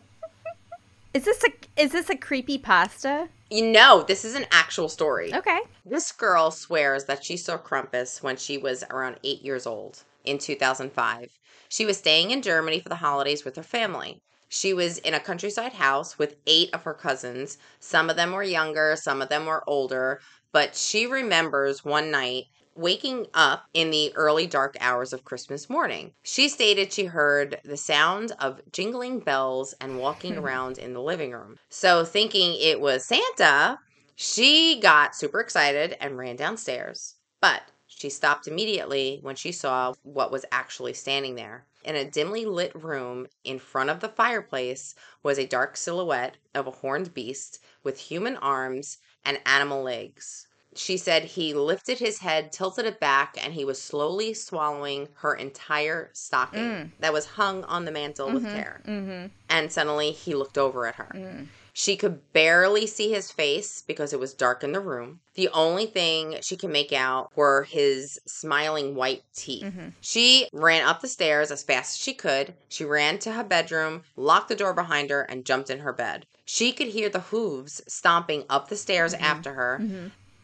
Is 1.14 1.24
this 1.24 1.42
a 1.42 1.50
is 1.82 1.90
this 1.90 2.08
a 2.10 2.16
creepy 2.16 2.58
pasta? 2.58 3.28
You 3.50 3.66
know, 3.66 4.04
this 4.06 4.24
is 4.24 4.36
an 4.36 4.46
actual 4.52 4.88
story. 4.88 5.34
Okay. 5.34 5.58
This 5.84 6.12
girl 6.12 6.52
swears 6.52 7.06
that 7.06 7.24
she 7.24 7.36
saw 7.36 7.58
Krampus 7.58 8.22
when 8.22 8.36
she 8.36 8.56
was 8.56 8.84
around 8.90 9.18
eight 9.24 9.42
years 9.42 9.66
old 9.66 10.04
in 10.24 10.38
2005. 10.38 11.28
She 11.68 11.84
was 11.84 11.98
staying 11.98 12.30
in 12.30 12.42
Germany 12.42 12.78
for 12.78 12.88
the 12.88 12.96
holidays 12.96 13.44
with 13.44 13.56
her 13.56 13.64
family. 13.64 14.22
She 14.48 14.72
was 14.72 14.98
in 14.98 15.14
a 15.14 15.20
countryside 15.20 15.72
house 15.72 16.16
with 16.16 16.36
eight 16.46 16.70
of 16.72 16.84
her 16.84 16.94
cousins. 16.94 17.58
Some 17.80 18.08
of 18.08 18.16
them 18.16 18.32
were 18.32 18.44
younger, 18.44 18.96
some 18.96 19.20
of 19.20 19.28
them 19.28 19.46
were 19.46 19.68
older, 19.68 20.20
but 20.52 20.76
she 20.76 21.06
remembers 21.06 21.84
one 21.84 22.10
night 22.10 22.44
waking 22.74 23.26
up 23.34 23.66
in 23.74 23.90
the 23.90 24.12
early 24.14 24.46
dark 24.46 24.76
hours 24.80 25.12
of 25.12 25.24
Christmas 25.24 25.68
morning. 25.68 26.12
She 26.22 26.48
stated 26.48 26.92
she 26.92 27.04
heard 27.04 27.60
the 27.64 27.76
sound 27.76 28.32
of 28.38 28.60
jingling 28.72 29.20
bells 29.20 29.74
and 29.80 29.98
walking 29.98 30.34
hmm. 30.34 30.40
around 30.40 30.78
in 30.78 30.94
the 30.94 31.02
living 31.02 31.32
room. 31.32 31.58
So, 31.68 32.04
thinking 32.04 32.56
it 32.60 32.80
was 32.80 33.04
Santa, 33.04 33.78
she 34.14 34.78
got 34.80 35.16
super 35.16 35.40
excited 35.40 35.96
and 36.00 36.18
ran 36.18 36.36
downstairs. 36.36 37.14
But 37.40 37.62
she 37.86 38.10
stopped 38.10 38.46
immediately 38.46 39.18
when 39.22 39.36
she 39.36 39.52
saw 39.52 39.94
what 40.02 40.30
was 40.30 40.44
actually 40.52 40.94
standing 40.94 41.34
there. 41.34 41.66
In 41.82 41.96
a 41.96 42.04
dimly 42.04 42.44
lit 42.44 42.74
room 42.74 43.26
in 43.42 43.58
front 43.58 43.88
of 43.88 44.00
the 44.00 44.08
fireplace 44.08 44.94
was 45.22 45.38
a 45.38 45.46
dark 45.46 45.76
silhouette 45.76 46.36
of 46.54 46.66
a 46.66 46.70
horned 46.70 47.14
beast 47.14 47.62
with 47.82 47.98
human 47.98 48.36
arms 48.36 48.98
and 49.24 49.40
animal 49.46 49.82
legs. 49.82 50.46
She 50.74 50.96
said 50.96 51.24
he 51.24 51.52
lifted 51.52 51.98
his 51.98 52.18
head, 52.18 52.52
tilted 52.52 52.86
it 52.86 53.00
back, 53.00 53.36
and 53.42 53.54
he 53.54 53.64
was 53.64 53.80
slowly 53.80 54.34
swallowing 54.34 55.08
her 55.14 55.34
entire 55.34 56.10
stocking 56.12 56.60
mm. 56.60 56.90
that 57.00 57.12
was 57.12 57.26
hung 57.26 57.64
on 57.64 57.84
the 57.84 57.90
mantle 57.90 58.30
with 58.30 58.44
mm-hmm, 58.44 58.54
care. 58.54 58.82
Mm-hmm. 58.86 59.26
And 59.48 59.72
suddenly 59.72 60.12
he 60.12 60.34
looked 60.34 60.58
over 60.58 60.86
at 60.86 60.96
her. 60.96 61.12
Mm. 61.14 61.46
She 61.72 61.96
could 61.96 62.32
barely 62.32 62.86
see 62.86 63.10
his 63.12 63.30
face 63.30 63.82
because 63.86 64.12
it 64.12 64.20
was 64.20 64.34
dark 64.34 64.62
in 64.62 64.72
the 64.72 64.80
room. 64.80 65.20
The 65.34 65.48
only 65.48 65.86
thing 65.86 66.36
she 66.42 66.56
could 66.56 66.70
make 66.70 66.92
out 66.92 67.30
were 67.36 67.62
his 67.62 68.20
smiling 68.26 68.94
white 68.94 69.22
teeth. 69.34 69.64
Mm-hmm. 69.64 69.88
She 70.00 70.48
ran 70.52 70.86
up 70.86 71.00
the 71.00 71.08
stairs 71.08 71.50
as 71.50 71.62
fast 71.62 71.96
as 71.96 72.02
she 72.02 72.12
could. 72.12 72.54
She 72.68 72.84
ran 72.84 73.18
to 73.20 73.32
her 73.32 73.44
bedroom, 73.44 74.02
locked 74.16 74.48
the 74.48 74.56
door 74.56 74.74
behind 74.74 75.10
her, 75.10 75.22
and 75.22 75.44
jumped 75.44 75.70
in 75.70 75.78
her 75.80 75.92
bed. 75.92 76.26
She 76.44 76.72
could 76.72 76.88
hear 76.88 77.08
the 77.08 77.20
hooves 77.20 77.80
stomping 77.86 78.44
up 78.50 78.68
the 78.68 78.76
stairs 78.76 79.14
mm-hmm, 79.14 79.24
after 79.24 79.54
her, 79.54 79.78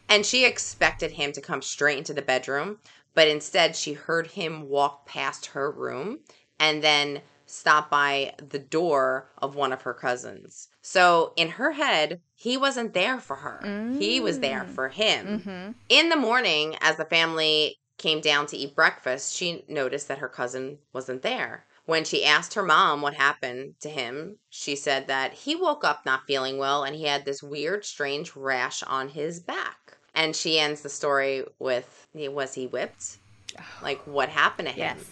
and 0.09 0.25
she 0.25 0.45
expected 0.45 1.11
him 1.11 1.31
to 1.33 1.41
come 1.41 1.61
straight 1.61 1.97
into 1.97 2.13
the 2.13 2.21
bedroom, 2.21 2.79
but 3.13 3.27
instead 3.27 3.75
she 3.75 3.93
heard 3.93 4.27
him 4.27 4.69
walk 4.69 5.05
past 5.05 5.47
her 5.47 5.71
room 5.71 6.19
and 6.59 6.83
then 6.83 7.21
stop 7.45 7.89
by 7.89 8.33
the 8.49 8.59
door 8.59 9.29
of 9.37 9.55
one 9.55 9.71
of 9.71 9.81
her 9.83 9.93
cousins. 9.93 10.67
So 10.81 11.33
in 11.35 11.49
her 11.49 11.71
head, 11.71 12.21
he 12.35 12.57
wasn't 12.57 12.93
there 12.93 13.19
for 13.19 13.37
her. 13.37 13.95
He 13.97 14.19
was 14.19 14.39
there 14.39 14.65
for 14.65 14.89
him. 14.89 15.39
Mm-hmm. 15.39 15.71
In 15.89 16.09
the 16.09 16.15
morning, 16.15 16.75
as 16.81 16.97
the 16.97 17.05
family 17.05 17.79
came 17.97 18.21
down 18.21 18.45
to 18.47 18.57
eat 18.57 18.75
breakfast, 18.75 19.33
she 19.35 19.63
noticed 19.67 20.07
that 20.09 20.19
her 20.19 20.29
cousin 20.29 20.77
wasn't 20.93 21.23
there. 21.23 21.65
When 21.85 22.03
she 22.03 22.25
asked 22.25 22.53
her 22.55 22.63
mom 22.63 23.01
what 23.01 23.13
happened 23.13 23.75
to 23.79 23.89
him, 23.89 24.39
she 24.49 24.75
said 24.75 25.07
that 25.07 25.33
he 25.33 25.55
woke 25.55 25.85
up 25.85 26.05
not 26.05 26.27
feeling 26.27 26.57
well 26.57 26.83
and 26.83 26.95
he 26.95 27.05
had 27.05 27.23
this 27.23 27.41
weird, 27.41 27.85
strange 27.85 28.35
rash 28.35 28.83
on 28.83 29.07
his 29.07 29.39
back. 29.39 29.86
And 30.17 30.35
she 30.35 30.59
ends 30.59 30.81
the 30.81 30.89
story 30.89 31.45
with 31.59 32.07
Was 32.13 32.53
he 32.55 32.67
whipped? 32.67 33.17
Oh. 33.57 33.63
Like, 33.81 34.01
what 34.05 34.27
happened 34.29 34.67
to 34.67 34.73
him? 34.73 34.97
Yes. 34.97 35.05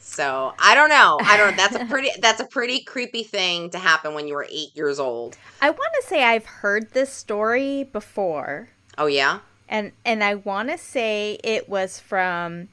So 0.00 0.52
I 0.58 0.74
don't 0.74 0.88
know. 0.88 1.18
I 1.22 1.36
don't 1.36 1.50
know. 1.52 1.56
That's 1.56 1.76
a 1.76 1.84
pretty 1.84 2.10
that's 2.20 2.40
a 2.40 2.44
pretty 2.46 2.80
creepy 2.80 3.22
thing 3.22 3.70
to 3.70 3.78
happen 3.78 4.14
when 4.14 4.26
you 4.26 4.34
were 4.34 4.46
eight 4.50 4.74
years 4.74 4.98
old. 4.98 5.36
I 5.60 5.70
want 5.70 5.92
to 6.00 6.06
say 6.08 6.24
I've 6.24 6.46
heard 6.46 6.92
this 6.92 7.12
story 7.12 7.84
before, 7.84 8.68
Oh 8.98 9.06
yeah? 9.06 9.40
and 9.68 9.92
and 10.04 10.24
I 10.24 10.34
want 10.34 10.70
to 10.70 10.76
say 10.78 11.38
it 11.44 11.68
was 11.68 12.00
from 12.00 12.68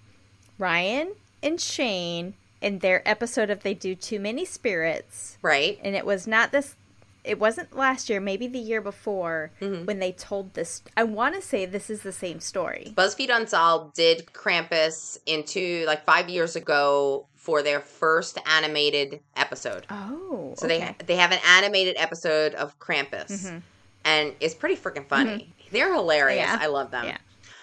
Ryan 0.57 1.13
and 1.43 1.61
Shane 1.61 2.33
in 2.61 2.79
their 2.79 3.07
episode 3.07 3.49
of 3.49 3.61
They 3.63 3.73
Do 3.75 3.93
Too 3.95 4.19
Many 4.19 4.43
Spirits, 4.43 5.37
Right. 5.41 5.79
and 5.83 5.95
it 5.95 6.05
was 6.05 6.25
not 6.25 6.51
this. 6.51 6.75
It 7.23 7.37
wasn't 7.39 7.75
last 7.75 8.09
year, 8.09 8.19
maybe 8.19 8.47
the 8.47 8.59
year 8.59 8.81
before, 8.81 9.51
Mm-hmm. 9.61 9.85
when 9.85 9.99
they 9.99 10.11
told 10.13 10.53
this. 10.53 10.81
I 10.95 11.03
want 11.03 11.35
to 11.35 11.41
say 11.41 11.65
this 11.65 11.89
is 11.89 12.01
the 12.01 12.11
same 12.13 12.39
story. 12.39 12.93
BuzzFeed 12.95 13.29
Unsolved 13.35 13.95
did 13.95 14.27
Krampus 14.33 15.17
into 15.25 15.83
like 15.85 16.05
five 16.05 16.29
years 16.29 16.55
ago 16.55 17.25
for 17.35 17.61
their 17.61 17.79
first 17.81 18.37
animated 18.45 19.19
episode. 19.35 19.85
Oh, 19.89 20.53
So 20.57 20.65
okay. 20.65 20.95
they 20.99 21.05
they 21.05 21.15
have 21.17 21.31
an 21.31 21.39
animated 21.45 21.95
episode 21.97 22.53
of 22.55 22.77
Krampus, 22.79 23.29
Mhm. 23.31 23.61
and 24.05 24.33
it's 24.39 24.53
pretty 24.55 24.75
freaking 24.75 25.07
funny. 25.07 25.53
They're 25.71 25.93
hilarious. 25.93 26.39
Yeah. 26.47 26.57
I 26.61 26.67
love 26.67 26.91
them. 26.91 27.05
Yeah. 27.05 27.17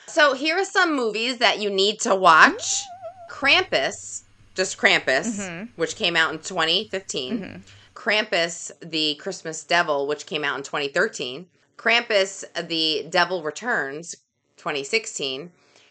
So 0.06 0.34
here 0.34 0.56
are 0.58 0.64
some 0.64 0.94
movies 0.94 1.38
that 1.38 1.58
you 1.60 1.70
need 1.70 2.00
to 2.00 2.14
watch: 2.14 2.82
Krampus, 3.30 4.22
just 4.54 4.78
Krampus, 4.78 5.38
Mhm. 5.38 5.68
which 5.76 5.96
came 5.96 6.16
out 6.16 6.32
in 6.32 6.38
2015. 6.38 7.62
Krampus, 8.06 8.70
the 8.80 9.16
Christmas 9.16 9.64
Devil, 9.64 10.06
which 10.06 10.26
came 10.26 10.44
out 10.44 10.56
in 10.56 10.62
2013. 10.62 11.44
Krampus, 11.76 12.44
the 12.68 13.04
Devil 13.10 13.42
Returns, 13.42 14.14
2016. 14.58 15.50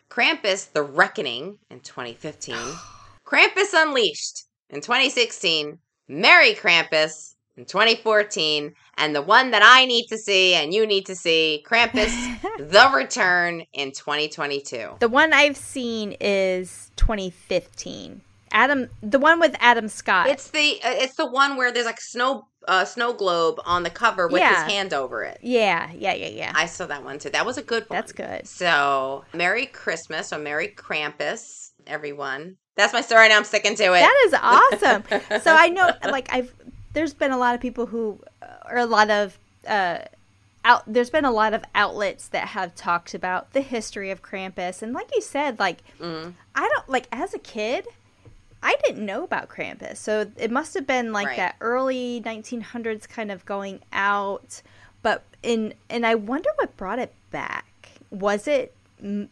Krampus, 0.09 0.71
The 0.71 0.81
Reckoning 0.81 1.57
in 1.69 1.81
2015. 1.81 2.55
Krampus 3.25 3.73
Unleashed 3.73 4.45
in 4.69 4.79
2016. 4.79 5.77
Merry 6.07 6.53
Krampus 6.53 7.35
in 7.57 7.65
2014. 7.65 8.73
And 8.97 9.13
the 9.13 9.21
one 9.21 9.51
that 9.51 9.61
I 9.61 9.85
need 9.85 10.07
to 10.07 10.17
see 10.17 10.53
and 10.53 10.73
you 10.73 10.87
need 10.87 11.07
to 11.07 11.15
see, 11.15 11.65
Krampus, 11.67 12.13
The 12.57 12.91
Return 12.95 13.63
in 13.73 13.91
2022. 13.91 14.91
The 14.99 15.09
one 15.09 15.33
I've 15.33 15.57
seen 15.57 16.15
is 16.21 16.91
2015. 16.95 18.21
Adam, 18.55 18.89
the 19.03 19.19
one 19.19 19.39
with 19.39 19.53
Adam 19.59 19.87
Scott. 19.89 20.27
It's 20.27 20.49
the 20.49 20.79
uh, 20.83 20.89
it's 21.03 21.15
the 21.15 21.25
one 21.29 21.57
where 21.57 21.71
there's 21.73 21.85
like 21.85 21.99
snow 21.99 22.47
uh, 22.67 22.85
snow 22.85 23.11
globe 23.13 23.59
on 23.65 23.83
the 23.83 23.89
cover 23.89 24.27
with 24.27 24.39
Yeah. 24.41 24.63
his 24.63 24.71
hand 24.73 24.93
over 24.93 25.23
it. 25.23 25.37
yeah, 25.43 25.91
yeah, 25.93 26.13
yeah, 26.13 26.27
yeah. 26.29 26.53
I 26.55 26.65
saw 26.65 26.85
that 26.87 27.03
one 27.03 27.19
too. 27.19 27.29
That 27.29 27.45
was 27.45 27.57
a 27.57 27.61
good 27.61 27.83
one. 27.89 27.97
That's 27.97 28.11
good. 28.13 28.47
So, 28.47 29.25
Merry 29.33 29.65
Christmas 29.67 30.31
or 30.33 30.39
Merry 30.39 30.69
Krampus, 30.69 31.71
everyone. 31.85 32.55
That's 32.77 32.93
my 32.93 33.01
story. 33.01 33.27
Now 33.29 33.37
I'm 33.37 33.43
sticking 33.43 33.75
to 33.75 33.83
it. 33.83 33.99
That 33.99 34.23
is 34.25 34.33
awesome. 34.41 35.03
so 35.41 35.53
I 35.53 35.67
know, 35.69 35.91
like, 36.09 36.33
I've 36.33 36.53
there's 36.93 37.13
been 37.13 37.31
a 37.31 37.37
lot 37.37 37.55
of 37.55 37.61
people 37.61 37.85
who, 37.87 38.19
or 38.71 38.77
a 38.77 38.85
lot 38.85 39.09
of, 39.11 39.37
uh, 39.67 39.99
out. 40.63 40.81
There's 40.87 41.09
been 41.09 41.25
a 41.25 41.31
lot 41.31 41.53
of 41.53 41.63
outlets 41.75 42.29
that 42.29 42.47
have 42.49 42.73
talked 42.73 43.13
about 43.13 43.51
the 43.53 43.61
history 43.61 44.11
of 44.11 44.21
Krampus, 44.23 44.81
and 44.81 44.93
like 44.93 45.09
you 45.13 45.21
said, 45.21 45.59
like, 45.59 45.79
Mhm. 45.99 46.33
I 46.55 46.67
don't 46.69 46.89
like 46.89 47.07
as 47.11 47.33
a 47.33 47.39
kid. 47.39 47.85
I 48.65 48.75
didn't 48.83 49.05
know 49.05 49.23
about 49.23 49.47
Krampus, 49.47 49.97
so 49.97 50.31
it 50.37 50.49
must 50.49 50.73
have 50.73 50.87
been 50.87 51.13
like 51.13 51.27
Right. 51.27 51.37
that 51.37 51.55
early 51.61 52.19
1900s 52.25 53.05
kind 53.07 53.31
of 53.31 53.45
going 53.45 53.79
out. 53.93 54.63
But 55.03 55.21
in 55.43 55.75
and 55.87 56.03
I 56.03 56.15
wonder 56.15 56.49
what 56.55 56.75
brought 56.75 56.97
it 56.97 57.13
back. 57.29 57.91
Was 58.09 58.47
it 58.47 58.73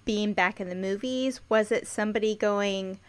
being 0.05 0.33
back 0.33 0.61
in 0.61 0.69
the 0.69 0.75
movies? 0.75 1.41
Was 1.49 1.71
it 1.71 1.87
somebody 1.87 2.35
going, 2.35 2.99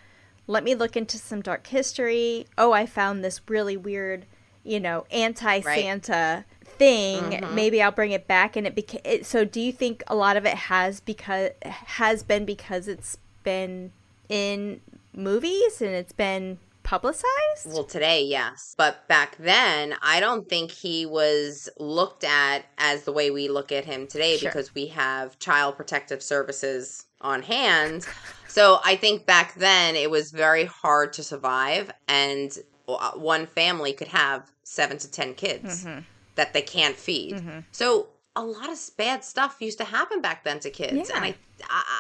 "Let 0.47 0.65
me 0.65 0.75
look 0.75 0.97
into 0.97 1.19
some 1.19 1.43
dark 1.43 1.67
history"? 1.67 2.47
Oh, 2.57 2.73
I 2.73 2.87
found 2.87 3.23
this 3.23 3.43
really 3.47 3.77
weird, 3.77 4.25
you 4.63 4.81
know, 4.81 5.05
anti-Santa 5.11 6.47
thing. 6.65 7.23
Mhm. 7.33 7.53
Maybe 7.53 7.83
I'll 7.83 7.93
bring 7.93 8.13
it 8.13 8.27
back. 8.27 8.57
And 8.57 8.67
it 8.67 8.75
became. 8.75 9.23
So, 9.25 9.45
do 9.45 9.61
you 9.61 9.73
think 9.73 10.03
a 10.07 10.15
lot 10.15 10.39
of 10.39 10.47
it 10.47 10.55
has 10.55 11.01
because 11.01 11.51
has 11.63 12.23
been 12.23 12.47
because 12.47 12.89
it's 12.89 13.19
been 13.43 13.93
in 14.31 14.81
movies 15.15 15.81
and 15.81 15.91
it's 15.91 16.13
been 16.13 16.59
publicized? 16.83 17.67
Well, 17.67 17.85
today, 17.85 18.23
yes. 18.23 18.75
But 18.77 19.09
back 19.09 19.37
then, 19.39 19.95
I 20.03 20.21
don't 20.21 20.49
think 20.49 20.71
he 20.71 21.07
was 21.07 21.69
looked 21.79 22.25
at 22.25 22.67
as 22.79 23.05
the 23.05 23.13
way 23.13 23.31
we 23.31 23.49
look 23.49 23.73
at 23.73 23.85
him 23.87 24.07
today 24.07 24.37
Sure. 24.37 24.51
because 24.51 24.75
we 24.75 24.87
have 24.89 25.39
child 25.39 25.77
protective 25.77 26.23
services 26.23 27.07
on 27.21 27.43
hand. 27.43 28.07
So 28.49 28.81
I 28.85 28.97
think 28.97 29.25
back 29.27 29.55
then 29.55 29.97
it 29.97 30.11
was 30.11 30.31
very 30.31 30.67
hard 30.67 31.13
to 31.15 31.23
survive, 31.23 31.91
and 32.07 32.57
uh, 32.87 33.13
one 33.13 33.47
family 33.47 33.95
could 33.95 34.09
have 34.09 34.51
seven 34.63 34.99
to 34.99 35.11
10 35.11 35.35
kids 35.35 35.85
Mhm. 35.85 36.05
that 36.35 36.53
they 36.53 36.61
can't 36.63 36.97
feed. 36.97 37.37
Mhm. 37.37 37.65
So 37.73 38.09
a 38.37 38.45
lot 38.45 38.69
of 38.69 38.79
bad 38.99 39.25
stuff 39.25 39.57
used 39.61 39.79
to 39.79 39.85
happen 39.85 40.21
back 40.21 40.45
then 40.45 40.61
to 40.61 40.71
kids. 40.71 41.09
Yeah. 41.09 41.17
And 41.17 41.25
I, 41.25 41.35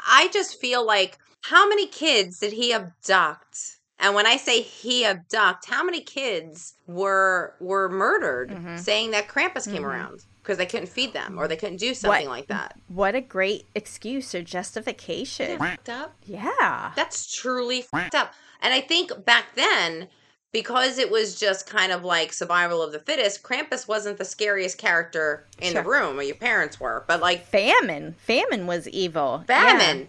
I 0.06 0.28
just 0.32 0.60
feel 0.60 0.84
like 0.84 1.18
how 1.50 1.68
many 1.68 1.86
kids 1.86 2.38
did 2.40 2.52
he 2.52 2.72
abduct? 2.72 3.78
And 3.98 4.14
when 4.14 4.26
I 4.26 4.36
say 4.36 4.60
he 4.60 5.04
abduct, 5.04 5.66
how 5.68 5.84
many 5.84 6.00
kids 6.00 6.74
were 6.86 7.54
were 7.60 7.88
murdered 7.88 8.50
Mhm. 8.50 8.78
saying 8.80 9.10
that 9.12 9.28
Krampus 9.28 9.64
came 9.70 9.82
Mhm. 9.82 9.86
around 9.86 10.20
because 10.42 10.58
they 10.58 10.66
couldn't 10.66 10.88
feed 10.88 11.12
them 11.12 11.38
or 11.38 11.46
they 11.46 11.56
couldn't 11.56 11.76
do 11.78 11.94
something 11.94 12.28
like 12.28 12.48
that? 12.48 12.74
What 12.88 13.14
a 13.14 13.20
great 13.20 13.66
excuse 13.74 14.34
or 14.34 14.42
justification. 14.42 15.58
Fucked 15.58 15.88
up. 15.88 16.16
Yeah. 16.24 16.92
That's 16.96 17.32
truly 17.34 17.82
fucked 17.82 18.14
up. 18.14 18.32
And 18.60 18.72
I 18.74 18.80
think 18.80 19.24
back 19.24 19.54
then, 19.54 20.08
because 20.52 20.98
it 20.98 21.10
was 21.10 21.38
just 21.38 21.66
kind 21.68 21.92
of 21.92 22.04
like 22.04 22.32
survival 22.32 22.82
of 22.82 22.92
the 22.92 23.00
fittest, 23.00 23.42
Krampus 23.42 23.86
wasn't 23.88 24.18
the 24.18 24.24
scariest 24.24 24.78
character 24.78 25.46
in 25.60 25.72
Sure. 25.72 25.82
the 25.82 25.88
room, 25.88 26.18
or 26.18 26.22
your 26.22 26.36
parents 26.36 26.80
were. 26.80 27.04
But 27.06 27.20
like 27.20 27.46
Famine. 27.46 28.14
Famine 28.26 28.66
was 28.66 28.88
evil. 28.88 29.44
Yeah. 29.48 30.04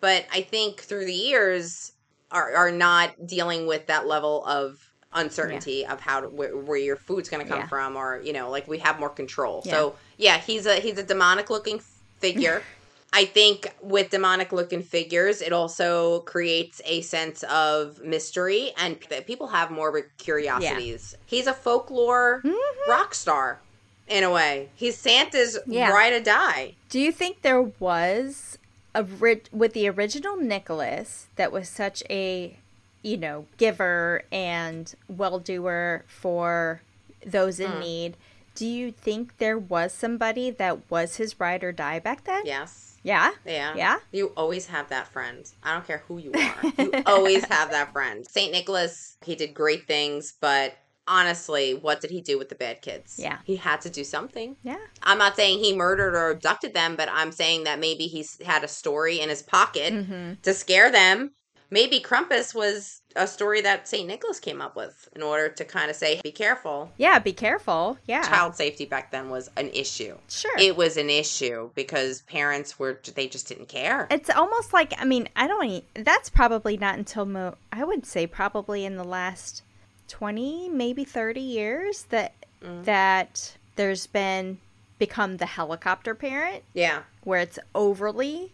But 0.00 0.26
I 0.32 0.42
think 0.42 0.80
through 0.80 1.04
the 1.06 1.12
years 1.12 1.92
are 2.30 2.54
are 2.54 2.70
not 2.70 3.26
dealing 3.26 3.66
with 3.66 3.86
that 3.86 4.06
level 4.06 4.44
of 4.46 4.78
uncertainty 5.12 5.84
of 5.84 6.00
how 6.00 6.20
to, 6.20 6.28
where, 6.28 6.56
where 6.56 6.78
your 6.78 6.94
food's 6.96 7.28
going 7.28 7.42
to 7.42 7.48
come 7.48 7.60
Yeah. 7.60 7.66
from 7.66 7.96
or 7.96 8.20
you 8.22 8.32
know 8.32 8.48
like 8.50 8.68
we 8.68 8.78
have 8.78 8.98
more 9.00 9.10
control. 9.10 9.62
Yeah. 9.64 9.72
So 9.72 9.94
yeah, 10.16 10.38
he's 10.38 10.66
a 10.66 10.76
he's 10.76 10.98
a 10.98 11.02
demonic 11.02 11.50
looking 11.50 11.80
figure. 12.20 12.62
I 13.12 13.24
think 13.24 13.74
with 13.82 14.10
demonic 14.10 14.52
looking 14.52 14.84
figures, 14.84 15.42
it 15.42 15.52
also 15.52 16.20
creates 16.20 16.80
a 16.84 17.00
sense 17.00 17.42
of 17.42 18.00
mystery 18.04 18.70
and 18.78 18.98
that 19.10 19.26
people 19.26 19.48
have 19.48 19.72
more 19.72 20.00
curiosities. 20.18 21.16
He's 21.26 21.48
a 21.48 21.52
folklore 21.52 22.40
Mhm. 22.44 22.56
rock 22.88 23.12
star 23.16 23.58
in 24.06 24.22
a 24.22 24.30
way. 24.30 24.68
He's 24.76 24.96
Santa's 24.96 25.58
Yeah. 25.66 25.90
ride 25.90 26.12
or 26.12 26.20
die. 26.20 26.76
Do 26.88 27.00
you 27.00 27.10
think 27.10 27.42
there 27.42 27.60
was 27.80 28.58
with 28.94 29.72
the 29.72 29.88
original 29.88 30.36
Nicholas 30.36 31.26
that 31.36 31.52
was 31.52 31.68
such 31.68 32.02
a 32.10 32.56
you 33.02 33.16
know 33.16 33.46
giver 33.56 34.22
and 34.30 34.94
well 35.08 35.38
doer 35.38 36.04
for 36.06 36.82
those 37.24 37.60
in 37.60 37.70
Mm. 37.72 37.80
need? 37.80 38.16
Do 38.54 38.66
you 38.66 38.90
think 38.92 39.38
there 39.38 39.56
was 39.58 39.92
somebody 39.92 40.50
that 40.50 40.90
was 40.90 41.16
his 41.16 41.38
ride 41.40 41.62
or 41.64 41.72
die 41.72 41.98
back 41.98 42.24
then? 42.24 42.42
Yes. 42.44 42.98
Yeah. 43.02 43.30
Yeah. 43.46 43.74
Yeah. 43.74 43.98
You 44.12 44.26
always 44.36 44.66
have 44.66 44.88
that 44.90 45.08
friend. 45.08 45.50
I 45.62 45.72
don't 45.72 45.86
care 45.86 46.02
who 46.08 46.18
you 46.18 46.32
are. 46.34 46.72
You 46.76 46.92
always 47.06 47.44
have 47.46 47.70
that 47.70 47.92
friend. 47.92 48.26
St. 48.28 48.52
Nicholas, 48.52 49.16
he 49.24 49.34
did 49.36 49.54
great 49.54 49.86
things, 49.86 50.34
but 50.38 50.74
honestly, 51.08 51.74
what 51.74 52.00
did 52.00 52.10
he 52.10 52.20
do 52.20 52.38
with 52.38 52.48
the 52.48 52.54
bad 52.54 52.82
kids? 52.82 53.16
Yeah. 53.18 53.38
He 53.44 53.56
had 53.56 53.80
to 53.82 53.90
do 53.90 54.04
something. 54.04 54.56
Yeah. 54.62 54.76
I'm 55.02 55.18
not 55.18 55.36
saying 55.36 55.58
he 55.58 55.74
murdered 55.76 56.14
or 56.14 56.30
abducted 56.30 56.74
them, 56.74 56.96
but 56.96 57.08
I'm 57.10 57.32
saying 57.32 57.64
that 57.64 57.78
maybe 57.80 58.06
he's 58.06 58.40
had 58.42 58.64
a 58.64 58.68
story 58.68 59.20
in 59.20 59.28
his 59.28 59.42
pocket 59.42 59.92
Mm-hmm. 59.92 60.34
to 60.42 60.54
scare 60.54 60.90
them. 60.90 61.32
Maybe 61.72 62.00
Krampus 62.00 62.52
was 62.52 63.00
a 63.14 63.28
story 63.28 63.60
that 63.60 63.86
St. 63.86 64.06
Nicholas 64.08 64.40
came 64.40 64.60
up 64.60 64.74
with 64.74 65.08
in 65.14 65.22
order 65.22 65.48
to 65.50 65.64
kind 65.64 65.88
of 65.88 65.94
say, 65.96 66.20
be 66.24 66.32
careful. 66.32 66.90
Yeah. 66.96 67.20
Be 67.20 67.32
careful. 67.32 67.96
Yeah. 68.06 68.22
Child 68.22 68.56
safety 68.56 68.86
back 68.86 69.12
then 69.12 69.30
was 69.30 69.50
an 69.56 69.68
issue. 69.70 70.16
Sure. 70.28 70.58
It 70.58 70.76
was 70.76 70.96
an 70.96 71.08
issue 71.10 71.70
because 71.76 72.22
parents 72.22 72.76
were, 72.78 73.00
they 73.14 73.28
just 73.28 73.46
didn't 73.46 73.68
care. 73.68 74.08
it's 74.10 74.30
almost 74.30 74.72
like 74.72 74.94
I 74.98 75.04
mean 75.04 75.28
I 75.36 75.46
don't. 75.46 75.84
That's 75.94 76.28
probably 76.28 76.76
not 76.76 76.98
until 76.98 77.24
mo. 77.24 77.54
I 77.72 77.84
would 77.84 78.04
say 78.04 78.26
probably 78.26 78.84
in 78.84 78.96
the 78.96 79.04
last 79.04 79.62
twenty, 80.10 80.68
maybe 80.68 81.04
thirty 81.04 81.40
years 81.40 82.02
that 82.10 82.34
Mm. 82.62 82.84
that 82.84 83.56
there's 83.76 84.06
been 84.06 84.58
become 84.98 85.38
the 85.38 85.46
helicopter 85.46 86.14
parent 86.14 86.62
Yeah. 86.74 87.04
where 87.24 87.40
it's 87.40 87.58
overly, 87.74 88.52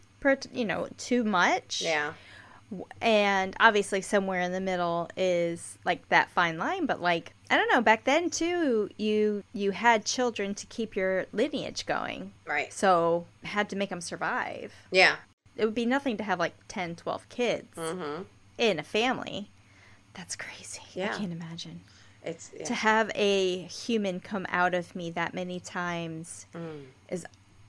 you 0.52 0.64
know, 0.64 0.88
too 0.96 1.24
much. 1.24 1.82
Yeah. 1.82 2.12
and 3.00 3.54
obviously 3.60 4.00
somewhere 4.02 4.40
in 4.40 4.50
the 4.52 4.60
middle 4.60 5.08
is 5.16 5.78
like 5.84 6.08
that 6.08 6.28
fine 6.30 6.58
line 6.58 6.84
but 6.84 7.00
like 7.00 7.32
i 7.48 7.56
don't 7.56 7.70
know 7.72 7.80
back 7.80 8.02
then 8.02 8.28
too 8.28 8.90
you 8.96 9.44
you 9.52 9.70
had 9.70 10.04
children 10.04 10.52
to 10.52 10.66
keep 10.66 10.96
your 10.96 11.26
lineage 11.32 11.86
going 11.86 12.32
Right. 12.44 12.72
so 12.72 13.26
had 13.44 13.68
to 13.70 13.76
make 13.76 13.90
them 13.90 14.00
survive 14.00 14.72
Yeah. 14.90 15.14
it 15.56 15.64
would 15.64 15.76
be 15.76 15.86
nothing 15.86 16.16
to 16.16 16.24
have 16.24 16.40
like 16.40 16.54
10 16.66 16.96
12 16.96 17.28
kids 17.28 17.68
Mm-hmm. 17.76 18.22
in 18.58 18.80
a 18.80 18.82
family 18.82 19.48
that's 20.16 20.34
crazy 20.36 20.80
Yeah. 20.94 21.14
i 21.14 21.18
can't 21.18 21.32
imagine 21.32 21.80
It's 22.24 22.50
yeah. 22.58 22.64
to 22.66 22.74
have 22.74 23.10
a 23.14 23.62
human 23.64 24.18
come 24.20 24.46
out 24.48 24.74
of 24.74 24.96
me 24.96 25.10
that 25.10 25.34
many 25.34 25.60
times 25.60 26.46
Mm. 26.54 26.84
is 27.08 27.24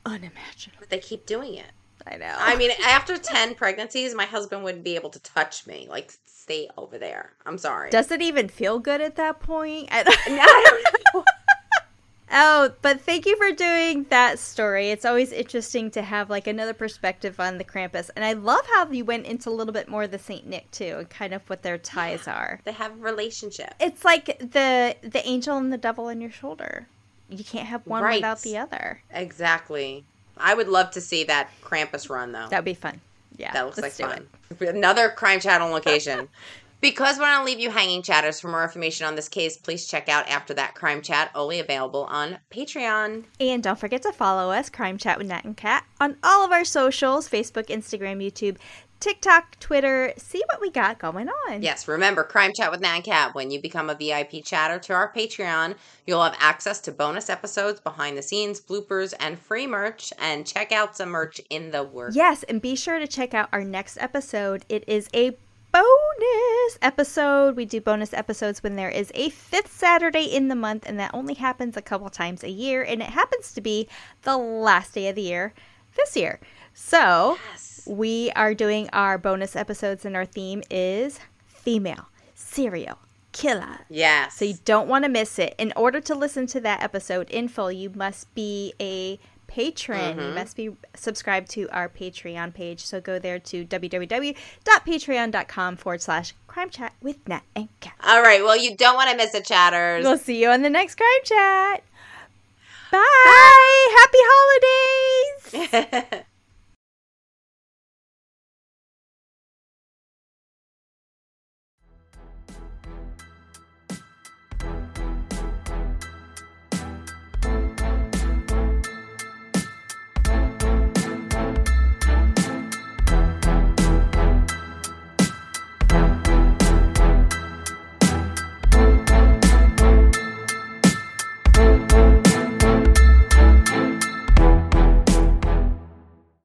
unimaginable 0.06 0.78
But 0.80 0.90
they 0.90 1.00
keep 1.00 1.26
doing 1.26 1.56
it. 1.56 1.72
i 2.06 2.16
know 2.18 2.34
I 2.38 2.56
mean, 2.56 2.72
after 2.86 3.18
10 3.18 3.56
pregnancies, 3.56 4.16
my 4.16 4.26
husband 4.26 4.64
wouldn't 4.64 4.84
be 4.84 4.96
able 4.96 5.10
to 5.10 5.20
touch 5.20 5.68
me. 5.68 5.88
Like, 5.90 6.14
stay 6.26 6.70
over 6.78 6.98
there. 6.98 7.34
I'm 7.46 7.58
sorry. 7.58 7.90
does 7.90 8.10
it 8.12 8.22
even 8.22 8.48
feel 8.48 8.80
good 8.80 9.02
at 9.02 9.16
that 9.18 9.40
point 9.42 9.90
I 9.92 10.04
don't- 10.04 10.18
I 10.26 10.62
don't 10.70 10.84
know. 10.84 10.97
Oh, 12.30 12.72
but 12.82 13.00
thank 13.02 13.26
you 13.26 13.38
for 13.38 13.52
doing 13.54 14.06
that 14.10 14.38
story. 14.38 14.90
It's 14.90 15.06
always 15.06 15.32
interesting 15.32 15.90
to 15.92 16.02
have 16.02 16.30
like 16.30 16.46
another 16.48 16.74
perspective 16.74 17.40
on 17.40 17.58
the 17.58 17.64
Krampus. 17.64 18.10
And 18.16 18.26
I 18.26 18.34
love 18.34 18.66
how 18.76 18.90
you 18.92 19.06
went 19.06 19.26
into 19.26 19.50
a 19.50 19.52
little 19.52 19.72
bit 19.74 19.88
more 19.88 20.04
of 20.04 20.12
the 20.12 20.20
Saint 20.20 20.46
Nick 20.46 20.70
too, 20.72 20.96
and 21.00 21.10
kind 21.10 21.34
of 21.34 21.42
what 21.50 21.62
their 21.64 21.78
ties 21.78 22.28
are. 22.28 22.60
They 22.66 22.74
have 22.74 22.92
a 22.92 22.96
relationship. 22.96 23.74
It's 23.80 24.04
like 24.04 24.40
the 24.40 24.96
the 25.02 25.26
angel 25.26 25.58
and 25.58 25.72
the 25.72 25.78
devil 25.78 26.06
on 26.06 26.20
your 26.20 26.32
shoulder. 26.32 26.88
You 27.30 27.44
can't 27.44 27.68
have 27.68 27.86
one 27.88 28.04
Right. 28.04 28.16
without 28.18 28.42
the 28.42 28.58
other. 28.58 29.02
Exactly. 29.12 30.04
I 30.38 30.54
would 30.54 30.68
love 30.68 30.92
to 30.92 31.02
see 31.02 31.24
that 31.26 31.50
Krampus 31.64 32.10
run, 32.10 32.32
though. 32.32 32.48
That'd 32.50 32.64
be 32.66 32.74
fun. 32.74 33.02
Yeah. 33.38 33.52
That 33.54 33.66
looks 33.66 33.80
like 33.80 33.92
fun. 33.94 34.28
Another 34.60 35.10
crime 35.10 35.40
channel 35.40 35.70
location. 35.70 36.28
because 36.82 37.18
we 37.18 37.26
don't 37.26 37.46
leave 37.46 37.60
you 37.60 37.70
hanging 37.70 38.02
chatters. 38.02 38.40
For 38.40 38.48
more 38.50 38.64
information 38.64 39.08
on 39.08 39.16
this 39.16 39.30
case, 39.30 39.58
please 39.58 39.88
check 39.88 40.10
out 40.10 40.28
After 40.28 40.54
That 40.54 40.76
Crime 40.76 41.02
Chat, 41.02 41.32
only 41.34 41.60
available 41.60 42.06
on 42.06 42.40
Patreon. 42.52 43.26
And 43.40 43.64
don't 43.64 43.80
forget 43.80 44.02
to 44.04 44.12
follow 44.12 44.52
us, 44.52 44.70
Crime 44.70 44.98
Chat 44.98 45.18
with 45.18 45.28
Nat 45.28 45.46
and 45.46 45.58
Kat, 45.58 45.86
on 46.00 46.18
all 46.24 46.46
of 46.46 46.52
our 46.52 46.66
socials 46.66 47.28
Facebook, 47.28 47.68
Instagram, 47.68 48.24
YouTube, 48.24 48.58
TikTok, 49.00 49.60
Twitter. 49.60 50.14
See 50.18 50.42
what 50.48 50.60
we 50.60 50.72
got 50.72 50.98
going 51.00 51.30
on. 51.30 51.62
Yes, 51.62 51.88
remember 51.88 52.24
Crime 52.24 52.52
Chat 52.56 52.72
with 52.72 52.82
Nan 52.82 53.04
Cat. 53.04 53.36
When 53.36 53.52
you 53.52 53.62
become 53.62 53.90
a 53.90 53.96
VIP 53.96 54.44
chatter 54.44 54.80
to 54.80 54.94
our 54.94 55.12
Patreon, 55.14 55.76
you'll 56.06 56.24
have 56.24 56.36
access 56.40 56.80
to 56.82 56.92
bonus 56.92 57.30
episodes, 57.30 57.80
behind 57.80 58.18
the 58.18 58.24
scenes, 58.24 58.60
bloopers, 58.60 59.14
and 59.20 59.38
free 59.38 59.68
merch. 59.68 60.12
And 60.20 60.48
check 60.48 60.72
out 60.72 60.98
some 60.98 61.10
merch 61.10 61.40
in 61.50 61.72
the 61.72 61.84
works. 61.84 62.16
Yes, 62.16 62.44
and 62.44 62.62
be 62.62 62.76
sure 62.76 62.98
to 63.00 63.08
check 63.08 63.34
out 63.34 63.50
our 63.52 63.64
next 63.64 63.98
episode. 64.00 64.66
It 64.68 64.84
is 64.88 65.10
a 65.14 65.38
bonus 65.78 66.80
episode. 66.82 67.56
We 67.56 67.66
do 67.66 67.80
bonus 67.82 68.14
episodes 68.14 68.64
when 68.64 68.76
there 68.76 68.90
is 68.90 69.12
a 69.14 69.30
fifth 69.30 69.72
Saturday 69.72 70.24
in 70.24 70.48
the 70.48 70.56
month, 70.56 70.84
and 70.88 71.00
that 71.00 71.14
only 71.14 71.36
happens 71.36 71.78
a 71.78 71.82
couple 71.82 72.10
times 72.10 72.44
a 72.44 72.50
year, 72.50 72.82
and 72.82 73.02
it 73.02 73.10
happens 73.10 73.52
to 73.54 73.62
be 73.62 73.88
the 74.24 74.38
last 74.38 74.94
day 74.94 75.08
of 75.10 75.16
the 75.16 75.22
year 75.22 75.54
this 75.96 76.16
year. 76.16 76.40
So, 76.74 77.38
Yes. 77.52 77.84
we 77.86 78.32
are 78.36 78.54
doing 78.54 78.90
our 78.92 79.18
bonus 79.18 79.56
episodes, 79.56 80.04
and 80.06 80.16
our 80.16 80.26
theme 80.26 80.64
is 80.72 81.20
female 81.46 82.08
serial 82.34 82.98
killer. 83.32 83.82
Yes. 83.90 84.36
So 84.36 84.46
you 84.46 84.56
don't 84.66 84.88
want 84.88 85.06
to 85.06 85.10
miss 85.10 85.38
it. 85.38 85.54
In 85.60 85.74
order 85.76 86.02
to 86.02 86.16
listen 86.16 86.48
to 86.48 86.60
that 86.62 86.82
episode 86.82 87.30
in 87.30 87.48
full, 87.50 87.72
you 87.72 87.92
must 87.92 88.34
be 88.34 88.74
a 88.80 89.20
patron. 89.48 90.18
You 90.18 90.24
mm-hmm. 90.24 90.36
must 90.36 90.56
be 90.56 90.70
subscribed 90.96 91.50
to 91.52 91.68
our 91.70 91.88
Patreon 91.90 92.54
page. 92.54 92.86
So 92.86 93.02
go 93.02 93.20
there 93.20 93.40
to 93.40 93.66
www.patreon.com 93.66 95.76
forward 95.78 96.02
slash 96.02 96.34
crime 96.48 96.70
chat 96.70 96.94
with 97.02 97.28
Nat 97.28 97.44
and 97.56 97.70
Kat. 97.80 97.96
All 98.04 98.22
right. 98.22 98.44
Well, 98.44 98.58
you 98.58 98.76
don't 98.76 98.96
want 98.96 99.10
to 99.10 99.18
miss 99.18 99.34
it, 99.34 99.46
chatters. 99.46 100.04
We'll 100.04 100.18
see 100.18 100.42
you 100.42 100.50
on 100.50 100.62
the 100.62 100.70
next 100.70 100.96
crime 100.96 101.08
chat. 101.24 101.84
Bye. 102.92 103.98
Happy 104.00 104.18
holidays. 105.64 106.24